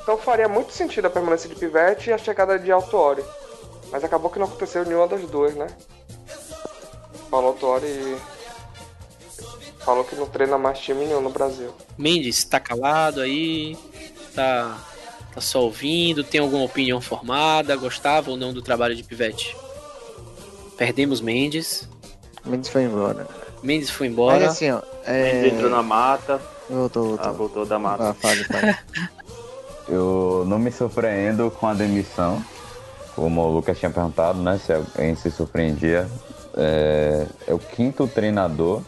Então 0.02 0.18
faria 0.18 0.48
muito 0.48 0.72
sentido 0.72 1.06
a 1.06 1.10
permanência 1.10 1.50
de 1.50 1.56
Pivete 1.56 2.10
e 2.10 2.14
a 2.14 2.18
chegada 2.18 2.58
de 2.58 2.72
Autuori. 2.72 3.24
Mas 3.92 4.04
acabou 4.04 4.30
que 4.30 4.40
não 4.40 4.46
aconteceu 4.46 4.86
nenhuma 4.86 5.08
das 5.08 5.22
duas, 5.22 5.54
né? 5.56 5.68
Paulo 7.30 7.48
Autori 7.48 8.18
falou 9.86 10.04
que 10.04 10.16
não 10.16 10.26
treina 10.26 10.58
mais 10.58 10.80
time 10.80 11.06
nenhum 11.06 11.22
no 11.22 11.30
Brasil. 11.30 11.70
Mendes, 11.98 12.44
tá 12.44 12.60
calado 12.60 13.22
aí? 13.22 13.78
Tá 14.34 14.78
Tá 15.36 15.42
só 15.42 15.64
ouvindo? 15.64 16.24
Tem 16.24 16.40
alguma 16.40 16.64
opinião 16.64 17.02
formada? 17.02 17.76
Gostava 17.76 18.32
ou 18.32 18.38
não 18.38 18.54
do 18.54 18.62
trabalho 18.62 18.96
de 18.96 19.04
Pivete? 19.04 19.56
Perdemos 20.78 21.20
Mendes. 21.20 21.90
Mendes 22.46 22.70
foi 22.70 22.84
embora. 22.84 23.28
Mendes 23.62 23.90
foi 23.90 24.08
embora. 24.08 24.40
Mas 24.40 24.54
assim, 24.54 24.72
ó. 24.72 24.82
É... 25.04 25.34
Mendes 25.34 25.54
entrou 25.54 25.70
na 25.70 25.84
mata. 25.84 26.40
Voltou, 26.70 27.10
voltou. 27.10 27.26
Ah, 27.26 27.32
voltou 27.34 27.66
da 27.66 27.78
mata. 27.78 28.12
Ah, 28.12 28.14
fale, 28.14 28.46
fale. 28.46 28.78
Eu 29.90 30.46
não 30.48 30.58
me 30.58 30.72
surpreendo 30.72 31.52
com 31.52 31.68
a 31.68 31.74
demissão. 31.74 32.42
Como 33.14 33.42
o 33.42 33.52
Lucas 33.52 33.78
tinha 33.78 33.92
perguntado, 33.92 34.42
né? 34.42 34.58
Se 34.58 34.72
alguém 34.72 35.16
se 35.18 35.30
surpreendia. 35.30 36.10
É, 36.56 37.28
é 37.46 37.54
o 37.54 37.60
quinto 37.60 38.08
treinador 38.08 38.82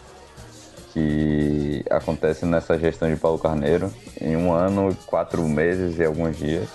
que 0.98 1.86
acontece 1.92 2.44
nessa 2.44 2.78
gestão 2.80 3.08
de 3.08 3.16
Paulo 3.20 3.38
Carneiro 3.38 3.94
em 4.20 4.36
um 4.36 4.52
ano, 4.52 4.96
quatro 5.06 5.44
meses 5.44 6.00
e 6.00 6.04
alguns 6.04 6.36
dias. 6.38 6.68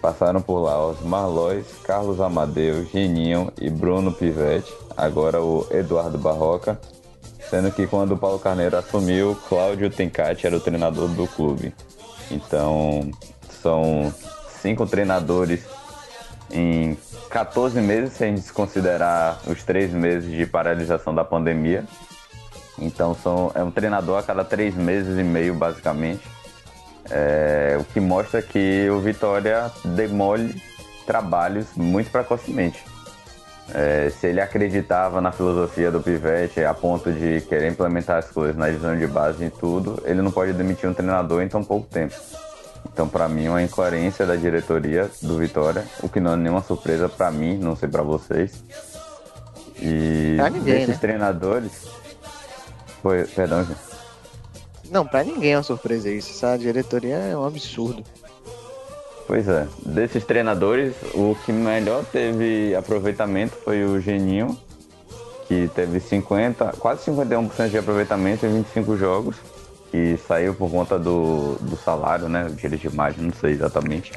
Passaram 0.00 0.40
por 0.40 0.60
lá 0.60 0.84
Osmar 0.86 1.28
Lois, 1.28 1.66
Carlos 1.82 2.20
Amadeu, 2.20 2.84
Geninho 2.86 3.52
e 3.60 3.68
Bruno 3.68 4.12
Pivetti, 4.12 4.72
agora 4.96 5.42
o 5.42 5.66
Eduardo 5.70 6.16
Barroca, 6.16 6.80
sendo 7.50 7.72
que 7.72 7.88
quando 7.88 8.12
o 8.12 8.16
Paulo 8.16 8.38
Carneiro 8.38 8.76
assumiu, 8.76 9.36
Cláudio 9.48 9.90
Tencati 9.90 10.46
era 10.46 10.56
o 10.56 10.60
treinador 10.60 11.08
do 11.08 11.26
clube. 11.26 11.74
Então, 12.30 13.10
são 13.60 14.14
cinco 14.60 14.86
treinadores 14.86 15.64
em 16.52 16.96
14 17.30 17.80
meses, 17.80 18.12
sem 18.12 18.34
desconsiderar 18.34 19.40
os 19.48 19.64
três 19.64 19.92
meses 19.92 20.30
de 20.30 20.46
paralisação 20.46 21.12
da 21.12 21.24
pandemia. 21.24 21.84
Então 22.78 23.14
são, 23.14 23.52
é 23.54 23.62
um 23.62 23.70
treinador 23.70 24.18
a 24.18 24.22
cada 24.22 24.44
três 24.44 24.74
meses 24.74 25.18
e 25.18 25.22
meio, 25.22 25.54
basicamente. 25.54 26.22
É, 27.10 27.76
o 27.80 27.84
que 27.84 28.00
mostra 28.00 28.40
que 28.40 28.88
o 28.90 29.00
Vitória 29.00 29.70
demole 29.84 30.60
trabalhos 31.06 31.66
muito 31.76 32.10
precocemente. 32.10 32.84
É, 33.74 34.10
se 34.10 34.26
ele 34.26 34.40
acreditava 34.40 35.20
na 35.20 35.32
filosofia 35.32 35.90
do 35.90 36.00
Pivete 36.00 36.62
a 36.64 36.74
ponto 36.74 37.10
de 37.10 37.40
querer 37.42 37.70
implementar 37.70 38.18
as 38.18 38.30
coisas 38.30 38.56
na 38.56 38.68
divisão 38.68 38.96
de 38.96 39.06
base 39.06 39.44
e 39.44 39.50
tudo, 39.50 40.02
ele 40.04 40.20
não 40.20 40.30
pode 40.30 40.52
demitir 40.52 40.88
um 40.88 40.94
treinador 40.94 41.42
em 41.42 41.48
tão 41.48 41.62
pouco 41.62 41.86
tempo. 41.86 42.14
Então, 42.92 43.08
para 43.08 43.28
mim, 43.28 43.46
é 43.46 43.50
uma 43.50 43.62
incoerência 43.62 44.26
da 44.26 44.36
diretoria 44.36 45.08
do 45.22 45.38
Vitória, 45.38 45.84
o 46.02 46.08
que 46.08 46.20
não 46.20 46.32
é 46.32 46.36
nenhuma 46.36 46.62
surpresa 46.62 47.08
para 47.08 47.30
mim, 47.30 47.56
não 47.56 47.76
sei 47.76 47.88
para 47.88 48.02
vocês. 48.02 48.62
E 49.80 50.34
pra 50.36 50.50
ninguém, 50.50 50.74
desses 50.74 50.88
né? 50.88 50.98
treinadores. 51.00 52.01
Foi, 53.02 53.24
perdão, 53.24 53.64
gente. 53.64 53.80
Não, 54.90 55.06
pra 55.06 55.24
ninguém 55.24 55.52
é 55.52 55.56
uma 55.56 55.62
surpresa 55.62 56.08
isso. 56.10 56.30
Essa 56.30 56.56
diretoria 56.56 57.16
é 57.16 57.36
um 57.36 57.44
absurdo. 57.44 58.04
Pois 59.26 59.48
é, 59.48 59.66
desses 59.86 60.24
treinadores, 60.24 60.94
o 61.14 61.34
que 61.44 61.52
melhor 61.52 62.04
teve 62.04 62.74
aproveitamento 62.74 63.56
foi 63.64 63.84
o 63.84 64.00
Geninho, 64.00 64.58
que 65.48 65.70
teve 65.74 66.00
50, 66.00 66.74
quase 66.78 67.10
51% 67.10 67.70
de 67.70 67.78
aproveitamento 67.78 68.44
em 68.44 68.62
25 68.62 68.96
jogos, 68.96 69.36
que 69.90 70.18
saiu 70.28 70.54
por 70.54 70.70
conta 70.70 70.98
do, 70.98 71.54
do 71.60 71.76
salário, 71.76 72.28
né? 72.28 72.50
Direito 72.54 72.82
de 72.82 72.88
imagem, 72.88 73.24
não 73.24 73.32
sei 73.32 73.52
exatamente. 73.52 74.12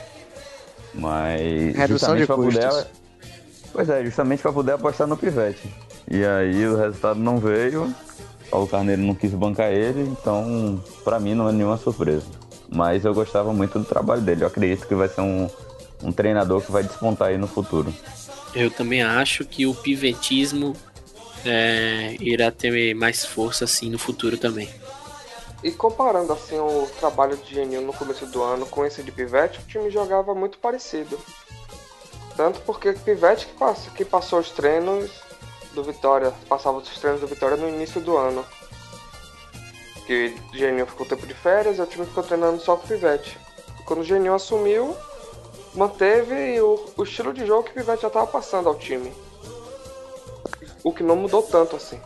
Mas. 0.94 1.76
Redução 1.76 2.16
de 2.16 2.26
custos. 2.28 2.66
Poder, 2.66 2.88
pois 3.72 3.90
é, 3.90 4.04
justamente 4.04 4.42
para 4.42 4.52
poder 4.52 4.74
apostar 4.74 5.08
no 5.08 5.16
Pivete. 5.16 5.70
E 6.10 6.26
aí 6.26 6.68
o 6.68 6.78
resultado 6.78 7.20
não 7.20 7.38
veio, 7.38 7.94
Paulo 8.50 8.68
Carneiro 8.68 9.02
não 9.02 9.16
quis 9.16 9.32
bancar 9.32 9.72
ele, 9.72 10.02
então 10.02 10.82
para 11.04 11.20
mim 11.20 11.34
não 11.34 11.50
é 11.50 11.52
nenhuma 11.52 11.78
surpresa. 11.78 12.26
Mas 12.70 13.06
eu 13.06 13.14
gostava 13.14 13.54
muito 13.54 13.78
do 13.78 13.86
trabalho 13.86 14.22
dele. 14.22 14.43
Eu 14.43 14.48
acredito 14.48 14.88
que 14.88 14.96
vai 14.96 15.08
ser 15.08 15.22
um, 15.22 15.50
um 16.04 16.12
treinador 16.12 16.62
que 16.62 16.72
vai 16.72 16.84
despontar 16.84 17.30
aí 17.30 17.38
no 17.38 17.48
futuro. 17.48 17.93
Eu 18.54 18.72
também 18.72 19.04
acho 19.04 19.46
que 19.46 19.68
o 19.68 19.76
pivetismo 19.76 20.74
é, 21.46 22.16
irá 22.20 22.52
ter 22.52 22.93
mais 22.96 23.26
força 23.26 23.66
assim 23.66 23.89
no 23.89 24.00
futuro 24.00 24.38
também. 24.38 24.70
E 25.64 25.72
comparando 25.72 26.32
assim 26.32 26.58
o 26.58 26.88
trabalho 27.00 27.38
de 27.38 27.56
Genil 27.56 27.82
no 27.82 27.93
começo 27.93 28.26
do 28.28 28.43
ano 28.43 28.66
com 28.66 28.86
esse 28.86 29.02
de 29.02 29.12
Pivete, 29.12 29.60
o 29.60 29.64
time 29.64 29.89
jogava 29.89 30.34
muito 30.34 30.58
parecido. 30.58 31.20
Tanto 32.36 32.60
porque 32.62 32.93
Pivete 32.93 33.48
que, 33.48 33.54
passa, 33.54 33.89
que 33.91 34.06
passou 34.06 34.39
os 34.39 34.50
treinos 34.52 35.10
do 35.76 35.84
Vitória, 35.84 36.34
passava 36.49 36.78
os 36.78 36.99
treinos 36.99 37.21
do 37.21 37.28
Vitória 37.28 37.57
no 37.57 37.69
início 37.69 38.01
do 38.01 38.17
ano. 38.17 38.43
Que 40.07 40.36
Genil 40.53 40.86
ficou 40.88 41.05
tempo 41.05 41.26
de 41.28 41.34
férias 41.34 41.78
e 41.78 41.82
o 41.82 41.86
time 41.86 42.05
ficou 42.05 42.23
treinando 42.23 42.59
só 42.59 42.76
com 42.76 42.86
o 42.86 42.88
Pivete. 42.88 43.38
E 43.80 43.84
quando 43.84 43.99
o 43.99 44.03
Genil 44.03 44.34
assumiu, 44.34 44.95
manteve 45.73 46.59
o, 46.61 46.93
o 46.95 47.03
estilo 47.03 47.34
de 47.34 47.45
jogo 47.45 47.63
que 47.63 47.71
o 47.71 47.73
Pivete 47.73 48.03
já 48.03 48.07
estava 48.07 48.28
passando 48.28 48.69
ao 48.69 48.76
time. 48.76 49.11
O 50.84 50.93
que 50.93 51.03
não 51.03 51.15
mudou 51.15 51.43
tanto 51.43 51.76
assim. 51.76 51.99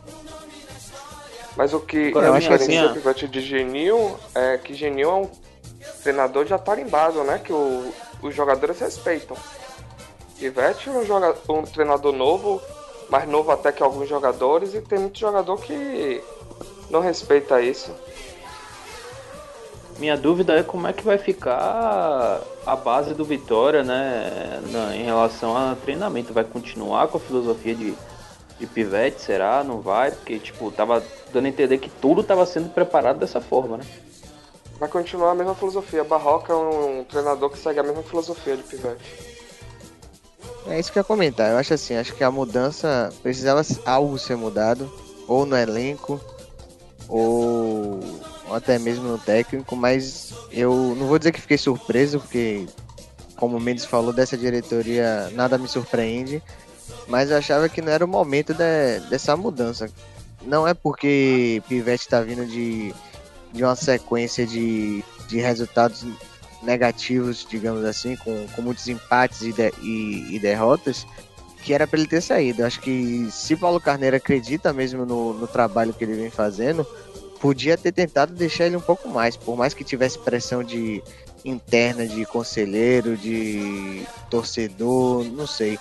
Mas 1.55 1.73
o 1.73 1.79
que 1.79 2.09
Agora, 2.09 2.27
eu 2.27 2.33
acho 2.33 2.47
que 2.47 2.53
assim, 2.53 2.79
o 2.79 2.89
ó. 2.89 2.93
Pivete 2.93 3.27
de 3.27 3.41
Genil 3.41 4.17
é 4.33 4.57
que 4.57 4.73
Genil 4.73 5.09
é 5.09 5.13
um 5.13 5.29
treinador 6.01 6.45
já 6.45 6.57
tarimbado, 6.57 7.23
né? 7.23 7.39
Que 7.43 7.51
o, 7.51 7.93
os 8.21 8.33
jogadores 8.33 8.79
respeitam. 8.79 9.35
Pivete 10.39 10.87
é 10.87 10.91
um, 10.93 11.05
joga, 11.05 11.35
um 11.49 11.63
treinador 11.63 12.13
novo, 12.13 12.61
mais 13.09 13.27
novo 13.27 13.51
até 13.51 13.71
que 13.71 13.81
alguns 13.83 14.07
jogadores, 14.07 14.73
e 14.73 14.81
tem 14.81 14.99
muito 14.99 15.17
jogador 15.19 15.57
que 15.57 16.23
não 16.89 16.99
respeita 16.99 17.61
isso. 17.61 17.91
Minha 19.97 20.15
dúvida 20.15 20.53
é 20.57 20.63
como 20.63 20.87
é 20.87 20.93
que 20.93 21.03
vai 21.03 21.17
ficar 21.17 22.39
a 22.65 22.75
base 22.75 23.13
do 23.13 23.25
Vitória, 23.25 23.83
né, 23.83 24.61
na- 24.71 24.95
em 24.95 25.03
relação 25.03 25.57
a 25.57 25.75
treinamento. 25.75 26.31
Vai 26.33 26.45
continuar 26.45 27.09
com 27.09 27.17
a 27.17 27.19
filosofia 27.19 27.75
de, 27.75 27.93
de 28.57 28.65
pivete, 28.65 29.19
será? 29.21 29.61
Não 29.61 29.81
vai? 29.81 30.11
Porque, 30.11 30.39
tipo, 30.39 30.71
tava 30.71 31.03
dando 31.33 31.47
a 31.47 31.49
entender 31.49 31.79
que 31.79 31.89
tudo 31.89 32.23
tava 32.23 32.45
sendo 32.45 32.69
preparado 32.69 33.19
dessa 33.19 33.41
forma, 33.41 33.77
né? 33.77 33.83
Vai 34.79 34.87
continuar 34.87 35.31
a 35.31 35.35
mesma 35.35 35.53
filosofia. 35.53 36.05
Barroca 36.05 36.53
é 36.53 36.55
um 36.55 37.03
treinador 37.03 37.49
que 37.49 37.57
segue 37.57 37.81
a 37.81 37.83
mesma 37.83 38.01
filosofia 38.01 38.55
de 38.55 38.63
Pivete. 38.63 39.38
É 40.67 40.79
isso 40.79 40.91
que 40.91 40.99
eu 40.99 41.01
ia 41.01 41.05
comentar. 41.05 41.49
Eu 41.51 41.57
acho 41.57 41.73
assim, 41.73 41.95
acho 41.95 42.13
que 42.13 42.23
a 42.23 42.31
mudança 42.31 43.11
precisava 43.23 43.61
algo 43.85 44.17
ser 44.17 44.35
mudado, 44.35 44.91
ou 45.27 45.45
no 45.45 45.55
elenco, 45.57 46.19
ou, 47.07 47.99
até 48.51 48.77
mesmo 48.77 49.07
no 49.07 49.17
técnico, 49.17 49.75
mas 49.75 50.33
eu 50.51 50.95
não 50.97 51.07
vou 51.07 51.17
dizer 51.17 51.31
que 51.31 51.41
fiquei 51.41 51.57
surpreso, 51.57 52.19
porque 52.19 52.67
como 53.35 53.57
o 53.57 53.59
Mendes 53.59 53.85
falou 53.85 54.11
dessa 54.13 54.37
diretoria, 54.37 55.29
nada 55.33 55.57
me 55.57 55.67
surpreende, 55.67 56.43
mas 57.07 57.31
eu 57.31 57.37
achava 57.37 57.69
que 57.69 57.81
não 57.81 57.91
era 57.91 58.03
o 58.03 58.07
momento 58.07 58.53
de- 58.53 58.99
dessa 59.09 59.35
mudança. 59.37 59.89
Não 60.41 60.67
é 60.67 60.73
porque 60.73 61.61
Pivete 61.67 62.03
está 62.03 62.21
vindo 62.21 62.45
de, 62.45 62.93
de 63.53 63.63
uma 63.63 63.75
sequência 63.75 64.45
de, 64.45 65.03
de 65.27 65.39
resultados 65.39 66.05
negativos, 66.61 67.45
digamos 67.49 67.85
assim, 67.85 68.15
com, 68.17 68.47
com 68.55 68.61
muitos 68.61 68.87
empates 68.87 69.41
e, 69.41 69.53
de- 69.53 69.73
e- 69.81 70.35
e 70.35 70.39
derrotas, 70.39 71.05
que 71.63 71.73
era 71.73 71.85
para 71.87 71.99
ele 71.99 72.07
ter 72.07 72.21
saído. 72.21 72.65
Acho 72.65 72.79
que 72.81 73.27
se 73.31 73.55
Paulo 73.55 73.79
Carneiro 73.79 74.15
acredita 74.15 74.71
mesmo 74.73 75.05
no, 75.05 75.33
no 75.33 75.47
trabalho 75.47 75.93
que 75.93 76.03
ele 76.03 76.13
vem 76.15 76.29
fazendo, 76.29 76.85
podia 77.39 77.77
ter 77.77 77.91
tentado 77.91 78.33
deixar 78.33 78.65
ele 78.65 78.75
um 78.77 78.81
pouco 78.81 79.07
mais, 79.09 79.37
por 79.37 79.55
mais 79.57 79.73
que 79.73 79.83
tivesse 79.83 80.19
pressão 80.19 80.63
de 80.63 81.01
interna 81.45 82.05
de 82.05 82.25
conselheiro, 82.25 83.15
de 83.15 84.05
torcedor, 84.29 85.23
não 85.25 85.47
sei. 85.47 85.79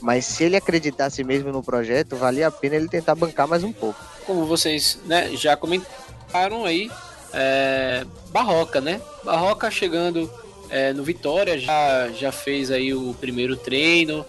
Mas 0.00 0.24
se 0.26 0.44
ele 0.44 0.56
acreditasse 0.56 1.22
mesmo 1.24 1.50
no 1.52 1.62
projeto, 1.62 2.16
valia 2.16 2.48
a 2.48 2.50
pena 2.50 2.76
ele 2.76 2.88
tentar 2.88 3.14
bancar 3.14 3.46
mais 3.48 3.62
um 3.64 3.72
pouco. 3.72 3.98
Como 4.26 4.44
vocês 4.46 4.98
né, 5.06 5.34
já 5.36 5.56
comentaram 5.56 6.64
aí, 6.64 6.90
é, 7.34 8.06
Barroca, 8.30 8.80
né? 8.80 9.00
Barroca 9.24 9.70
chegando 9.70 10.30
é, 10.70 10.92
no 10.92 11.02
Vitória, 11.02 11.58
já, 11.58 12.08
já 12.10 12.30
fez 12.30 12.70
aí 12.70 12.94
o 12.94 13.14
primeiro 13.14 13.56
treino, 13.56 14.24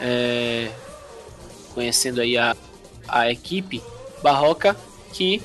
é, 0.00 0.68
conhecendo 1.72 2.20
aí 2.20 2.36
a, 2.36 2.56
a 3.06 3.30
equipe. 3.30 3.82
Barroca 4.22 4.76
que 5.12 5.40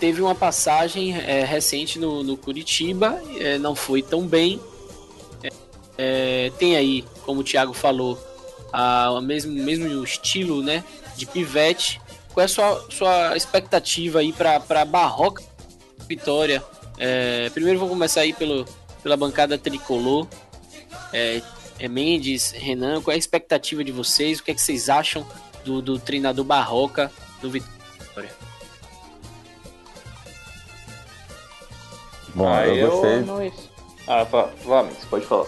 teve 0.00 0.22
uma 0.22 0.34
passagem 0.34 1.14
é, 1.16 1.44
recente 1.44 1.98
no, 1.98 2.22
no 2.22 2.36
Curitiba, 2.36 3.20
é, 3.38 3.58
não 3.58 3.74
foi 3.74 4.02
tão 4.02 4.26
bem. 4.26 4.60
É, 5.98 6.52
tem 6.58 6.76
aí, 6.76 7.04
como 7.24 7.40
o 7.40 7.44
Thiago 7.44 7.72
falou, 7.72 8.18
o 9.14 9.20
mesmo, 9.20 9.52
mesmo 9.52 10.04
estilo 10.04 10.62
né, 10.62 10.84
de 11.16 11.26
pivete. 11.26 12.00
Qual 12.32 12.42
é 12.42 12.44
a 12.44 12.48
sua, 12.48 12.86
sua 12.90 13.36
expectativa 13.36 14.18
aí 14.18 14.30
para 14.30 14.84
Barroca 14.84 15.42
Vitória? 16.08 16.62
É, 16.98 17.50
primeiro 17.50 17.78
vou 17.78 17.88
começar 17.88 18.20
aí 18.22 18.32
pelo, 18.32 18.64
pela 19.02 19.16
bancada 19.16 19.58
tricolor. 19.58 20.26
É, 21.12 21.42
é 21.78 21.88
Mendes, 21.88 22.52
Renan, 22.52 23.02
qual 23.02 23.12
é 23.12 23.16
a 23.16 23.18
expectativa 23.18 23.82
de 23.84 23.92
vocês? 23.92 24.38
O 24.38 24.42
que 24.44 24.50
é 24.50 24.54
que 24.54 24.60
vocês 24.60 24.88
acham 24.88 25.26
do, 25.64 25.82
do 25.82 25.98
treinador 25.98 26.44
Barroca 26.44 27.10
do 27.40 27.50
Vitória? 27.50 28.30
Bom, 32.34 32.48
Ah, 32.48 32.66
eu 32.66 32.90
gostei. 32.90 33.20
não- 33.22 33.52
Ah, 34.08 34.24
vá, 34.24 34.48
vá, 34.64 34.82
você 34.82 35.06
pode 35.08 35.26
falar. 35.26 35.46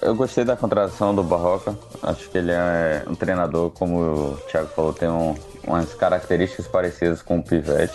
Eu 0.00 0.14
gostei 0.14 0.44
da 0.44 0.56
contratação 0.56 1.14
do 1.14 1.22
Barroca. 1.22 1.76
Acho 2.02 2.28
que 2.30 2.38
ele 2.38 2.50
é 2.52 3.04
um 3.06 3.14
treinador, 3.14 3.70
como 3.70 3.98
o 4.32 4.36
Thiago 4.50 4.68
falou, 4.68 4.92
tem 4.92 5.08
um, 5.08 5.34
umas 5.66 5.94
características 5.94 6.66
parecidas 6.66 7.22
com 7.22 7.38
o 7.38 7.42
Pivete. 7.42 7.94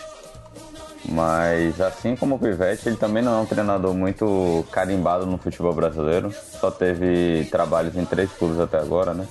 Mas 1.08 1.80
assim 1.80 2.16
como 2.16 2.36
o 2.36 2.39
Pivete, 2.39 2.89
ele 2.89 2.97
também 2.97 3.24
não 3.24 3.39
é 3.39 3.41
um 3.41 3.45
treinador 3.45 3.93
muito 3.93 4.66
carimbado 4.72 5.26
no 5.26 5.38
futebol 5.38 5.74
brasileiro. 5.74 6.34
Só 6.60 6.70
teve 6.70 7.47
trabalhos 7.50 7.95
em 7.95 8.06
três 8.06 8.32
clubes 8.32 8.60
até 8.60 8.78
agora, 8.78 9.14
né? 9.14 9.26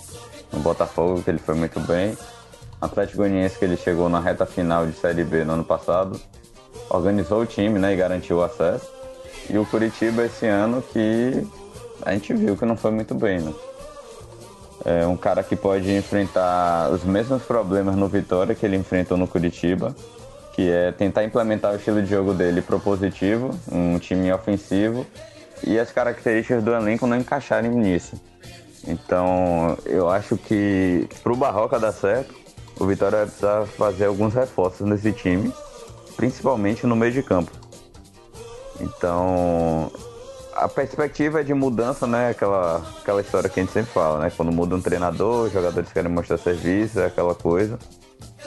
No 0.52 0.60
Botafogo, 0.60 1.22
que 1.22 1.30
ele 1.30 1.38
foi 1.38 1.54
muito 1.54 1.78
bem. 1.80 2.16
Atlético 2.80 3.18
Goianiense, 3.18 3.58
que 3.58 3.64
ele 3.64 3.76
chegou 3.76 4.08
na 4.08 4.20
reta 4.20 4.46
final 4.46 4.86
de 4.86 4.92
Série 4.92 5.24
B 5.24 5.44
no 5.44 5.54
ano 5.54 5.64
passado. 5.64 6.18
Organizou 6.88 7.42
o 7.42 7.46
time, 7.46 7.78
né? 7.78 7.92
E 7.92 7.96
garantiu 7.96 8.38
o 8.38 8.42
acesso. 8.42 8.88
E 9.50 9.58
o 9.58 9.66
Curitiba 9.66 10.24
esse 10.24 10.46
ano 10.46 10.82
que 10.82 11.46
a 12.02 12.12
gente 12.12 12.32
viu 12.32 12.56
que 12.56 12.64
não 12.64 12.76
foi 12.76 12.90
muito 12.90 13.14
bem, 13.14 13.40
né? 13.40 13.52
É 14.84 15.06
um 15.06 15.16
cara 15.16 15.42
que 15.42 15.56
pode 15.56 15.90
enfrentar 15.92 16.90
os 16.90 17.04
mesmos 17.04 17.42
problemas 17.42 17.96
no 17.96 18.08
Vitória 18.08 18.54
que 18.54 18.64
ele 18.64 18.76
enfrentou 18.76 19.16
no 19.16 19.26
Curitiba, 19.26 19.94
que 20.58 20.68
é 20.68 20.90
tentar 20.90 21.22
implementar 21.22 21.72
o 21.72 21.76
estilo 21.76 22.02
de 22.02 22.10
jogo 22.10 22.34
dele 22.34 22.60
propositivo, 22.60 23.56
um 23.70 23.96
time 23.96 24.32
ofensivo, 24.32 25.06
e 25.64 25.78
as 25.78 25.92
características 25.92 26.64
do 26.64 26.74
elenco 26.74 27.06
não 27.06 27.16
encaixarem 27.16 27.70
nisso. 27.70 28.20
Então, 28.84 29.78
eu 29.86 30.10
acho 30.10 30.36
que 30.36 31.08
pro 31.22 31.36
Barroca 31.36 31.78
dar 31.78 31.92
certo, 31.92 32.34
o 32.76 32.84
Vitória 32.86 33.18
vai 33.18 33.26
precisar 33.26 33.66
fazer 33.66 34.06
alguns 34.06 34.34
reforços 34.34 34.84
nesse 34.84 35.12
time, 35.12 35.54
principalmente 36.16 36.88
no 36.88 36.96
meio 36.96 37.12
de 37.12 37.22
campo. 37.22 37.52
Então, 38.80 39.92
a 40.56 40.66
perspectiva 40.66 41.40
é 41.40 41.44
de 41.44 41.54
mudança, 41.54 42.04
né? 42.04 42.30
Aquela, 42.30 42.82
aquela 43.00 43.20
história 43.20 43.48
que 43.48 43.60
a 43.60 43.62
gente 43.62 43.72
sempre 43.72 43.92
fala, 43.92 44.18
né? 44.18 44.32
Quando 44.36 44.50
muda 44.50 44.74
um 44.74 44.82
treinador, 44.82 45.46
os 45.46 45.52
jogadores 45.52 45.92
querem 45.92 46.10
mostrar 46.10 46.36
serviço, 46.36 46.98
é 46.98 47.06
aquela 47.06 47.36
coisa. 47.36 47.78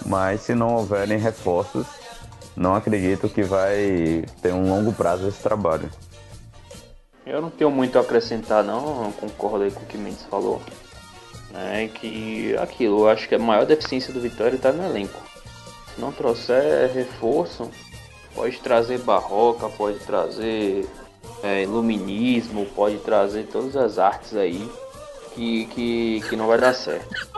Mas 0.06 0.42
se 0.42 0.54
não 0.54 0.76
houverem 0.76 1.18
reforços, 1.18 2.01
não 2.56 2.76
acredito 2.76 3.30
que 3.30 3.44
vai 3.44 4.26
ter 4.42 4.54
um 4.54 4.70
longo 4.70 4.94
prazo 4.94 5.28
esse 5.28 5.42
trabalho. 5.42 5.90
Eu 7.26 7.42
não 7.42 7.50
tenho 7.50 7.72
muito 7.72 7.98
a 7.98 8.02
acrescentar, 8.02 8.64
não. 8.64 9.06
Eu 9.06 9.12
concordo 9.14 9.64
aí 9.64 9.72
com 9.72 9.82
o 9.82 9.86
que 9.86 9.98
Mendes 9.98 10.24
falou. 10.24 10.62
É 11.54 11.88
que 11.88 12.56
aquilo, 12.58 13.02
eu 13.02 13.10
acho 13.10 13.28
que 13.28 13.36
a 13.36 13.40
maior 13.40 13.66
deficiência 13.66 14.14
do 14.14 14.22
Vitória 14.22 14.56
está 14.56 14.72
no 14.72 14.86
elenco. 14.86 15.20
Se 15.94 16.02
não 16.02 16.12
trouxer 16.12 16.92
reforço, 16.94 17.70
pode 18.34 18.60
trazer 18.60 19.00
barroca, 19.00 19.70
pode 19.70 20.00
trazer 20.00 20.88
é, 21.44 21.64
iluminismo, 21.64 22.66
pode 22.68 22.98
trazer 23.00 23.48
todas 23.48 23.76
as 23.76 24.00
artes 24.00 24.36
aí 24.36 24.70
que, 25.36 25.66
que, 25.68 26.22
que 26.30 26.36
não 26.36 26.48
vai 26.48 26.60
dar 26.60 26.74
certo. 26.74 27.30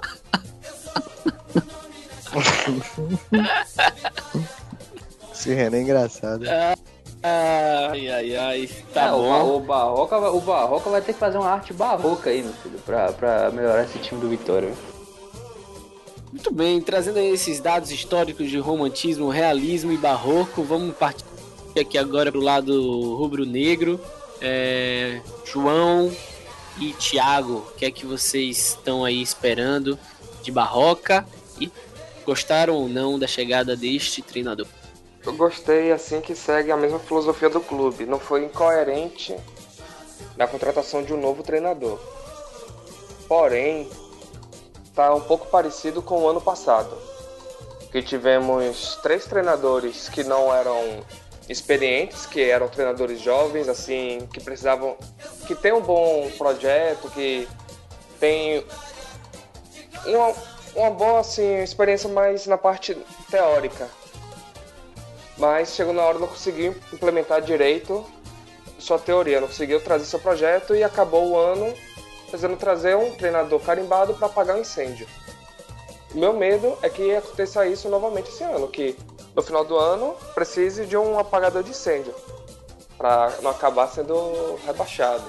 Esse 5.44 5.54
Renan 5.54 5.76
é 5.76 5.82
engraçado. 5.82 6.46
Ai, 7.22 8.10
ai, 8.10 8.36
ai. 8.38 8.70
Tá 8.94 9.08
É, 9.08 9.12
bom. 9.12 9.44
O, 9.44 9.58
o, 9.58 9.60
barroca, 9.60 10.18
o 10.18 10.40
Barroca 10.40 10.90
vai 10.90 11.02
ter 11.02 11.12
que 11.12 11.20
fazer 11.20 11.38
uma 11.38 11.50
arte 11.50 11.74
barroca 11.74 12.30
aí, 12.30 12.42
meu 12.42 12.54
filho, 12.54 12.80
pra, 12.86 13.12
pra 13.12 13.52
melhorar 13.52 13.84
esse 13.84 14.00
time 14.00 14.22
do 14.22 14.30
Vitória. 14.30 14.72
Muito 16.32 16.50
bem, 16.50 16.80
trazendo 16.82 17.20
aí 17.20 17.28
esses 17.28 17.60
dados 17.60 17.92
históricos 17.92 18.50
de 18.50 18.58
romantismo, 18.58 19.28
realismo 19.28 19.92
e 19.92 19.98
barroco, 19.98 20.64
vamos 20.64 20.96
partir 20.96 21.26
aqui 21.78 21.98
agora 21.98 22.32
pro 22.32 22.40
lado 22.40 23.16
rubro-negro. 23.18 24.00
É, 24.40 25.20
João 25.46 26.10
e 26.80 26.94
Thiago, 26.94 27.68
o 27.70 27.76
que 27.76 27.86
é 27.86 27.92
que 27.92 28.06
vocês 28.06 28.70
estão 28.70 29.04
aí 29.04 29.22
esperando 29.22 30.00
de 30.42 30.54
barroca? 30.54 31.26
E 31.60 31.70
gostaram 32.26 32.76
ou 32.76 32.88
não 32.88 33.20
da 33.20 33.28
chegada 33.28 33.76
deste 33.76 34.22
treinador? 34.22 34.68
Eu 35.26 35.34
gostei 35.34 35.92
assim 35.92 36.20
que 36.20 36.36
segue 36.36 36.70
a 36.70 36.76
mesma 36.76 37.00
filosofia 37.00 37.50
do 37.50 37.62
clube. 37.62 38.06
Não 38.06 38.20
foi 38.20 38.44
incoerente 38.44 39.36
na 40.36 40.46
contratação 40.46 41.02
de 41.02 41.14
um 41.14 41.20
novo 41.20 41.44
treinador. 41.44 41.98
Porém, 43.28 43.90
está 44.84 45.16
um 45.16 45.22
pouco 45.22 45.48
parecido 45.48 46.02
com 46.02 46.24
o 46.24 46.28
ano 46.28 46.42
passado. 46.42 46.98
Que 47.90 48.02
tivemos 48.02 49.00
três 49.02 49.26
treinadores 49.26 50.10
que 50.10 50.26
não 50.26 50.54
eram 50.54 51.02
experientes, 51.48 52.26
que 52.26 52.42
eram 52.42 52.68
treinadores 52.68 53.22
jovens, 53.22 53.70
assim, 53.70 54.28
que 54.34 54.42
precisavam. 54.42 54.98
que 55.48 55.56
tem 55.56 55.72
um 55.72 55.82
bom 55.82 56.30
projeto, 56.38 57.10
que 57.12 57.48
tem 58.20 58.66
uma, 60.06 60.34
uma 60.76 60.90
boa 60.90 61.20
assim, 61.22 61.64
experiência 61.64 62.10
mais 62.10 62.46
na 62.46 62.58
parte 62.58 62.98
teórica 63.32 64.03
mas 65.38 65.74
chegou 65.74 65.94
na 65.94 66.04
hora 66.04 66.20
não 66.20 66.28
conseguiu 66.28 66.76
implementar 66.92 67.42
direito 67.42 68.06
sua 68.80 69.00
teoria, 69.00 69.40
não 69.40 69.48
conseguiu 69.48 69.82
trazer 69.82 70.06
seu 70.06 70.20
projeto 70.20 70.76
e 70.76 70.84
acabou 70.84 71.30
o 71.30 71.38
ano 71.38 71.74
fazendo 72.30 72.58
trazer 72.58 72.98
um 72.98 73.16
treinador 73.16 73.60
carimbado 73.60 74.14
para 74.16 74.28
apagar 74.28 74.58
o 74.58 74.60
incêndio. 74.60 75.08
O 76.14 76.18
meu 76.18 76.34
medo 76.34 76.78
é 76.82 76.90
que 76.90 77.16
aconteça 77.16 77.66
isso 77.66 77.88
novamente 77.90 78.30
esse 78.30 78.44
ano, 78.44 78.68
que 78.68 78.98
no 79.36 79.42
final 79.42 79.64
do 79.64 79.78
ano 79.78 80.16
precise 80.36 80.86
de 80.86 80.98
um 80.98 81.18
apagador 81.18 81.64
de 81.64 81.72
incêndio 81.72 82.14
para 82.98 83.34
não 83.42 83.52
acabar 83.52 83.88
sendo 83.88 84.60
rebaixado. 84.66 85.24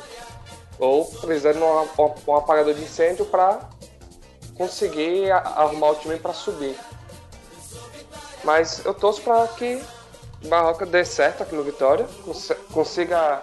Ou 0.79 1.05
precisando 1.05 1.59
de 1.59 2.01
um, 2.01 2.33
um 2.33 2.37
apagador 2.37 2.75
de 2.75 2.83
incêndio 2.83 3.25
para 3.27 3.61
conseguir 4.57 5.31
arrumar 5.31 5.91
o 5.91 5.95
time 5.97 6.19
para 6.19 6.33
subir. 6.33 6.77
Mas 8.43 8.85
eu 8.85 8.93
torço 8.93 9.23
para 9.23 9.47
que 9.49 9.83
Barroca 10.49 10.85
dê 10.85 11.05
certo 11.05 11.43
aqui 11.43 11.55
no 11.55 11.63
Vitória, 11.63 12.07
cons- 12.25 12.53
consiga 12.73 13.43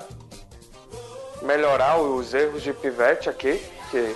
melhorar 1.42 2.00
os 2.00 2.34
erros 2.34 2.62
de 2.62 2.74
pivete 2.74 3.30
aqui, 3.30 3.62
que 3.90 4.16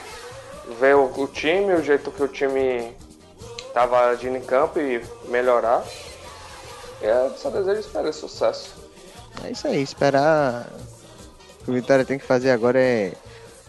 vê 0.80 0.94
o, 0.94 1.06
o 1.06 1.28
time, 1.28 1.74
o 1.74 1.84
jeito 1.84 2.12
que 2.12 2.24
o 2.24 2.28
time 2.28 2.92
estava 3.68 4.06
agindo 4.06 4.38
em 4.38 4.42
campo 4.42 4.80
e 4.80 5.04
melhorar. 5.28 5.84
Eu 7.02 7.36
só 7.38 7.50
desejo 7.50 7.88
ele 7.96 8.14
sucesso. 8.14 8.74
É 9.44 9.52
isso 9.52 9.68
aí, 9.68 9.82
esperar. 9.82 10.68
O 11.62 11.66
que 11.66 11.72
o 11.72 11.74
Vitória 11.74 12.06
tem 12.06 12.18
que 12.18 12.26
fazer 12.26 12.52
agora 12.52 12.80
é. 12.80 13.14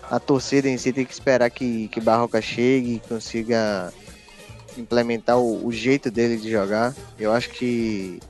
A 0.08 0.20
torcida 0.20 0.68
em 0.68 0.78
si 0.78 0.92
tem 0.92 1.04
que 1.04 1.12
esperar 1.12 1.50
que, 1.50 1.88
que 1.88 2.00
Barroca 2.00 2.40
chegue 2.40 2.94
e 2.94 3.08
consiga 3.08 3.92
implementar 4.78 5.36
o, 5.36 5.66
o 5.66 5.72
jeito 5.72 6.12
dele 6.12 6.36
de 6.36 6.48
jogar. 6.48 6.94
Eu 7.18 7.32
acho 7.32 7.50
que, 7.50 8.20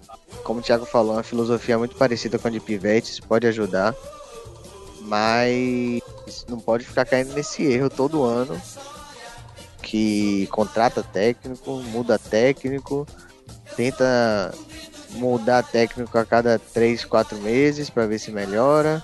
como 0.44 0.60
o 0.60 0.62
Thiago 0.62 0.86
falou, 0.86 1.14
uma 1.14 1.22
filosofia 1.22 1.78
muito 1.78 1.96
parecida 1.96 2.38
com 2.38 2.48
a 2.48 2.50
de 2.50 2.60
Pivete, 2.60 3.10
isso 3.10 3.22
pode 3.22 3.46
ajudar. 3.46 3.94
Mas 5.02 6.02
não 6.48 6.58
pode 6.58 6.84
ficar 6.84 7.04
caindo 7.04 7.32
nesse 7.34 7.64
erro 7.64 7.88
todo 7.88 8.24
ano. 8.24 8.60
Que 9.82 10.48
contrata 10.48 11.02
técnico, 11.02 11.76
muda 11.82 12.18
técnico, 12.18 13.06
tenta 13.76 14.52
mudar 15.10 15.62
técnico 15.62 16.18
a 16.18 16.24
cada 16.24 16.58
3, 16.58 17.04
4 17.04 17.38
meses 17.38 17.88
para 17.88 18.06
ver 18.06 18.18
se 18.18 18.32
melhora, 18.32 19.02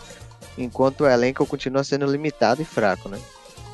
enquanto 0.59 1.03
o 1.03 1.09
elenco 1.09 1.47
continua 1.47 1.85
sendo 1.85 2.07
limitado 2.07 2.61
e 2.61 2.65
fraco, 2.65 3.09
né? 3.09 3.19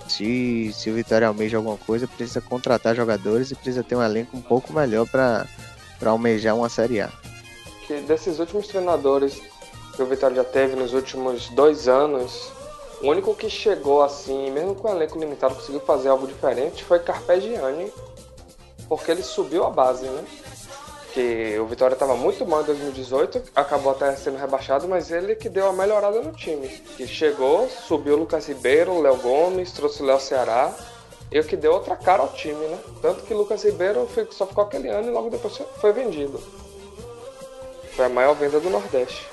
Se, 0.06 0.72
se 0.74 0.90
o 0.90 0.94
Vitória 0.94 1.28
almeja 1.28 1.56
alguma 1.56 1.76
coisa, 1.76 2.06
precisa 2.06 2.40
contratar 2.40 2.94
jogadores 2.94 3.50
e 3.50 3.54
precisa 3.54 3.82
ter 3.82 3.96
um 3.96 4.02
elenco 4.02 4.36
um 4.36 4.42
pouco 4.42 4.72
melhor 4.72 5.06
para 5.06 5.46
almejar 6.04 6.56
uma 6.56 6.68
Série 6.68 7.00
A. 7.00 7.10
Que 7.88 8.00
desses 8.00 8.38
últimos 8.38 8.68
treinadores 8.68 9.40
que 9.96 10.02
o 10.02 10.06
Vitória 10.06 10.36
já 10.36 10.44
teve 10.44 10.76
nos 10.76 10.92
últimos 10.92 11.48
dois 11.48 11.88
anos, 11.88 12.52
o 13.02 13.08
único 13.08 13.34
que 13.34 13.48
chegou 13.48 14.02
assim, 14.02 14.50
mesmo 14.50 14.74
com 14.74 14.88
o 14.88 14.90
elenco 14.90 15.18
limitado, 15.18 15.54
conseguiu 15.54 15.80
fazer 15.80 16.10
algo 16.10 16.26
diferente 16.26 16.84
foi 16.84 16.98
Carpegiani, 16.98 17.90
porque 18.88 19.10
ele 19.10 19.22
subiu 19.22 19.64
a 19.64 19.70
base, 19.70 20.04
né? 20.04 20.22
Que 21.14 21.58
o 21.58 21.66
Vitória 21.66 21.94
estava 21.94 22.14
muito 22.14 22.44
mal 22.44 22.60
em 22.60 22.66
2018, 22.66 23.42
acabou 23.56 23.92
até 23.92 24.14
sendo 24.16 24.36
rebaixado, 24.36 24.86
mas 24.86 25.10
ele 25.10 25.34
que 25.34 25.48
deu 25.48 25.66
a 25.66 25.72
melhorada 25.72 26.20
no 26.20 26.32
time. 26.32 26.68
Que 26.94 27.06
chegou, 27.06 27.70
subiu 27.70 28.16
o 28.16 28.18
Lucas 28.18 28.46
Ribeiro, 28.48 28.92
o 28.92 29.00
Léo 29.00 29.16
Gomes, 29.16 29.72
trouxe 29.72 30.02
o 30.02 30.06
Léo 30.06 30.20
Ceará, 30.20 30.74
e 31.32 31.40
o 31.40 31.44
que 31.44 31.56
deu 31.56 31.72
outra 31.72 31.96
cara 31.96 32.22
ao 32.22 32.28
time, 32.28 32.66
né? 32.66 32.78
Tanto 33.00 33.22
que 33.22 33.32
o 33.32 33.38
Lucas 33.38 33.64
Ribeiro 33.64 34.06
só 34.30 34.46
ficou 34.46 34.64
aquele 34.64 34.88
ano 34.88 35.08
e 35.08 35.10
logo 35.10 35.30
depois 35.30 35.58
foi 35.80 35.92
vendido. 35.92 36.38
Foi 37.98 38.06
a 38.06 38.08
maior 38.08 38.34
venda 38.34 38.60
do 38.60 38.70
Nordeste 38.70 39.26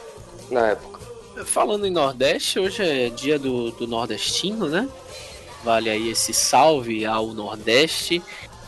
na 0.49 0.69
época. 0.69 0.99
Falando 1.45 1.85
em 1.85 1.91
Nordeste, 1.91 2.57
hoje 2.57 2.81
é 2.81 3.09
dia 3.09 3.37
do, 3.37 3.69
do 3.69 3.85
nordestino, 3.85 4.67
né? 4.67 4.89
Vale 5.63 5.87
aí 5.87 6.09
esse 6.09 6.33
salve 6.33 7.05
ao 7.05 7.27
Nordeste. 7.27 8.23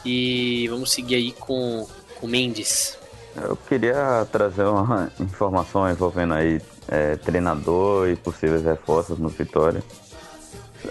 E 0.06 0.68
vamos 0.70 0.92
seguir 0.92 1.16
aí 1.16 1.32
com 1.32 1.88
o 2.22 2.28
Mendes. 2.28 2.96
Eu 3.38 3.56
queria 3.56 4.28
trazer 4.32 4.66
uma 4.66 5.12
informação 5.20 5.90
envolvendo 5.90 6.36
aí 6.36 6.62
é, 6.88 7.16
treinador 7.16 8.08
e 8.08 8.16
possíveis 8.16 8.64
reforços 8.64 9.18
no 9.18 9.30
Vitória. 9.30 9.82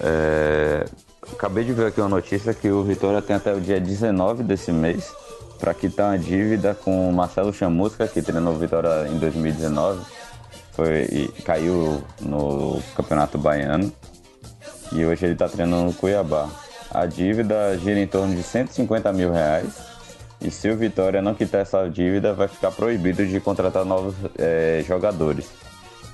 É, 0.01 0.85
acabei 1.33 1.63
de 1.63 1.73
ver 1.73 1.87
aqui 1.87 2.01
uma 2.01 2.09
notícia 2.09 2.53
que 2.53 2.69
o 2.69 2.83
Vitória 2.83 3.23
tem 3.23 3.37
até 3.37 3.55
o 3.55 3.61
dia 3.61 3.79
19 3.79 4.43
desse 4.43 4.73
mês 4.73 5.15
para 5.59 5.75
quitar 5.75 6.13
uma 6.13 6.19
dívida 6.19 6.75
com 6.75 7.09
o 7.09 7.13
Marcelo 7.13 7.53
Chamusca, 7.53 8.07
que 8.07 8.23
treinou 8.23 8.55
o 8.55 8.59
Vitória 8.59 9.09
em 9.09 9.19
2019 9.19 10.17
foi, 10.77 11.33
caiu 11.43 12.05
no 12.21 12.83
Campeonato 12.95 13.39
Baiano. 13.39 13.91
E 14.93 15.05
hoje 15.07 15.25
ele 15.25 15.33
está 15.33 15.49
treinando 15.49 15.87
no 15.87 15.93
Cuiabá. 15.95 16.51
A 16.91 17.07
dívida 17.07 17.77
gira 17.79 17.99
em 17.99 18.07
torno 18.07 18.35
de 18.37 18.43
150 18.43 19.11
mil 19.15 19.33
reais. 19.33 19.73
E 20.39 20.51
se 20.51 20.69
o 20.69 20.77
Vitória 20.77 21.23
não 21.23 21.35
quitar 21.35 21.63
essa 21.63 21.89
dívida, 21.89 22.35
vai 22.35 22.47
ficar 22.47 22.71
proibido 22.71 23.27
de 23.27 23.41
contratar 23.41 23.87
novos 23.87 24.15
é, 24.39 24.85
jogadores. 24.87 25.49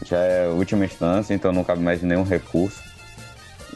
Já 0.07 0.19
é 0.19 0.47
última 0.47 0.85
instância, 0.85 1.35
então 1.35 1.53
não 1.53 1.65
cabe 1.65 1.83
mais 1.83 2.01
nenhum 2.01 2.23
recurso. 2.23 2.81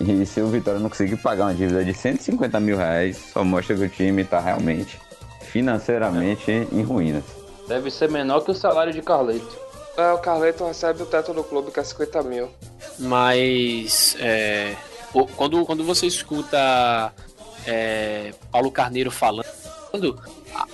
E 0.01 0.25
se 0.25 0.41
o 0.41 0.47
Vitória 0.47 0.79
não 0.79 0.89
conseguir 0.89 1.17
pagar 1.17 1.47
uma 1.47 1.55
dívida 1.55 1.85
de 1.85 1.93
150 1.93 2.61
mil 2.61 2.77
reais, 2.77 3.17
só 3.33 3.43
mostra 3.43 3.75
que 3.75 3.83
o 3.83 3.89
time 3.89 4.23
está 4.23 4.39
realmente 4.39 5.01
financeiramente 5.57 6.51
em 6.51 6.83
ruínas. 6.83 7.25
Deve 7.67 7.91
ser 7.91 8.11
menor 8.11 8.43
que 8.43 8.51
o 8.51 8.55
salário 8.55 8.93
de 8.93 9.01
Carleto. 9.01 9.57
É, 9.97 10.13
o 10.13 10.19
Carleton 10.19 10.69
recebe 10.69 11.03
o 11.03 11.07
teto 11.07 11.33
do 11.33 11.43
clube, 11.43 11.71
que 11.71 11.81
é 11.81 11.85
50 11.85 12.23
mil. 12.25 12.51
Mas 12.99 14.15
é, 14.21 14.77
quando, 15.35 15.65
quando 15.65 15.83
você 15.83 16.07
escuta 16.07 17.11
é, 17.67 18.35
Paulo 18.53 18.71
Carneiro 18.71 19.11
falando, 19.11 19.47
a, 20.55 20.67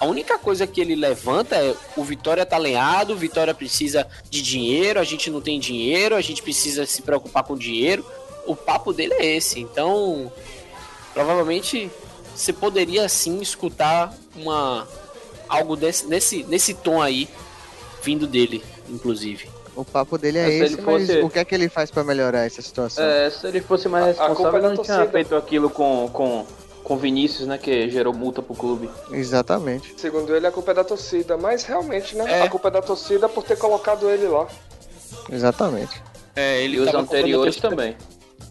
a, 0.00 0.06
única 0.06 0.36
coisa 0.38 0.66
que 0.66 0.80
ele 0.80 0.96
levanta 0.96 1.54
é 1.54 1.72
o 1.96 2.02
Vitória 2.02 2.44
tá 2.44 2.58
lenhado, 2.58 3.12
o 3.12 3.16
Vitória 3.16 3.54
precisa 3.54 4.08
de 4.28 4.42
dinheiro, 4.42 4.98
a 4.98 5.04
gente 5.04 5.30
não 5.30 5.40
tem 5.40 5.60
dinheiro, 5.60 6.16
a 6.16 6.20
gente 6.20 6.42
precisa 6.42 6.84
se 6.84 7.00
preocupar 7.00 7.44
com 7.44 7.56
dinheiro. 7.56 8.04
O 8.44 8.56
papo 8.56 8.92
dele 8.92 9.14
é 9.14 9.36
esse. 9.36 9.60
Então, 9.60 10.32
provavelmente 11.14 11.88
você 12.36 12.52
poderia 12.52 13.08
sim 13.08 13.40
escutar 13.40 14.14
uma 14.36 14.86
algo 15.48 15.76
desse, 15.76 16.06
nesse, 16.06 16.44
nesse 16.44 16.74
tom 16.74 17.00
aí 17.00 17.28
vindo 18.02 18.26
dele, 18.26 18.62
inclusive. 18.88 19.48
O 19.74 19.84
papo 19.84 20.16
dele 20.16 20.38
é, 20.38 20.48
esse, 20.48 20.76
fosse... 20.76 21.14
mas 21.14 21.24
o 21.24 21.28
que 21.28 21.38
é 21.38 21.44
que 21.44 21.54
ele 21.54 21.68
faz 21.68 21.90
para 21.90 22.02
melhorar 22.02 22.46
essa 22.46 22.62
situação? 22.62 23.04
É, 23.04 23.28
se 23.28 23.46
ele 23.46 23.60
fosse 23.60 23.88
mais 23.88 24.06
responsável, 24.06 24.58
ele 24.58 24.76
não 24.76 24.82
tinha 24.82 25.06
feito 25.06 25.34
aquilo 25.34 25.68
com, 25.68 26.08
com, 26.12 26.46
com 26.82 26.96
Vinícius, 26.96 27.46
né, 27.46 27.58
que 27.58 27.90
gerou 27.90 28.14
multa 28.14 28.40
pro 28.40 28.54
clube. 28.54 28.88
Exatamente. 29.10 29.94
Segundo 29.98 30.34
ele, 30.34 30.46
a 30.46 30.52
culpa 30.52 30.70
é 30.70 30.74
da 30.74 30.84
torcida, 30.84 31.36
mas 31.36 31.64
realmente, 31.64 32.16
né, 32.16 32.24
é. 32.26 32.42
a 32.42 32.48
culpa 32.48 32.68
é 32.68 32.70
da 32.70 32.82
torcida 32.82 33.28
por 33.28 33.44
ter 33.44 33.58
colocado 33.58 34.08
ele 34.08 34.26
lá. 34.26 34.46
Exatamente. 35.30 36.02
É, 36.34 36.62
ele 36.62 36.76
e 36.76 36.80
os 36.80 36.94
anteriores 36.94 37.56
também. 37.56 37.96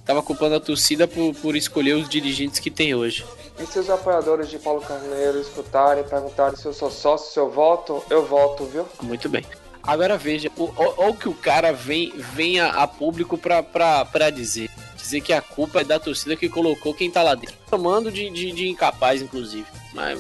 Tava 0.06 0.22
culpando 0.22 0.56
a 0.56 0.60
torcida 0.60 1.08
por, 1.08 1.34
por 1.36 1.56
escolher 1.56 1.94
os 1.94 2.08
dirigentes 2.08 2.60
que 2.60 2.70
tem 2.70 2.94
hoje. 2.94 3.26
E 3.60 3.66
se 3.66 3.80
os 3.80 3.90
apoiadores 3.90 4.50
de 4.50 4.60
Paulo 4.60 4.82
Carneiro 4.82 5.40
escutarem, 5.40 6.04
perguntarem 6.04 6.58
se 6.58 6.66
eu 6.66 6.74
sou 6.74 6.92
sócio, 6.92 7.32
se 7.32 7.40
eu 7.40 7.50
voto, 7.50 8.04
eu 8.10 8.26
voto, 8.26 8.66
viu? 8.66 8.86
Muito 9.02 9.30
bem. 9.30 9.46
Agora 9.82 10.18
veja, 10.18 10.52
o, 10.58 10.64
o, 10.64 11.14
que 11.14 11.30
o 11.30 11.34
cara 11.34 11.72
vem, 11.72 12.12
vem 12.34 12.60
a, 12.60 12.84
a 12.84 12.88
público 12.88 13.38
pra, 13.38 13.62
pra, 13.62 14.04
pra 14.04 14.30
dizer. 14.30 14.70
Dizer 14.98 15.22
que 15.22 15.32
a 15.32 15.42
culpa 15.42 15.82
é 15.82 15.84
da 15.84 16.00
torcida 16.00 16.36
que 16.36 16.50
colocou 16.50 16.94
quem 16.94 17.12
tá 17.12 17.22
lá 17.22 17.36
dentro. 17.36 17.56
Tomando 17.70 18.12
de, 18.12 18.30
de, 18.30 18.52
de 18.52 18.68
incapaz, 18.68 19.22
inclusive. 19.22 19.68
Mas 19.94 20.20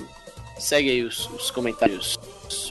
segue 0.59 0.91
aí 0.91 1.03
os, 1.03 1.27
os 1.31 1.49
comentários, 1.49 2.17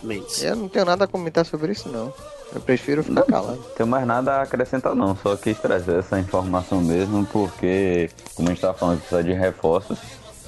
Mendes. 0.03 0.43
Eu 0.43 0.55
não 0.55 0.69
tenho 0.69 0.85
nada 0.85 1.05
a 1.05 1.09
comentar 1.09 1.45
sobre 1.45 1.73
isso, 1.73 1.89
não. 1.89 2.15
Eu 2.55 2.61
prefiro 2.61 3.03
ficar 3.03 3.21
não, 3.21 3.27
calado. 3.27 3.57
Não 3.57 3.71
tenho 3.71 3.89
mais 3.89 4.07
nada 4.07 4.35
a 4.37 4.43
acrescentar 4.43 4.95
não, 4.95 5.17
só 5.17 5.37
quis 5.37 5.59
trazer 5.59 5.99
essa 5.99 6.19
informação 6.21 6.81
mesmo, 6.81 7.27
porque, 7.27 8.09
como 8.37 8.49
a 8.49 8.53
gente 8.53 8.61
tava 8.61 8.75
falando, 8.75 8.99
precisa 8.99 9.25
de 9.25 9.33
reforços, 9.33 9.99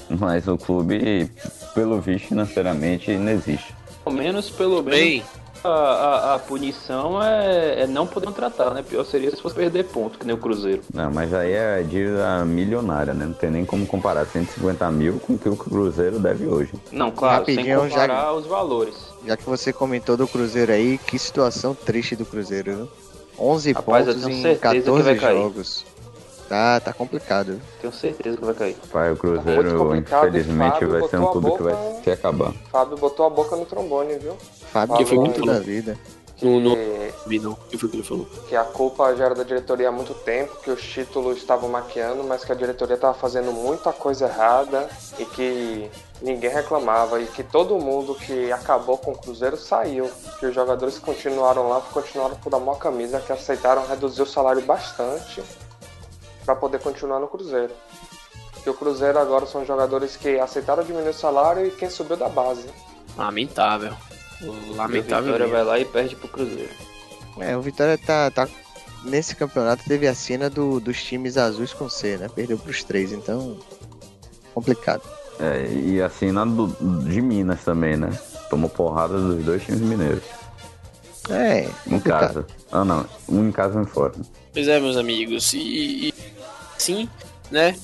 mas 0.09 0.47
o 0.49 0.57
clube, 0.57 1.31
pelo 1.75 2.01
visto, 2.01 2.29
financeiramente, 2.29 3.11
não 3.13 3.33
existe. 3.33 3.75
Ao 4.05 4.13
menos, 4.13 4.51
pelo 4.51 4.83
bem, 4.83 5.25
a, 5.65 5.69
a, 5.69 6.35
a, 6.35 6.39
punição 6.39 7.23
é, 7.23 7.83
é, 7.83 7.87
não 7.87 8.07
poder 8.07 8.27
contratar, 8.27 8.73
né? 8.73 8.85
Pior 8.89 9.05
seria 9.05 9.31
se 9.31 9.41
fosse 9.41 9.55
perder 9.55 9.85
ponto, 9.85 10.19
que 10.19 10.27
nem 10.27 10.35
o 10.35 10.39
Cruzeiro. 10.39 10.83
Não, 10.93 11.11
mas 11.11 11.35
aí 11.35 11.53
é 11.53 11.83
dívida 11.83 12.45
milionária, 12.45 13.13
né? 13.13 13.27
Não 13.27 13.35
tem 13.35 13.51
nem 13.51 13.65
como 13.65 13.87
comparar 13.87 14.27
150 14.27 14.91
mil 14.91 15.19
com 15.19 15.35
o 15.35 15.39
que 15.39 15.49
o 15.49 15.57
Cruzeiro 15.57 16.19
deve 16.19 16.47
hoje. 16.47 16.73
Não, 16.93 17.11
claro, 17.11 17.41
Rapidinho, 17.41 17.81
sem 17.81 17.89
comparar 17.91 18.23
já... 18.23 18.33
os 18.33 18.47
valores. 18.47 18.95
Já 19.27 19.37
que 19.37 19.45
você 19.45 19.73
comentou 19.73 20.17
do 20.17 20.29
Cruzeiro 20.29 20.73
aí, 20.73 20.99
que 20.99 21.19
situação 21.19 21.75
triste 21.75 22.15
do 22.15 22.25
Cruzeiro, 22.25 22.77
viu? 22.77 22.89
11 23.39 23.73
Rapaz, 23.73 24.07
pontos 24.07 24.27
em 24.27 24.57
14 24.57 25.15
jogos. 25.17 25.85
Tá, 26.49 26.79
tá 26.79 26.93
complicado. 26.93 27.61
Tenho 27.81 27.93
certeza 27.93 28.37
que 28.37 28.45
vai 28.45 28.55
cair. 28.55 28.77
Pai, 28.93 29.13
o 29.13 29.17
Cruzeiro, 29.17 29.97
infelizmente, 29.97 30.85
vai 30.85 31.09
ser 31.09 31.19
um 31.19 31.27
clube 31.27 31.49
boca... 31.49 31.57
que 31.57 31.63
vai 31.65 32.03
se 32.05 32.11
acabar. 32.11 32.53
Fábio 32.71 32.97
botou 32.97 33.27
a 33.27 33.31
boca 33.31 33.57
no 33.57 33.67
trombone, 33.67 34.17
viu? 34.19 34.37
Fábio, 34.73 34.97
que 34.97 35.05
foi 35.05 35.19
muito 35.19 35.45
da 35.45 35.59
vida. 35.59 35.99
Que... 36.37 36.45
No, 36.45 36.61
no... 36.61 36.77
Vi 37.27 37.41
não. 37.41 37.53
O 37.53 37.57
que 37.57 37.79
foi 37.79 37.89
que 37.89 37.97
ele 37.97 38.05
falou? 38.05 38.27
Que 38.49 38.55
a 38.55 38.63
culpa 38.63 39.17
já 39.17 39.25
era 39.25 39.35
da 39.35 39.43
diretoria 39.43 39.89
há 39.89 39.93
muito 39.93 40.15
tempo, 40.15 40.55
que 40.63 40.71
os 40.71 40.83
títulos 40.83 41.39
estavam 41.39 41.69
maquiando, 41.69 42.23
mas 42.23 42.45
que 42.45 42.53
a 42.53 42.55
diretoria 42.55 42.95
estava 42.95 43.15
fazendo 43.15 43.51
muita 43.53 43.93
coisa 43.93 44.27
errada 44.27 44.89
e 45.19 45.25
que 45.25 45.91
ninguém 46.23 46.51
reclamava 46.51 47.21
e 47.21 47.27
que 47.27 47.43
todo 47.43 47.79
mundo 47.79 48.15
que 48.15 48.53
acabou 48.53 48.99
com 48.99 49.13
o 49.13 49.19
Cruzeiro 49.19 49.57
saiu. 49.57 50.09
Que 50.39 50.47
os 50.47 50.55
jogadores 50.55 50.99
que 50.99 51.05
continuaram 51.05 51.69
lá 51.69 51.81
continuaram 51.81 52.37
por 52.37 52.55
amor 52.55 52.77
à 52.77 52.79
camisa, 52.79 53.19
que 53.19 53.33
aceitaram 53.33 53.87
reduzir 53.87 54.23
o 54.23 54.27
salário 54.27 54.63
bastante 54.63 55.43
para 56.47 56.55
poder 56.55 56.81
continuar 56.81 57.19
no 57.19 57.27
Cruzeiro. 57.27 57.75
Que 58.63 58.71
o 58.71 58.75
Cruzeiro 58.75 59.19
agora 59.19 59.45
são 59.45 59.67
jogadores 59.67 60.17
que 60.17 60.39
aceitaram 60.39 60.85
diminuir 60.85 61.11
o 61.11 61.15
salário 61.15 61.67
e 61.67 61.71
quem 61.73 61.91
subiu 61.91 62.17
da 62.17 62.29
base. 62.29 62.67
Lamentável. 63.17 63.93
Lamentável. 64.77 65.31
O 65.31 65.33
Vitória 65.33 65.47
vai 65.49 65.65
lá 65.65 65.79
e 65.79 65.85
perde 65.85 66.15
pro 66.17 66.29
Cruzeiro. 66.29 66.73
É, 67.39 67.57
o 67.57 67.61
Vitória 67.61 67.99
tá, 67.99 68.31
tá 68.31 68.49
nesse 69.05 69.35
campeonato 69.35 69.85
teve 69.87 70.07
a 70.07 70.15
cena 70.15 70.49
do, 70.49 70.81
dos 70.81 71.03
times 71.03 71.37
azuis 71.37 71.73
com 71.73 71.89
C, 71.89 72.17
né? 72.17 72.29
Perdeu 72.35 72.59
pros 72.59 72.83
três, 72.83 73.13
então 73.13 73.59
complicado. 74.55 75.03
É, 75.39 75.67
e 75.71 76.01
a 76.01 76.09
cena 76.09 76.47
do, 76.47 76.69
de 77.05 77.21
Minas 77.21 77.63
também, 77.63 77.97
né? 77.97 78.11
Tomou 78.49 78.71
porrada 78.71 79.19
dos 79.19 79.45
dois 79.45 79.63
times 79.65 79.81
mineiros. 79.81 80.25
É, 81.29 81.63
complicado. 81.63 81.91
em 81.91 82.01
casa. 82.01 82.47
Ah 82.73 82.85
não, 82.85 83.07
um 83.29 83.49
em 83.49 83.53
casa 83.53 83.79
e 83.79 83.83
um 83.83 83.87
fora. 83.87 84.15
Pois 84.53 84.69
é, 84.69 84.81
meus 84.81 84.97
amigos. 84.97 85.53
E, 85.53 86.09
e 86.09 86.15
sim, 86.87 87.09
né? 87.51 87.77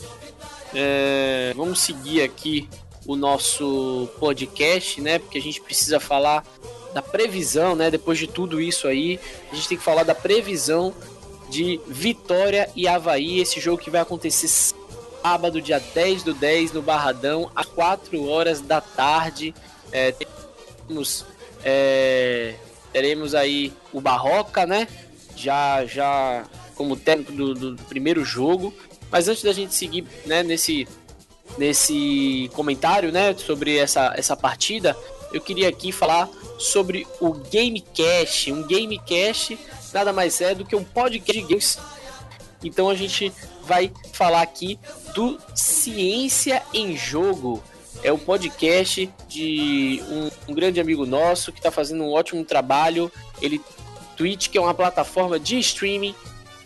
É, 0.72 1.52
vamos 1.56 1.80
seguir 1.80 2.22
aqui 2.22 2.68
o 3.04 3.16
nosso 3.16 4.08
podcast, 4.20 5.00
né? 5.00 5.18
Porque 5.18 5.38
a 5.38 5.42
gente 5.42 5.60
precisa 5.60 5.98
falar 5.98 6.44
da 6.94 7.02
previsão, 7.02 7.74
né? 7.74 7.90
Depois 7.90 8.16
de 8.16 8.28
tudo 8.28 8.60
isso 8.60 8.86
aí, 8.86 9.18
a 9.50 9.54
gente 9.56 9.68
tem 9.68 9.78
que 9.78 9.82
falar 9.82 10.04
da 10.04 10.14
previsão 10.14 10.94
de 11.50 11.80
Vitória 11.88 12.70
e 12.76 12.86
Havaí, 12.86 13.40
esse 13.40 13.60
jogo 13.60 13.82
que 13.82 13.90
vai 13.90 14.00
acontecer 14.00 14.48
sábado, 14.48 15.60
dia 15.60 15.80
10 15.80 16.22
do 16.22 16.32
10, 16.32 16.72
no 16.72 16.80
Barradão, 16.80 17.50
às 17.56 17.66
4 17.66 18.24
horas 18.28 18.60
da 18.60 18.80
tarde. 18.80 19.52
É, 19.90 20.14
temos, 20.86 21.26
é, 21.64 22.54
teremos 22.92 23.34
aí 23.34 23.72
o 23.92 24.00
Barroca, 24.00 24.64
né? 24.64 24.86
Já, 25.34 25.84
já 25.86 26.44
como 26.76 26.96
técnico 26.96 27.32
do, 27.32 27.54
do 27.54 27.82
primeiro 27.84 28.24
jogo. 28.24 28.72
Mas 29.12 29.28
antes 29.28 29.44
da 29.44 29.52
gente 29.52 29.74
seguir 29.74 30.04
né, 30.26 30.42
nesse, 30.42 30.88
nesse 31.58 32.50
comentário 32.54 33.12
né, 33.12 33.36
sobre 33.36 33.76
essa, 33.76 34.14
essa 34.16 34.34
partida, 34.34 34.96
eu 35.32 35.40
queria 35.40 35.68
aqui 35.68 35.92
falar 35.92 36.28
sobre 36.58 37.06
o 37.20 37.32
Gamecast. 37.32 38.50
Um 38.50 38.66
Gamecast 38.66 39.56
nada 39.92 40.12
mais 40.12 40.40
é 40.40 40.54
do 40.54 40.64
que 40.64 40.74
um 40.74 40.84
podcast 40.84 41.32
de 41.32 41.46
games. 41.46 41.78
Então 42.64 42.88
a 42.88 42.94
gente 42.94 43.32
vai 43.62 43.92
falar 44.12 44.42
aqui 44.42 44.78
do 45.14 45.38
Ciência 45.54 46.62
em 46.72 46.96
Jogo. 46.96 47.62
É 48.02 48.10
o 48.10 48.16
um 48.16 48.18
podcast 48.18 49.08
de 49.28 50.02
um, 50.08 50.50
um, 50.50 50.54
grande 50.54 50.80
amigo 50.80 51.06
nosso 51.06 51.52
que 51.52 51.58
está 51.58 51.70
fazendo 51.70 52.02
um 52.02 52.10
ótimo 52.12 52.44
trabalho. 52.44 53.12
Ele 53.40 53.60
Twitch, 54.16 54.48
que 54.48 54.58
é 54.58 54.60
uma 54.60 54.74
plataforma 54.74 55.38
de 55.38 55.58
streaming 55.58 56.14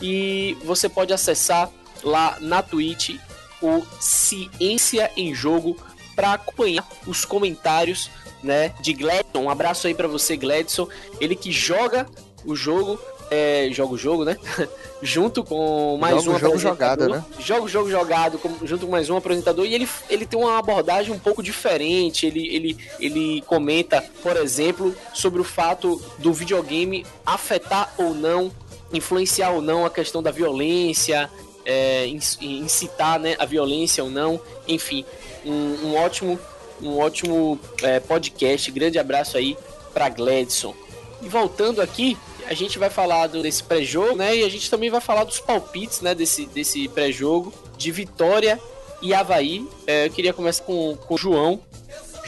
e 0.00 0.56
você 0.64 0.88
pode 0.88 1.12
acessar 1.12 1.70
lá 2.02 2.36
na 2.40 2.62
Twitch 2.62 3.16
o 3.62 3.82
Ciência 4.00 5.10
em 5.16 5.34
Jogo 5.34 5.76
para 6.14 6.32
acompanhar 6.34 6.86
os 7.06 7.24
comentários 7.24 8.10
né, 8.42 8.72
de 8.80 8.92
Gladson. 8.92 9.42
Um 9.42 9.50
abraço 9.50 9.86
aí 9.86 9.94
para 9.94 10.08
você, 10.08 10.36
Gladson. 10.36 10.88
Ele 11.20 11.34
que 11.34 11.50
joga 11.52 12.06
o 12.44 12.54
jogo 12.54 12.98
é, 13.28 13.68
joga 13.72 13.94
o 13.94 13.98
jogo, 13.98 14.24
né? 14.24 14.36
junto 15.02 15.42
com 15.42 15.98
mais 16.00 16.22
Joga 16.22 16.36
um 16.36 16.38
jogo 16.38 16.46
apresentador. 16.54 17.08
jogado, 17.08 17.08
né? 17.08 17.24
Joga 17.40 17.62
o 17.62 17.68
jogo 17.68 17.90
jogado 17.90 18.38
com- 18.38 18.64
junto 18.64 18.86
com 18.86 18.92
mais 18.92 19.10
um 19.10 19.16
apresentador 19.16 19.66
e 19.66 19.74
ele, 19.74 19.88
ele 20.08 20.24
tem 20.24 20.38
uma 20.38 20.56
abordagem 20.56 21.12
um 21.12 21.18
pouco 21.18 21.42
diferente. 21.42 22.24
Ele, 22.24 22.46
ele, 22.54 22.78
ele 23.00 23.42
comenta, 23.42 24.00
por 24.22 24.36
exemplo, 24.36 24.94
sobre 25.12 25.40
o 25.40 25.44
fato 25.44 26.00
do 26.18 26.32
videogame 26.32 27.04
afetar 27.26 27.92
ou 27.98 28.14
não, 28.14 28.52
influenciar 28.92 29.50
ou 29.50 29.60
não 29.60 29.84
a 29.84 29.90
questão 29.90 30.22
da 30.22 30.30
violência, 30.30 31.28
é, 31.66 32.06
inc- 32.06 32.40
incitar 32.40 33.18
né, 33.20 33.34
a 33.38 33.44
violência 33.44 34.02
ou 34.02 34.08
não. 34.08 34.40
Enfim, 34.66 35.04
um, 35.44 35.88
um 35.88 35.96
ótimo, 35.96 36.38
um 36.80 36.96
ótimo 36.98 37.60
é, 37.82 38.00
podcast. 38.00 38.70
Grande 38.70 38.98
abraço 38.98 39.36
aí 39.36 39.56
para 39.92 40.08
Gladson. 40.08 40.74
E 41.20 41.28
voltando 41.28 41.82
aqui, 41.82 42.16
a 42.46 42.54
gente 42.54 42.78
vai 42.78 42.88
falar 42.88 43.26
do- 43.26 43.42
desse 43.42 43.62
pré-jogo, 43.62 44.16
né? 44.16 44.36
E 44.36 44.44
a 44.44 44.48
gente 44.48 44.70
também 44.70 44.88
vai 44.90 45.00
falar 45.00 45.24
dos 45.24 45.40
palpites, 45.40 46.00
né? 46.00 46.14
Desse, 46.14 46.46
desse 46.46 46.86
pré-jogo 46.88 47.52
de 47.76 47.90
Vitória 47.90 48.60
e 49.02 49.12
Havaí. 49.12 49.66
É, 49.86 50.06
eu 50.06 50.10
queria 50.10 50.32
começar 50.32 50.62
com, 50.64 50.96
com 50.96 51.14
o 51.14 51.18
João, 51.18 51.60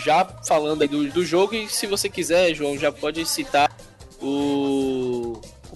já 0.05 0.25
falando 0.47 0.87
do, 0.89 1.09
do 1.11 1.25
jogo. 1.25 1.55
E 1.55 1.69
se 1.69 1.87
você 1.87 2.09
quiser, 2.09 2.55
João, 2.55 2.77
já 2.77 2.91
pode 2.91 3.25
citar 3.27 3.71
o 4.21 5.08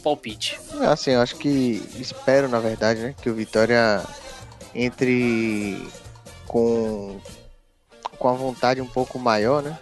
palpite. 0.03 0.61
É, 0.81 0.87
Assim, 0.87 1.13
eu 1.13 1.21
acho 1.21 1.37
que 1.37 1.83
espero, 1.97 2.49
na 2.49 2.59
verdade, 2.59 3.01
né, 3.01 3.15
que 3.21 3.31
o 3.31 3.35
Vitória 3.35 4.03
entre 4.75 5.87
com, 6.47 7.21
com 8.19 8.29
a 8.29 8.33
vontade 8.33 8.81
um 8.81 8.87
pouco 8.87 9.19
maior, 9.19 9.63
né? 9.63 9.79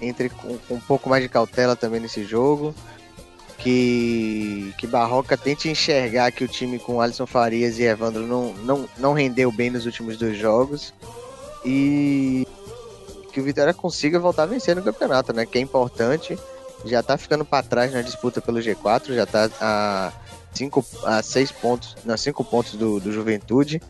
Entre 0.00 0.28
com, 0.28 0.58
com 0.58 0.74
um 0.74 0.80
pouco 0.80 1.08
mais 1.08 1.22
de 1.22 1.28
cautela 1.28 1.74
também 1.74 2.00
nesse 2.00 2.24
jogo. 2.24 2.74
Que, 3.58 4.72
que 4.78 4.86
Barroca 4.86 5.36
tente 5.36 5.68
enxergar 5.68 6.30
que 6.30 6.44
o 6.44 6.48
time 6.48 6.78
com 6.78 7.00
Alisson 7.00 7.26
Farias 7.26 7.78
e 7.78 7.82
Evandro 7.82 8.26
não, 8.26 8.52
não, 8.52 8.88
não 8.98 9.12
rendeu 9.12 9.50
bem 9.50 9.70
nos 9.70 9.86
últimos 9.86 10.16
dois 10.16 10.36
jogos. 10.36 10.94
E 11.64 12.46
que 13.32 13.40
o 13.40 13.42
Vitória 13.44 13.74
consiga 13.74 14.18
voltar 14.18 14.44
a 14.44 14.46
vencer 14.46 14.76
no 14.76 14.82
campeonato, 14.82 15.32
né? 15.32 15.44
Que 15.46 15.58
é 15.58 15.60
importante 15.60 16.38
já 16.86 17.02
tá 17.02 17.16
ficando 17.16 17.44
para 17.44 17.66
trás 17.66 17.92
na 17.92 18.02
disputa 18.02 18.40
pelo 18.40 18.58
G4, 18.58 19.14
já 19.14 19.26
tá 19.26 19.50
a 19.60 20.12
cinco 20.52 20.84
a 21.04 21.22
seis 21.22 21.52
pontos, 21.52 21.96
não, 22.04 22.16
cinco 22.16 22.44
pontos 22.44 22.74
do, 22.74 22.98
do 22.98 23.12
Juventude 23.12 23.80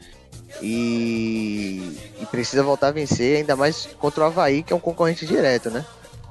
e, 0.60 1.96
e 2.20 2.26
precisa 2.26 2.62
voltar 2.62 2.88
a 2.88 2.92
vencer, 2.92 3.38
ainda 3.38 3.54
mais 3.54 3.86
contra 3.98 4.24
o 4.24 4.26
Havaí, 4.26 4.62
que 4.62 4.72
é 4.72 4.76
um 4.76 4.80
concorrente 4.80 5.26
direto, 5.26 5.70
né? 5.70 5.84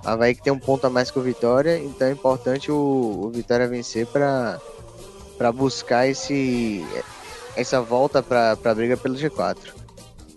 Havaí 0.03 0.35
que 0.35 0.43
tem 0.43 0.53
um 0.53 0.59
ponto 0.59 0.85
a 0.85 0.89
mais 0.89 1.09
que 1.09 1.17
o 1.17 1.21
Vitória, 1.21 1.79
então 1.79 2.07
é 2.07 2.11
importante 2.11 2.71
o, 2.71 2.75
o 3.23 3.29
Vitória 3.29 3.67
vencer 3.67 4.05
para 4.07 4.59
para 5.37 5.51
buscar 5.51 6.07
esse 6.07 6.85
essa 7.55 7.81
volta 7.81 8.21
para 8.21 8.51
a 8.51 8.75
briga 8.75 8.97
pelo 8.97 9.15
G4. 9.15 9.57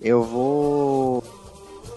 Eu 0.01 0.23
vou 0.23 1.23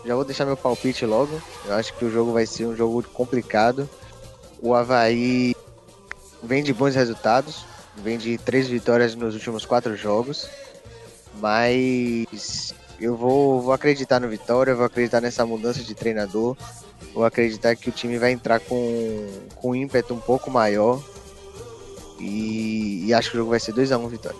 já 0.06 0.16
vou 0.16 0.26
deixar 0.26 0.46
meu 0.46 0.58
palpite 0.58 1.06
logo. 1.06 1.42
Eu 1.66 1.76
acho 1.76 1.94
que 1.94 2.06
o 2.06 2.12
jogo 2.12 2.34
vai 2.34 2.46
ser 2.46 2.66
um 2.66 2.76
jogo 2.76 3.04
complicado. 3.04 3.90
O 4.62 4.76
Havaí 4.76 5.56
vem 6.44 6.62
de 6.62 6.74
bons 6.74 6.94
resultados, 6.94 7.66
vem 7.98 8.18
de 8.18 8.38
três 8.38 8.68
vitórias 8.68 9.16
nos 9.16 9.34
últimos 9.34 9.66
quatro 9.66 9.96
jogos, 9.96 10.48
mas 11.40 12.74
eu 13.00 13.16
vou, 13.16 13.62
vou 13.62 13.74
acreditar 13.74 14.20
no 14.20 14.30
Vitória, 14.30 14.76
vou 14.76 14.86
acreditar 14.86 15.20
nessa 15.20 15.44
mudança 15.46 15.82
de 15.82 15.96
treinador, 15.96 16.56
vou 17.14 17.26
acreditar 17.26 17.76
que 17.76 17.90
o 17.90 17.92
time 17.92 18.20
vai 18.20 18.32
entrar 18.32 18.60
com, 18.60 19.28
com 19.56 19.72
um 19.72 19.76
ímpeto 19.76 20.14
um 20.14 20.20
pouco 20.20 20.52
maior 20.52 21.02
e, 22.20 23.08
e 23.08 23.14
acho 23.14 23.32
que 23.32 23.38
o 23.38 23.40
jogo 23.40 23.50
vai 23.50 23.60
ser 23.60 23.74
2x1 23.74 24.08
Vitória. 24.08 24.40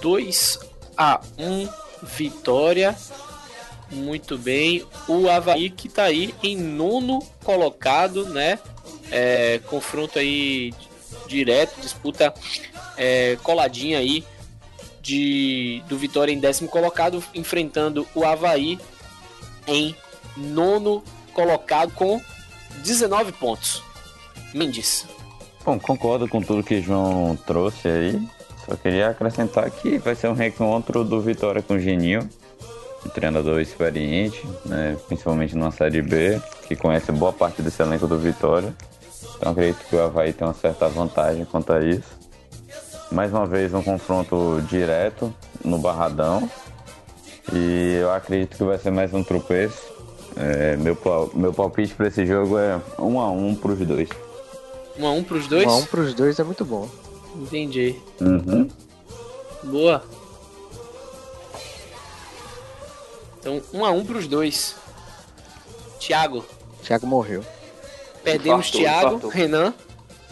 2 0.00 0.58
a 0.96 1.20
1 1.38 1.68
Vitória. 2.02 2.96
Muito 3.90 4.36
bem. 4.38 4.84
O 5.06 5.28
Havaí 5.28 5.70
que 5.70 5.88
tá 5.88 6.04
aí 6.04 6.34
em 6.42 6.56
nono 6.56 7.20
colocado, 7.44 8.24
né? 8.26 8.58
É, 9.10 9.60
confronto 9.66 10.18
aí 10.18 10.72
direto, 11.26 11.80
disputa 11.80 12.32
é, 12.96 13.36
coladinha 13.42 13.98
aí 13.98 14.24
de, 15.00 15.82
do 15.88 15.96
Vitória 15.96 16.32
em 16.32 16.40
décimo 16.40 16.68
colocado, 16.68 17.22
enfrentando 17.34 18.06
o 18.14 18.24
Havaí 18.24 18.78
em 19.66 19.94
nono 20.36 21.02
colocado 21.32 21.92
com 21.92 22.20
19 22.82 23.32
pontos. 23.32 23.82
Mendes. 24.52 25.06
Bom, 25.64 25.78
concordo 25.78 26.28
com 26.28 26.40
tudo 26.40 26.62
que 26.62 26.76
o 26.76 26.82
João 26.82 27.36
trouxe 27.46 27.88
aí. 27.88 28.28
Só 28.64 28.74
queria 28.76 29.10
acrescentar 29.10 29.70
que 29.70 29.98
vai 29.98 30.14
ser 30.14 30.28
um 30.28 30.32
reencontro 30.32 31.04
do 31.04 31.20
Vitória 31.20 31.62
com 31.62 31.74
o 31.74 31.78
Geninho, 31.78 32.28
um 33.04 33.08
treinador 33.08 33.60
experiente, 33.60 34.42
né, 34.64 34.96
principalmente 35.06 35.56
numa 35.56 35.70
Série 35.70 36.02
B, 36.02 36.40
que 36.66 36.74
conhece 36.74 37.12
boa 37.12 37.32
parte 37.32 37.62
desse 37.62 37.80
elenco 37.80 38.06
do 38.06 38.18
Vitória. 38.18 38.74
Então 39.36 39.52
acredito 39.52 39.84
que 39.88 39.96
o 39.96 40.02
Havaí 40.02 40.32
tem 40.32 40.46
uma 40.46 40.54
certa 40.54 40.88
vantagem 40.88 41.44
quanto 41.44 41.72
a 41.72 41.80
isso. 41.80 42.16
Mais 43.10 43.32
uma 43.32 43.46
vez 43.46 43.72
um 43.72 43.82
confronto 43.82 44.60
direto 44.68 45.32
no 45.64 45.78
Barradão. 45.78 46.50
E 47.52 47.98
eu 48.00 48.12
acredito 48.12 48.56
que 48.56 48.64
vai 48.64 48.78
ser 48.78 48.90
mais 48.90 49.12
um 49.14 49.22
tropeço. 49.22 49.94
É, 50.36 50.76
meu, 50.76 50.98
meu 51.34 51.52
palpite 51.52 51.94
para 51.94 52.08
esse 52.08 52.26
jogo 52.26 52.58
é 52.58 52.80
1 52.98 53.06
um 53.06 53.20
a 53.20 53.30
1 53.30 53.46
um 53.46 53.54
pros 53.54 53.78
dois. 53.78 54.08
1 54.98 55.06
a 55.06 55.10
1 55.12 55.24
pros 55.24 55.46
dois? 55.46 55.66
1x1 55.66 55.86
pros 55.86 56.14
dois 56.14 56.38
é 56.38 56.44
muito 56.44 56.64
bom. 56.64 56.88
Entendi. 57.34 57.96
Uhum. 58.20 58.68
Boa. 59.62 60.02
Então, 63.38 63.62
1 63.72 63.84
a 63.84 63.90
1 63.90 64.04
pros 64.04 64.26
dois. 64.26 64.74
Thiago. 66.00 66.44
Thiago 66.82 67.06
morreu. 67.06 67.44
Perdemos 68.26 68.66
Infartou, 68.66 68.80
Thiago, 68.80 69.06
infartou. 69.06 69.30
Renan. 69.30 69.74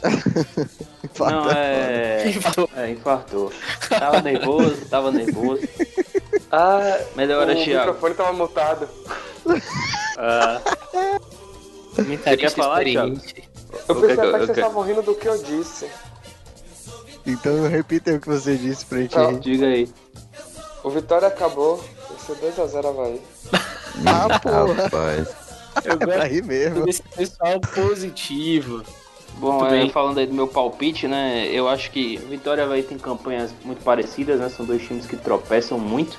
Não, 1.21 1.51
é. 1.53 2.29
Infartou. 2.29 2.71
É, 2.77 2.91
infartou. 2.91 3.53
Tava 3.89 4.21
nervoso, 4.21 4.77
tava 4.91 5.13
nervoso. 5.13 5.63
Ah, 6.51 7.01
Melhora, 7.17 7.53
o 7.53 7.57
Thiago. 7.65 7.87
microfone 7.93 8.15
tava 8.15 8.33
mutado. 8.33 8.89
Ah, 10.17 10.61
Você 11.97 12.37
quer 12.37 12.51
falar, 12.51 12.87
experiente. 12.87 13.49
Eu 13.89 13.95
O 13.97 14.01
pensei 14.01 14.13
até 14.15 14.23
que 14.23 14.29
o 14.29 14.39
vocês 14.39 14.51
estavam 14.59 14.83
rindo 14.83 15.03
do 15.03 15.15
que 15.17 15.29
eu 15.29 15.39
disse. 15.43 15.89
Então 17.27 17.69
repita 17.69 18.11
aí 18.11 18.17
o 18.17 18.21
que 18.21 18.29
você 18.29 18.57
disse 18.57 18.85
pra 18.87 18.99
gente 18.99 19.17
Não. 19.17 19.39
diga 19.39 19.67
aí. 19.67 19.89
O 20.85 20.91
Vitória 20.91 21.27
acabou. 21.29 21.77
Vai 22.09 22.19
ser 22.19 22.37
2x0 22.37 22.89
Havaí. 22.89 23.21
Ah, 24.07 24.39
porra. 24.39 24.75
Rapaz. 24.75 25.29
Eu 25.85 25.93
É 25.93 25.97
pra 25.97 26.07
gosto 26.07 26.29
rir 26.33 26.45
mesmo. 26.45 26.85
desse 26.85 27.03
pessoal 27.03 27.61
positivo. 27.61 28.83
Bom, 29.39 29.59
Muito 29.65 29.75
é, 29.75 29.89
falando 29.89 30.19
aí 30.19 30.27
do 30.27 30.35
meu 30.35 30.47
palpite, 30.47 31.09
né? 31.09 31.49
Eu 31.51 31.69
acho 31.69 31.91
que 31.91 32.17
Vitória 32.19 32.67
vai 32.67 32.83
ter 32.83 32.97
campanhas 32.99 33.53
muito 33.65 33.83
parecidas, 33.83 34.39
né? 34.39 34.49
São 34.49 34.65
dois 34.65 34.83
times 34.87 35.07
que 35.07 35.17
tropeçam 35.17 35.79
muito. 35.79 36.17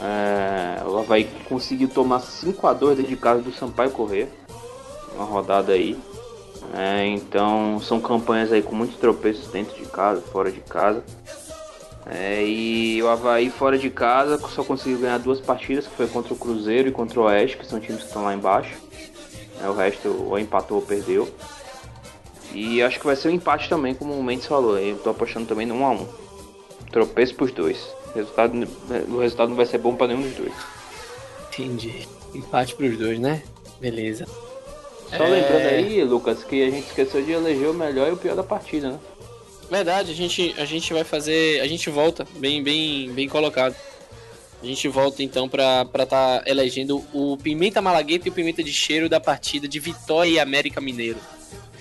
É, 0.00 0.82
o 0.84 0.98
Havaí 0.98 1.28
conseguiu 1.48 1.88
tomar 1.88 2.20
5x2 2.20 2.96
dentro 2.96 3.10
de 3.10 3.16
casa 3.16 3.40
do 3.40 3.52
Sampaio 3.52 3.90
Correr. 3.92 4.28
Uma 5.14 5.24
rodada 5.24 5.72
aí. 5.72 5.96
É, 6.74 7.06
então 7.06 7.80
são 7.80 8.00
campanhas 8.00 8.52
aí 8.52 8.62
com 8.62 8.74
muitos 8.74 8.96
tropeços 8.96 9.46
dentro 9.48 9.76
de 9.76 9.86
casa, 9.88 10.20
fora 10.20 10.50
de 10.50 10.60
casa. 10.60 11.02
É, 12.10 12.42
e 12.42 13.02
o 13.02 13.08
Havaí 13.08 13.50
fora 13.50 13.76
de 13.76 13.90
casa 13.90 14.38
só 14.48 14.64
conseguiu 14.64 14.98
ganhar 14.98 15.18
duas 15.18 15.40
partidas, 15.40 15.86
que 15.86 15.94
foi 15.94 16.06
contra 16.06 16.32
o 16.32 16.36
Cruzeiro 16.36 16.88
e 16.88 16.92
contra 16.92 17.20
o 17.20 17.24
Oeste, 17.24 17.58
que 17.58 17.66
são 17.66 17.78
times 17.78 18.00
que 18.02 18.06
estão 18.08 18.24
lá 18.24 18.34
embaixo. 18.34 18.74
É, 19.62 19.68
o 19.68 19.74
resto 19.74 20.08
ou 20.08 20.38
empatou 20.38 20.78
ou 20.78 20.82
perdeu. 20.82 21.28
E 22.54 22.82
acho 22.82 22.98
que 22.98 23.04
vai 23.06 23.14
ser 23.14 23.28
um 23.28 23.32
empate 23.32 23.68
também, 23.68 23.94
como 23.94 24.14
o 24.14 24.22
Mendes 24.22 24.46
falou. 24.46 24.78
Eu 24.78 24.96
tô 24.98 25.10
apostando 25.10 25.46
também 25.46 25.66
no 25.66 25.74
1x1. 25.74 26.06
Tropeço 26.90 27.34
pros 27.34 27.52
dois. 27.52 27.76
O 28.14 28.14
resultado, 28.18 28.68
o 29.08 29.18
resultado 29.18 29.48
não 29.50 29.56
vai 29.56 29.66
ser 29.66 29.76
bom 29.78 29.94
pra 29.94 30.06
nenhum 30.06 30.22
dos 30.22 30.32
dois. 30.34 30.52
Entendi. 31.52 32.08
Empate 32.34 32.74
pros 32.74 32.96
dois, 32.96 33.18
né? 33.18 33.42
Beleza. 33.80 34.26
Só 35.14 35.24
É. 35.24 35.28
lembrando 35.28 35.66
aí, 35.66 36.02
Lucas, 36.04 36.42
que 36.44 36.62
a 36.62 36.70
gente 36.70 36.86
esqueceu 36.86 37.22
de 37.22 37.32
eleger 37.32 37.68
o 37.68 37.74
melhor 37.74 38.08
e 38.08 38.12
o 38.12 38.16
pior 38.16 38.34
da 38.34 38.42
partida, 38.42 38.92
né? 38.92 38.98
Verdade, 39.70 40.12
a 40.12 40.14
gente, 40.14 40.54
a 40.56 40.64
gente 40.64 40.92
vai 40.92 41.04
fazer. 41.04 41.60
A 41.60 41.66
gente 41.66 41.90
volta, 41.90 42.26
bem, 42.36 42.62
bem, 42.62 43.12
bem 43.12 43.28
colocado. 43.28 43.76
A 44.62 44.66
gente 44.66 44.88
volta 44.88 45.22
então 45.22 45.48
pra 45.48 45.82
estar 45.82 46.06
tá 46.06 46.42
elegendo 46.46 47.04
o 47.12 47.36
Pimenta 47.36 47.80
Malagueta 47.80 48.26
e 48.26 48.30
o 48.30 48.34
Pimenta 48.34 48.62
de 48.62 48.72
Cheiro 48.72 49.08
da 49.08 49.20
partida 49.20 49.68
de 49.68 49.78
Vitória 49.78 50.30
e 50.30 50.40
América 50.40 50.80
Mineiro. 50.80 51.18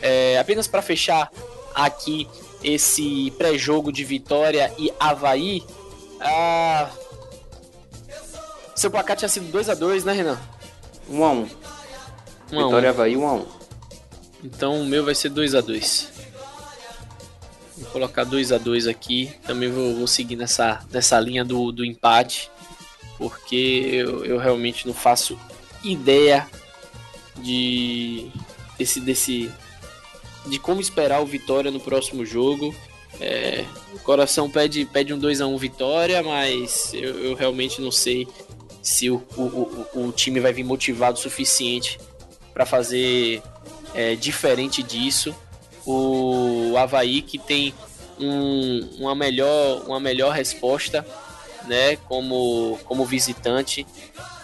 É, 0.01 0.38
apenas 0.38 0.67
para 0.67 0.81
fechar 0.81 1.31
aqui 1.73 2.27
esse 2.63 3.31
pré-jogo 3.38 3.91
de 3.91 4.03
Vitória 4.03 4.71
e 4.77 4.91
Havaí. 4.99 5.63
Ah, 6.19 6.89
seu 8.75 8.91
placar 8.91 9.17
tinha 9.17 9.29
sido 9.29 9.49
2 9.49 9.69
a 9.69 9.73
2 9.73 10.03
né, 10.03 10.13
Renan? 10.13 10.39
1x1. 11.09 11.17
1 11.17 11.23
a 11.23 11.31
1. 11.31 11.47
Vitória 12.51 12.89
Havaí 12.89 13.15
1x1. 13.15 13.45
Então 14.43 14.81
o 14.81 14.85
meu 14.85 15.03
vai 15.03 15.15
ser 15.15 15.29
2 15.29 15.55
a 15.55 15.61
2 15.61 16.16
Vou 17.78 17.89
colocar 17.91 18.23
2 18.23 18.51
a 18.51 18.57
2 18.57 18.88
aqui. 18.88 19.32
Também 19.45 19.69
vou, 19.69 19.95
vou, 19.95 20.07
seguir 20.07 20.36
nessa, 20.36 20.86
nessa 20.91 21.19
linha 21.19 21.45
do, 21.45 21.71
do 21.71 21.86
empate. 21.86 22.49
Porque 23.17 23.89
eu, 23.93 24.25
eu 24.25 24.38
realmente 24.38 24.86
não 24.86 24.93
faço 24.93 25.39
ideia 25.84 26.47
de 27.38 28.30
desse, 28.78 28.99
desse 28.99 29.51
de 30.45 30.59
como 30.59 30.80
esperar 30.80 31.21
o 31.21 31.25
Vitória 31.25 31.71
no 31.71 31.80
próximo 31.80 32.25
jogo. 32.25 32.73
É, 33.19 33.65
o 33.93 33.99
coração 33.99 34.49
pede, 34.49 34.86
pede 34.86 35.13
um 35.13 35.17
2 35.17 35.41
a 35.41 35.47
1 35.47 35.57
Vitória, 35.57 36.21
mas 36.23 36.93
eu, 36.93 37.17
eu 37.23 37.36
realmente 37.36 37.82
não 37.82 37.91
sei 37.91 38.28
se 38.82 39.09
o, 39.09 39.23
o, 39.36 39.41
o, 39.41 40.07
o, 40.07 40.11
time 40.11 40.39
vai 40.39 40.53
vir 40.53 40.63
motivado 40.63 41.17
o 41.17 41.21
suficiente 41.21 41.99
para 42.53 42.65
fazer 42.65 43.41
é, 43.93 44.15
diferente 44.15 44.82
disso. 44.84 45.36
O 45.89 46.75
Havaí 46.77 47.21
que 47.21 47.38
tem 47.38 47.73
um, 48.19 48.89
uma, 48.99 49.15
melhor, 49.15 49.83
uma 49.88 49.99
melhor 49.99 50.33
resposta 50.33 51.05
né, 51.65 51.95
como, 52.07 52.79
como 52.85 53.05
visitante 53.05 53.85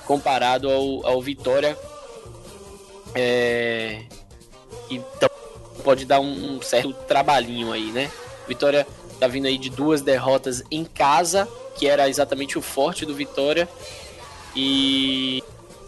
comparado 0.06 0.70
ao, 0.70 1.06
ao 1.06 1.22
Vitória. 1.22 1.78
É, 3.16 4.04
então 4.90 5.30
pode 5.84 6.06
dar 6.06 6.20
um, 6.20 6.56
um 6.56 6.62
certo 6.62 6.94
trabalhinho 7.08 7.72
aí, 7.72 7.92
né? 7.92 8.12
Vitória 8.48 8.88
tá 9.20 9.28
vindo 9.28 9.48
aí 9.48 9.58
de 9.58 9.70
duas 9.70 10.02
derrotas 10.02 10.64
em 10.70 10.84
casa, 10.84 11.48
que 11.76 11.88
era 11.88 12.10
exatamente 12.10 12.58
o 12.58 12.62
forte 12.62 13.06
do 13.06 13.14
Vitória. 13.14 13.68
E, 14.56 15.44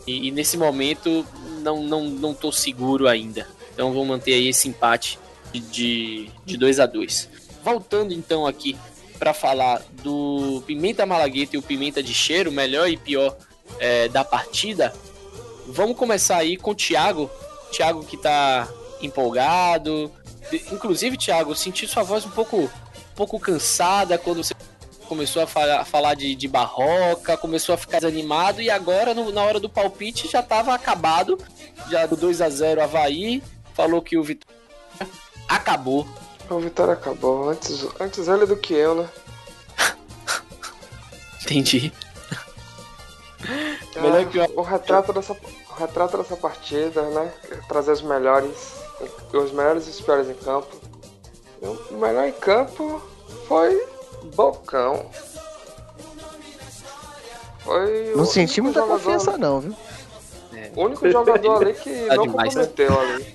e, 0.07 0.27
e 0.27 0.31
nesse 0.31 0.57
momento 0.57 1.25
não, 1.61 1.83
não, 1.83 2.03
não 2.05 2.33
tô 2.33 2.51
seguro 2.51 3.07
ainda. 3.07 3.47
Então 3.73 3.93
vou 3.93 4.05
manter 4.05 4.33
aí 4.33 4.47
esse 4.47 4.67
empate 4.67 5.19
de, 5.59 6.29
de 6.45 6.57
2 6.57 6.79
a 6.79 6.85
2 6.85 7.29
Voltando 7.63 8.13
então 8.13 8.45
aqui 8.45 8.77
para 9.17 9.33
falar 9.33 9.81
do 10.03 10.61
Pimenta 10.67 11.05
Malagueta 11.05 11.55
e 11.55 11.59
o 11.59 11.61
Pimenta 11.61 12.03
de 12.03 12.13
Cheiro, 12.13 12.51
melhor 12.51 12.87
e 12.89 12.97
pior 12.97 13.35
é, 13.79 14.07
da 14.07 14.23
partida. 14.23 14.93
Vamos 15.67 15.97
começar 15.97 16.37
aí 16.37 16.57
com 16.57 16.71
o 16.71 16.75
Thiago. 16.75 17.29
Thiago 17.71 18.03
que 18.05 18.17
tá 18.17 18.67
empolgado. 19.01 20.11
Inclusive, 20.71 21.17
Thiago, 21.17 21.55
senti 21.55 21.87
sua 21.87 22.03
voz 22.03 22.25
um 22.25 22.29
pouco, 22.29 22.57
um 22.57 23.15
pouco 23.15 23.39
cansada 23.39 24.17
quando 24.17 24.43
você 24.43 24.53
começou 25.07 25.41
a 25.41 25.47
falar, 25.47 25.85
falar 25.85 26.13
de, 26.15 26.35
de, 26.35 26.47
barroca, 26.47 27.37
começou 27.37 27.73
a 27.73 27.77
ficar 27.77 27.99
desanimado 27.99 28.61
e 28.61 28.69
agora, 28.69 29.13
no, 29.13 29.31
na 29.31 29.43
hora 29.43 29.59
do 29.59 29.69
palpite, 29.69 30.27
já 30.27 30.39
estava 30.39 30.73
acabado. 30.73 31.39
Já 31.89 32.05
do 32.05 32.15
2 32.15 32.41
a 32.41 32.49
0 32.49 32.81
Havaí, 32.81 33.41
falou 33.73 34.01
que 34.01 34.17
o 34.17 34.23
Vitória 34.23 34.64
acabou. 35.47 36.07
O 36.49 36.59
Vitória 36.59 36.93
acabou, 36.93 37.49
antes, 37.49 37.85
antes 37.99 38.27
ele 38.27 38.45
do 38.45 38.55
que 38.55 38.73
eu, 38.73 38.95
né? 38.95 39.09
Entendi. 41.41 41.91
Ah, 43.97 44.25
que 44.29 44.39
o, 44.55 44.61
retrato 44.61 45.13
dessa, 45.13 45.33
o 45.33 45.73
retrato 45.79 46.17
dessa 46.17 46.35
partida, 46.35 47.01
né? 47.09 47.31
Trazer 47.67 47.91
os 47.91 48.01
melhores 48.01 48.85
os 49.33 49.51
melhores 49.51 49.87
e 49.87 49.89
os 49.89 50.01
piores 50.01 50.29
em 50.29 50.33
campo. 50.33 50.75
O 51.61 51.95
melhor 51.95 52.27
em 52.27 52.33
campo 52.33 53.01
foi 53.47 53.87
Bocão. 54.35 55.09
Foi 57.59 58.13
não 58.15 58.25
senti 58.25 58.61
muita 58.61 58.81
confiança 58.83 59.31
ali. 59.31 59.41
não, 59.41 59.59
viu? 59.59 59.75
É. 60.53 60.71
O 60.75 60.83
único 60.83 61.09
jogador 61.09 61.61
ali 61.63 61.73
que 61.73 61.91
tá 62.07 62.15
não 62.15 62.27
demais, 62.27 62.53
comprometeu 62.53 62.91
né? 62.91 63.13
ali. 63.13 63.34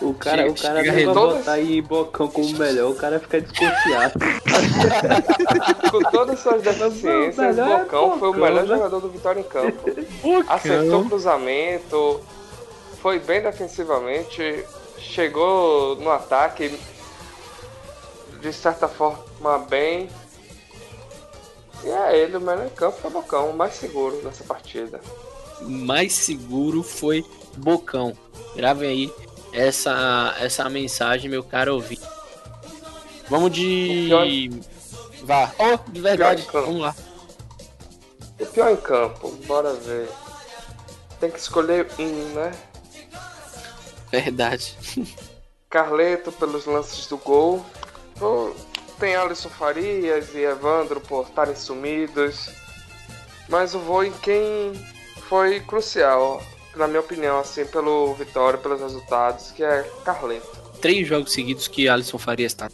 O 0.00 0.14
cara, 0.14 0.42
chega, 0.42 0.50
o 0.50 0.54
cara 0.54 0.84
chega 0.84 1.06
não 1.06 1.14
vai 1.14 1.38
botar 1.38 1.52
aí 1.52 1.82
Bocão 1.82 2.28
como 2.28 2.56
melhor, 2.56 2.90
o 2.92 2.94
cara 2.94 3.18
fica 3.18 3.40
desconfiado. 3.40 4.14
Com 5.90 6.02
todas 6.10 6.34
as 6.36 6.40
suas 6.40 6.62
deficiências, 6.62 7.56
Bocão, 7.56 7.72
é 7.72 7.78
Bocão 7.80 8.18
foi 8.18 8.28
o 8.30 8.34
melhor 8.34 8.62
né? 8.62 8.76
jogador 8.76 9.00
do 9.00 9.08
Vitória 9.08 9.40
em 9.40 9.44
campo. 9.44 9.90
Bocão. 10.22 10.44
Acertou 10.48 11.00
o 11.00 11.08
cruzamento, 11.08 12.20
foi 13.02 13.18
bem 13.18 13.42
defensivamente, 13.42 14.64
chegou 14.98 15.96
no 15.96 16.10
ataque 16.10 16.78
de 18.40 18.52
certa 18.52 18.86
forma 18.86 19.58
bem. 19.68 20.08
E 21.82 21.88
é 21.88 22.18
ele, 22.18 22.36
o 22.36 22.40
melhor 22.40 22.66
em 22.66 22.70
campo 22.70 22.98
foi 23.00 23.10
Bocão, 23.10 23.50
o 23.50 23.56
mais 23.56 23.74
seguro 23.74 24.20
nessa 24.22 24.44
partida. 24.44 25.00
Mais 25.60 26.12
seguro 26.12 26.84
foi 26.84 27.24
Bocão. 27.56 28.16
Gravem 28.54 28.88
aí 28.88 29.27
essa, 29.52 30.34
essa 30.38 30.68
mensagem, 30.68 31.30
meu 31.30 31.42
caro 31.42 31.74
ouvinte. 31.74 32.06
Vamos 33.28 33.52
de. 33.52 34.08
Vá. 35.22 35.52
Oh, 35.58 35.90
de 35.90 36.00
verdade. 36.00 36.46
Vamos 36.52 36.80
lá. 36.80 36.94
O 38.40 38.46
pior 38.46 38.70
em 38.70 38.76
campo, 38.76 39.30
bora 39.46 39.74
ver. 39.74 40.08
Tem 41.20 41.30
que 41.30 41.38
escolher 41.38 41.88
um, 41.98 42.34
né? 42.34 42.52
Verdade. 44.10 44.76
Carleto 45.68 46.32
pelos 46.32 46.64
lances 46.64 47.06
do 47.06 47.18
gol. 47.18 47.64
Tem 48.98 49.14
Alisson 49.14 49.48
Farias 49.48 50.34
e 50.34 50.38
Evandro 50.38 51.00
por 51.00 51.26
estarem 51.26 51.54
sumidos. 51.54 52.50
Mas 53.48 53.74
eu 53.74 53.80
vou 53.80 54.04
em 54.04 54.12
quem 54.12 54.72
foi 55.28 55.60
crucial, 55.60 56.42
na 56.78 56.86
minha 56.86 57.00
opinião, 57.00 57.38
assim, 57.40 57.64
pelo 57.66 58.14
Vitória, 58.14 58.58
pelos 58.58 58.80
resultados, 58.80 59.50
que 59.50 59.62
é 59.62 59.82
Carleto. 60.04 60.46
Três 60.80 61.06
jogos 61.06 61.32
seguidos 61.32 61.68
que 61.68 61.88
Alisson 61.88 62.18
Farias 62.18 62.52
está 62.52 62.70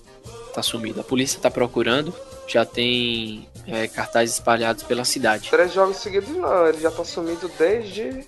tá 0.53 0.63
sumido. 0.63 1.01
A 1.01 1.05
polícia 1.05 1.37
está 1.37 1.51
procurando, 1.51 2.15
já 2.47 2.65
tem 2.65 3.49
é, 3.67 3.89
cartazes 3.89 4.35
espalhados 4.35 4.83
pela 4.83 5.05
cidade. 5.05 5.51
Três 5.51 5.73
jogos 5.73 5.97
seguidos 5.97 6.29
não, 6.29 6.67
ele 6.67 6.81
já 6.81 6.91
está 6.91 7.05
sumido 7.05 7.51
desde 7.59 8.27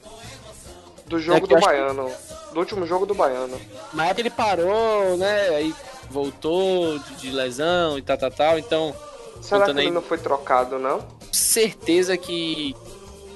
do 1.06 1.20
jogo 1.20 1.46
é 1.46 1.48
do 1.48 1.60
Baiano. 1.60 2.06
Que... 2.06 2.54
Do 2.54 2.60
último 2.60 2.86
jogo 2.86 3.06
do 3.06 3.14
Baiano. 3.14 3.60
Mas 3.92 4.10
é 4.10 4.14
que 4.14 4.20
ele 4.22 4.30
parou, 4.30 5.16
né? 5.16 5.48
Aí 5.50 5.74
voltou 6.10 6.98
de, 6.98 7.14
de 7.16 7.30
lesão 7.30 7.98
e 7.98 8.02
tal, 8.02 8.16
tal, 8.16 8.30
tal. 8.30 8.58
Então. 8.58 8.94
Será 9.40 9.66
que 9.66 9.70
ele 9.72 9.80
aí... 9.82 9.90
não 9.90 10.02
foi 10.02 10.18
trocado, 10.18 10.78
não? 10.78 11.06
Certeza 11.30 12.16
que. 12.16 12.74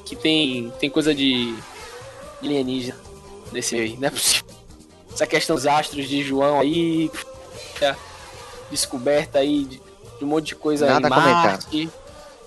Que 0.05 0.17
tem, 0.17 0.73
tem 0.81 0.91
coisa 0.91 1.15
de 1.15 1.55
alienígena 2.43 2.99
nesse 3.53 3.77
aí, 3.77 3.97
não 3.97 4.09
é 4.09 4.11
possível. 4.11 4.51
Essa 5.13 5.27
questão 5.27 5.57
dos 5.57 5.67
astros 5.67 6.09
de 6.09 6.23
João 6.23 6.61
aí. 6.61 7.11
Descoberta 8.71 9.41
aí 9.41 9.65
de, 9.65 9.83
de 10.19 10.25
um 10.25 10.29
monte 10.29 10.49
de 10.49 10.55
coisa 10.55 10.87
Nada 10.87 11.09
em 11.09 11.11
Marte. 11.11 11.91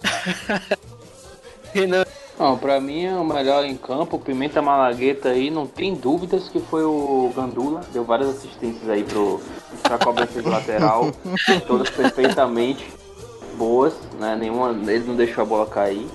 Renan, 1.74 2.06
não, 2.39 2.58
pra 2.58 2.82
mim 2.82 3.06
é 3.06 3.14
o 3.14 3.24
melhor 3.24 3.64
em 3.64 3.76
campo, 3.76 4.18
o 4.18 4.20
Pimenta 4.20 4.62
Malagueta 4.62 5.30
aí, 5.30 5.50
não 5.50 5.68
tem 5.68 5.94
dúvidas 5.94 6.50
que 6.50 6.60
foi 6.60 6.84
o 6.84 7.32
Gandula, 7.36 7.82
deu 7.91 8.04
várias 8.04 8.30
assistências 8.30 8.89
aí 8.89 9.04
pro, 9.04 9.39
pra 9.82 9.98
cobrança 9.98 10.41
de 10.41 10.48
lateral, 10.48 11.12
todas 11.68 11.89
perfeitamente 11.89 12.86
boas, 13.56 13.94
né? 14.20 14.36
Nenhuma, 14.36 14.72
ele 14.91 15.06
não 15.06 15.16
deixou 15.16 15.44
a 15.44 15.46
bola 15.46 15.66
cair. 15.68 16.08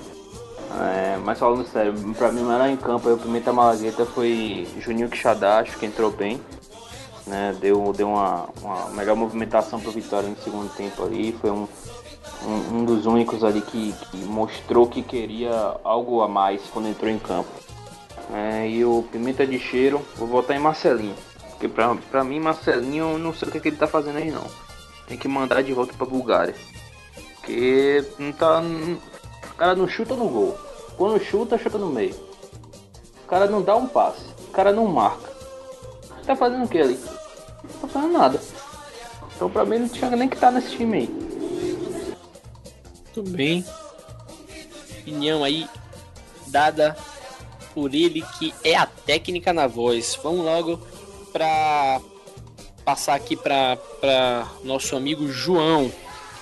É, 0.71 1.17
mas 1.17 1.39
falando 1.39 1.65
sério, 1.67 1.93
pra 2.15 2.31
mim 2.31 2.43
melhor 2.43 2.69
em 2.69 2.77
campo 2.77 3.09
o 3.09 3.17
Pimenta 3.17 3.51
Malagueta 3.51 4.05
foi 4.05 4.67
Juninho 4.79 5.09
Quixadá, 5.09 5.59
acho 5.59 5.77
que 5.77 5.85
entrou 5.85 6.11
bem. 6.11 6.39
Né, 7.25 7.55
deu 7.59 7.93
deu 7.93 8.07
uma, 8.09 8.49
uma 8.61 8.89
melhor 8.89 9.15
movimentação 9.15 9.79
pro 9.79 9.91
Vitória 9.91 10.27
no 10.27 10.37
segundo 10.37 10.67
tempo 10.75 11.03
ali, 11.03 11.31
foi 11.39 11.51
um, 11.51 11.67
um, 12.43 12.77
um 12.77 12.85
dos 12.85 13.05
únicos 13.05 13.43
ali 13.43 13.61
que, 13.61 13.93
que, 14.09 14.17
mostrou 14.17 14.87
que 14.87 15.03
queria 15.03 15.51
algo 15.83 16.21
a 16.21 16.27
mais 16.27 16.61
quando 16.71 16.87
entrou 16.87 17.09
em 17.09 17.19
campo. 17.19 17.49
É, 18.33 18.67
e 18.69 18.85
o 18.85 19.03
Pimenta 19.11 19.45
de 19.45 19.59
Cheiro, 19.59 20.01
vou 20.15 20.27
votar 20.27 20.55
em 20.55 20.59
Marcelinho. 20.59 21.15
Porque 21.51 21.67
pra, 21.67 21.95
pra 22.09 22.23
mim, 22.23 22.39
Marcelinho, 22.39 23.11
eu 23.11 23.19
não 23.19 23.33
sei 23.33 23.47
o 23.47 23.51
que, 23.51 23.57
é 23.57 23.61
que 23.61 23.67
ele 23.67 23.75
tá 23.75 23.87
fazendo 23.87 24.17
aí 24.17 24.31
não. 24.31 24.45
Tem 25.07 25.17
que 25.17 25.27
mandar 25.27 25.61
de 25.61 25.73
volta 25.73 25.93
pra 25.93 26.05
Bulgária. 26.05 26.55
Porque 27.35 28.05
não 28.17 28.31
tá. 28.31 28.61
O 29.59 29.61
cara 29.61 29.75
não 29.75 29.89
chuta 29.89 30.15
no 30.15 30.29
gol. 30.29 30.57
Quando 30.95 31.21
chuta, 31.21 31.57
chuta 31.57 31.77
no 31.77 31.87
meio. 31.87 32.15
O 33.25 33.27
cara 33.27 33.45
não 33.45 33.61
dá 33.61 33.75
um 33.75 33.85
passe. 33.85 34.23
O 34.47 34.51
cara 34.51 34.71
não 34.71 34.85
marca. 34.85 35.29
Tá 36.25 36.33
fazendo 36.33 36.63
o 36.63 36.67
que 36.69 36.79
ali? 36.79 36.97
Não 37.65 37.81
tá 37.81 37.87
fazendo 37.89 38.13
nada. 38.13 38.41
Então 39.35 39.49
pra 39.49 39.65
mim 39.65 39.79
não 39.79 39.89
tinha 39.89 40.09
nem 40.11 40.29
que 40.29 40.35
estar 40.35 40.47
tá 40.47 40.53
nesse 40.53 40.77
time 40.77 40.99
aí. 40.99 41.09
Muito 43.03 43.31
bem. 43.31 43.65
Opinião 45.01 45.43
aí 45.43 45.67
dada 46.47 46.95
por 47.73 47.93
ele 47.93 48.23
que 48.37 48.53
é 48.63 48.77
a 48.77 48.85
técnica 48.85 49.51
na 49.51 49.67
voz. 49.67 50.17
Vamos 50.23 50.45
logo 50.45 50.79
para 51.33 51.99
passar 52.85 53.15
aqui 53.15 53.35
para 53.35 54.47
nosso 54.63 54.95
amigo 54.95 55.27
João. 55.27 55.91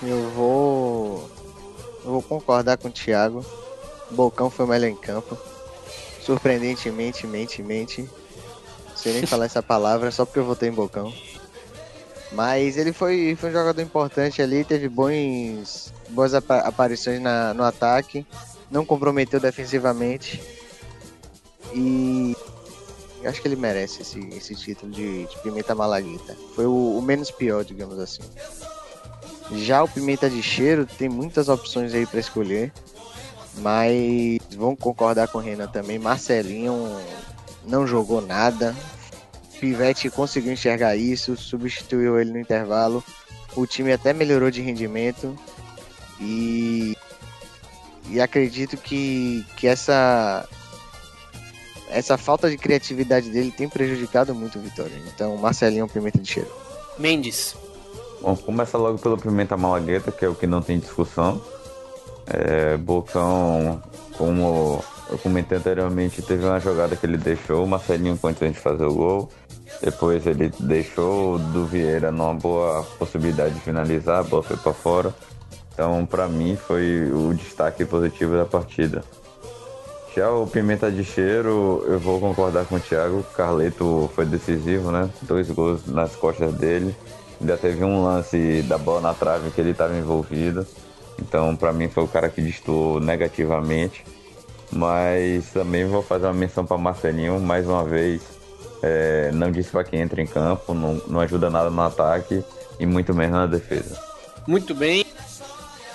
Eu 0.04 0.30
vou 0.30 1.37
eu 2.08 2.12
vou 2.12 2.22
concordar 2.22 2.78
com 2.78 2.88
o 2.88 2.90
Thiago. 2.90 3.44
Bocão 4.10 4.48
foi 4.48 4.64
o 4.64 4.68
melhor 4.68 4.88
em 4.88 4.96
campo. 4.96 5.36
Surpreendentemente, 6.22 7.26
mente, 7.26 7.62
mente. 7.62 8.08
Sem 8.96 9.12
nem 9.12 9.26
falar 9.26 9.44
essa 9.44 9.62
palavra, 9.62 10.10
só 10.10 10.24
porque 10.24 10.38
eu 10.38 10.44
votei 10.44 10.70
em 10.70 10.72
Bocão. 10.72 11.12
Mas 12.32 12.78
ele 12.78 12.94
foi, 12.94 13.36
foi 13.38 13.50
um 13.50 13.52
jogador 13.52 13.80
importante 13.82 14.40
ali, 14.40 14.64
teve 14.64 14.88
bons, 14.88 15.92
boas 16.08 16.34
apa 16.34 16.58
aparições 16.60 17.20
na, 17.20 17.54
no 17.54 17.62
ataque, 17.62 18.26
não 18.70 18.84
comprometeu 18.84 19.38
defensivamente. 19.38 20.42
E 21.74 22.34
acho 23.24 23.42
que 23.42 23.48
ele 23.48 23.56
merece 23.56 24.00
esse, 24.00 24.18
esse 24.30 24.54
título 24.54 24.90
de, 24.90 25.26
de 25.26 25.38
Pimenta 25.42 25.74
Malaguita. 25.74 26.34
Foi 26.54 26.64
o, 26.64 26.98
o, 26.98 27.02
menos 27.02 27.30
pior, 27.30 27.64
digamos 27.64 27.98
assim. 27.98 28.22
Já 29.52 29.82
o 29.82 29.88
Pimenta 29.88 30.28
de 30.28 30.42
Cheiro 30.42 30.86
tem 30.86 31.08
muitas 31.08 31.48
opções 31.48 31.94
aí 31.94 32.06
para 32.06 32.20
escolher. 32.20 32.72
Mas 33.58 34.38
vamos 34.56 34.78
concordar 34.78 35.28
com 35.28 35.38
o 35.38 35.40
Renan 35.40 35.66
também. 35.66 35.98
Marcelinho 35.98 36.74
não 37.64 37.86
jogou 37.86 38.20
nada. 38.20 38.74
Pivete 39.58 40.08
conseguiu 40.10 40.52
enxergar 40.52 40.96
isso, 40.96 41.36
substituiu 41.36 42.20
ele 42.20 42.30
no 42.30 42.38
intervalo. 42.38 43.02
O 43.56 43.66
time 43.66 43.92
até 43.92 44.12
melhorou 44.12 44.50
de 44.50 44.60
rendimento. 44.60 45.36
E, 46.20 46.96
e 48.08 48.20
acredito 48.20 48.76
que, 48.76 49.44
que 49.56 49.66
essa, 49.66 50.48
essa 51.88 52.16
falta 52.16 52.48
de 52.48 52.56
criatividade 52.56 53.30
dele 53.30 53.50
tem 53.50 53.68
prejudicado 53.68 54.34
muito 54.34 54.58
o 54.58 54.62
Vitória. 54.62 54.94
Então, 55.12 55.36
Marcelinho 55.36 55.88
pimenta 55.88 56.20
de 56.20 56.30
cheiro. 56.30 56.50
Mendes. 56.96 57.56
Bom, 58.20 58.36
começa 58.36 58.76
logo 58.76 58.98
pelo 58.98 59.16
Pimenta 59.16 59.56
Malagueta, 59.56 60.10
que 60.10 60.24
é 60.24 60.28
o 60.28 60.34
que 60.34 60.46
não 60.46 60.60
tem 60.60 60.78
discussão. 60.78 61.40
É, 62.26 62.76
Bocão, 62.76 63.82
como 64.16 64.84
eu 65.10 65.18
comentei 65.18 65.56
anteriormente, 65.56 66.20
teve 66.20 66.44
uma 66.44 66.60
jogada 66.60 66.96
que 66.96 67.06
ele 67.06 67.16
deixou 67.16 67.64
o 67.64 67.66
Marcelinho 67.66 68.18
antes 68.24 68.52
de 68.52 68.58
fazer 68.58 68.84
o 68.84 68.94
gol. 68.94 69.30
Depois 69.80 70.26
ele 70.26 70.52
deixou 70.58 71.38
do 71.38 71.64
Vieira 71.66 72.10
numa 72.10 72.34
boa 72.34 72.82
possibilidade 72.98 73.54
de 73.54 73.60
finalizar, 73.60 74.20
a 74.20 74.22
bola 74.22 74.42
foi 74.42 74.56
para 74.56 74.72
fora. 74.72 75.14
Então, 75.72 76.04
para 76.04 76.26
mim, 76.26 76.56
foi 76.56 77.08
o 77.12 77.32
destaque 77.34 77.84
positivo 77.84 78.36
da 78.36 78.44
partida. 78.44 79.04
Já 80.16 80.32
o 80.32 80.46
Pimenta 80.48 80.90
de 80.90 81.04
Cheiro, 81.04 81.84
eu 81.86 82.00
vou 82.00 82.18
concordar 82.18 82.64
com 82.64 82.74
o 82.74 82.80
Thiago. 82.80 83.22
Carleto 83.36 84.10
foi 84.14 84.26
decisivo, 84.26 84.90
né? 84.90 85.08
Dois 85.22 85.48
gols 85.48 85.86
nas 85.86 86.16
costas 86.16 86.52
dele. 86.54 86.96
Ainda 87.40 87.56
teve 87.56 87.84
um 87.84 88.02
lance 88.02 88.62
da 88.62 88.76
bola 88.76 89.00
na 89.00 89.14
trave 89.14 89.50
que 89.50 89.60
ele 89.60 89.70
estava 89.70 89.96
envolvido. 89.96 90.66
Então, 91.20 91.54
para 91.56 91.72
mim, 91.72 91.88
foi 91.88 92.04
o 92.04 92.08
cara 92.08 92.28
que 92.28 92.40
destoou 92.40 93.00
negativamente. 93.00 94.04
Mas 94.70 95.50
também 95.50 95.86
vou 95.86 96.02
fazer 96.02 96.26
uma 96.26 96.34
menção 96.34 96.66
para 96.66 96.76
Marcelinho, 96.76 97.40
mais 97.40 97.66
uma 97.66 97.84
vez. 97.84 98.22
É, 98.82 99.30
não 99.32 99.50
disse 99.50 99.70
para 99.70 99.82
quem 99.82 100.00
entra 100.00 100.20
em 100.20 100.26
campo, 100.26 100.72
não, 100.72 101.00
não 101.06 101.20
ajuda 101.20 101.50
nada 101.50 101.68
no 101.70 101.82
ataque 101.82 102.44
e 102.78 102.86
muito 102.86 103.14
menos 103.14 103.32
na 103.32 103.46
defesa. 103.46 104.00
Muito 104.46 104.74
bem. 104.74 105.04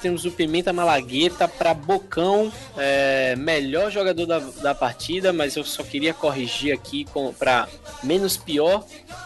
Temos 0.01 0.25
o 0.25 0.31
Pimenta 0.31 0.73
Malagueta 0.73 1.47
para 1.47 1.73
Bocão, 1.73 2.51
é, 2.75 3.37
melhor 3.37 3.89
jogador 3.89 4.25
da, 4.25 4.39
da 4.39 4.75
partida, 4.75 5.31
mas 5.31 5.55
eu 5.55 5.63
só 5.63 5.81
queria 5.81 6.13
corrigir 6.13 6.73
aqui 6.73 7.05
para 7.39 7.69
menos 8.03 8.35
pior 8.35 8.83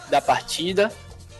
da 0.08 0.20
partida. 0.20 0.92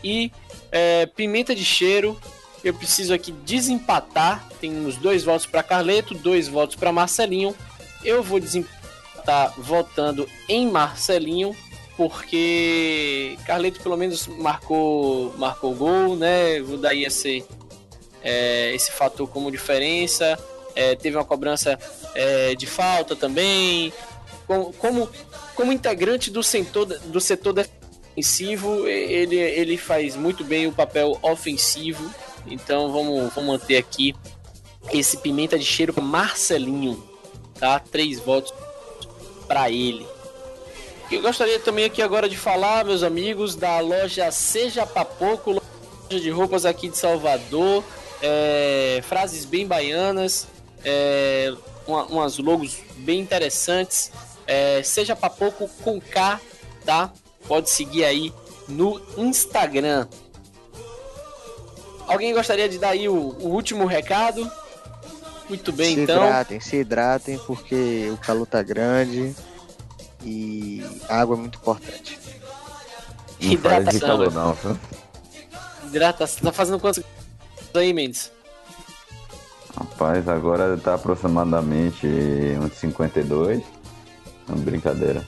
E 0.03 0.29
é, 0.71 1.05
Pimenta 1.05 1.55
de 1.55 1.65
Cheiro, 1.65 2.19
eu 2.63 2.73
preciso 2.73 3.13
aqui 3.13 3.31
desempatar. 3.31 4.47
Temos 4.59 4.97
dois 4.97 5.23
votos 5.23 5.45
para 5.45 5.63
Carleto, 5.63 6.13
dois 6.13 6.47
votos 6.47 6.75
para 6.75 6.91
Marcelinho. 6.91 7.55
Eu 8.03 8.21
vou 8.21 8.39
desempatar 8.39 9.53
votando 9.57 10.27
em 10.47 10.69
Marcelinho, 10.69 11.55
porque 11.95 13.37
Carleto 13.45 13.81
pelo 13.81 13.97
menos 13.97 14.27
marcou 14.27 15.33
marcou 15.37 15.73
gol, 15.73 16.15
né? 16.15 16.61
Vou 16.61 16.77
dar 16.77 16.93
esse, 16.93 17.45
é, 18.23 18.73
esse 18.73 18.91
fator 18.91 19.27
como 19.27 19.51
diferença. 19.51 20.37
É, 20.75 20.95
teve 20.95 21.17
uma 21.17 21.25
cobrança 21.25 21.77
é, 22.13 22.55
de 22.55 22.65
falta 22.65 23.15
também. 23.15 23.91
Como, 24.45 24.73
como, 24.73 25.09
como 25.55 25.71
integrante 25.71 26.31
do 26.31 26.41
setor, 26.41 26.85
do 26.85 27.21
setor 27.21 27.53
defensivo, 27.53 27.78
ele, 28.87 29.35
ele 29.35 29.77
faz 29.77 30.15
muito 30.15 30.43
bem 30.43 30.67
o 30.67 30.71
papel 30.71 31.17
ofensivo 31.21 32.09
então 32.47 32.91
vamos, 32.91 33.33
vamos 33.33 33.49
manter 33.49 33.77
aqui 33.77 34.15
esse 34.91 35.17
pimenta 35.17 35.57
de 35.57 35.65
cheiro 35.65 35.93
para 35.93 36.03
Marcelinho, 36.03 37.03
tá? 37.59 37.79
Três 37.79 38.19
votos 38.19 38.53
para 39.47 39.69
ele. 39.69 40.05
Eu 41.11 41.21
gostaria 41.21 41.59
também 41.59 41.85
aqui 41.85 42.01
agora 42.01 42.29
de 42.29 42.37
falar, 42.37 42.85
meus 42.85 43.03
amigos, 43.03 43.55
da 43.55 43.79
loja 43.79 44.31
Seja 44.31 44.85
Papoco, 44.85 45.51
loja 45.51 46.19
de 46.21 46.29
roupas 46.29 46.65
aqui 46.65 46.87
de 46.89 46.97
Salvador, 46.97 47.83
é, 48.21 49.01
frases 49.07 49.45
bem 49.45 49.65
baianas, 49.65 50.47
é, 50.83 51.53
uma, 51.87 52.05
umas 52.05 52.37
logos 52.37 52.77
bem 52.97 53.19
interessantes. 53.19 54.11
É, 54.45 54.81
Seja 54.83 55.15
Papoco 55.15 55.67
com 55.83 55.99
K, 55.99 56.39
tá? 56.85 57.11
Pode 57.49 57.67
seguir 57.71 58.05
aí 58.05 58.31
no 58.67 59.01
Instagram. 59.17 60.07
Alguém 62.07 62.31
gostaria 62.31 62.69
de 62.69 62.77
dar 62.77 62.89
aí 62.89 63.09
o, 63.09 63.15
o 63.15 63.47
último 63.47 63.87
recado? 63.87 64.49
Muito 65.49 65.71
bem, 65.71 65.95
se 65.95 66.01
então. 66.01 66.21
Se 66.21 66.27
hidratem, 66.27 66.59
se 66.59 66.75
hidratem, 66.75 67.39
porque 67.39 68.07
o 68.13 68.17
calor 68.17 68.45
tá 68.45 68.61
grande 68.61 69.35
e 70.23 70.85
água 71.09 71.35
é 71.35 71.39
muito 71.39 71.57
importante. 71.57 72.19
Não 73.41 73.51
Hidratação. 73.51 73.99
Calor, 73.99 74.31
não, 74.31 74.57
Hidratação. 75.87 76.43
Tá 76.43 76.51
fazendo 76.51 76.79
quantos 76.79 77.03
aí, 77.73 77.91
Mendes? 77.93 78.31
Rapaz, 79.75 80.27
agora 80.27 80.77
tá 80.77 80.93
aproximadamente 80.93 82.05
uns 82.61 82.73
52. 82.73 83.63
Não, 84.47 84.55
brincadeira. 84.57 85.25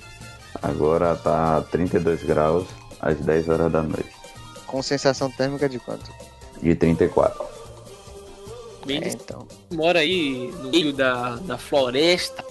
Agora 0.61 1.15
tá 1.15 1.61
32 1.71 2.23
graus 2.23 2.67
às 2.99 3.17
10 3.17 3.49
horas 3.49 3.71
da 3.71 3.81
noite. 3.81 4.11
Com 4.67 4.81
sensação 4.81 5.29
térmica 5.29 5.67
de 5.67 5.79
quanto? 5.79 6.11
de 6.61 6.75
34. 6.75 7.43
Mendes 8.85 9.13
é, 9.13 9.17
então. 9.17 9.47
mora 9.71 9.99
aí 9.99 10.51
no 10.59 10.69
meio 10.69 10.93
da, 10.93 11.35
da 11.37 11.57
floresta 11.57 12.43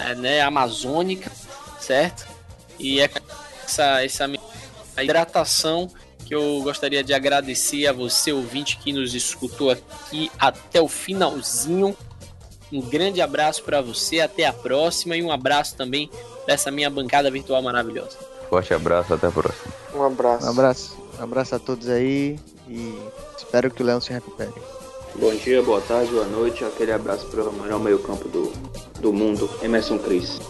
é, 0.00 0.14
né, 0.14 0.40
amazônica, 0.40 1.30
certo? 1.80 2.26
E 2.78 3.00
é 3.00 3.10
essa, 3.64 4.04
essa 4.04 4.30
hidratação 5.02 5.90
que 6.24 6.34
eu 6.34 6.60
gostaria 6.62 7.02
de 7.02 7.14
agradecer 7.14 7.86
a 7.86 7.92
você, 7.92 8.32
ouvinte, 8.32 8.76
que 8.78 8.92
nos 8.92 9.14
escutou 9.14 9.70
aqui 9.70 10.30
até 10.38 10.80
o 10.80 10.88
finalzinho. 10.88 11.96
Um 12.70 12.82
grande 12.82 13.22
abraço 13.22 13.62
para 13.62 13.80
você, 13.80 14.20
até 14.20 14.44
a 14.44 14.52
próxima 14.52 15.16
e 15.16 15.22
um 15.22 15.32
abraço 15.32 15.74
também 15.74 16.10
dessa 16.48 16.70
minha 16.70 16.88
bancada 16.88 17.30
virtual 17.30 17.60
maravilhosa. 17.60 18.16
Forte 18.48 18.72
abraço, 18.72 19.12
até 19.12 19.26
a 19.26 19.30
próxima. 19.30 19.70
Um 19.94 20.02
abraço. 20.02 20.46
Um 20.46 20.50
abraço. 20.50 20.96
Um 21.20 21.22
abraço 21.22 21.54
a 21.54 21.58
todos 21.58 21.90
aí 21.90 22.38
e 22.66 22.98
espero 23.36 23.70
que 23.70 23.82
o 23.82 23.84
Leão 23.84 24.00
se 24.00 24.10
recupere. 24.14 24.54
Bom 25.14 25.34
dia, 25.34 25.62
boa 25.62 25.82
tarde, 25.82 26.10
boa 26.10 26.24
noite. 26.24 26.64
Aquele 26.64 26.92
abraço 26.92 27.26
para 27.26 27.42
o 27.42 27.52
melhor 27.52 27.78
meio-campo 27.78 28.28
do, 28.28 28.50
do 28.98 29.12
mundo, 29.12 29.50
Emerson 29.62 29.98
Cris. 29.98 30.40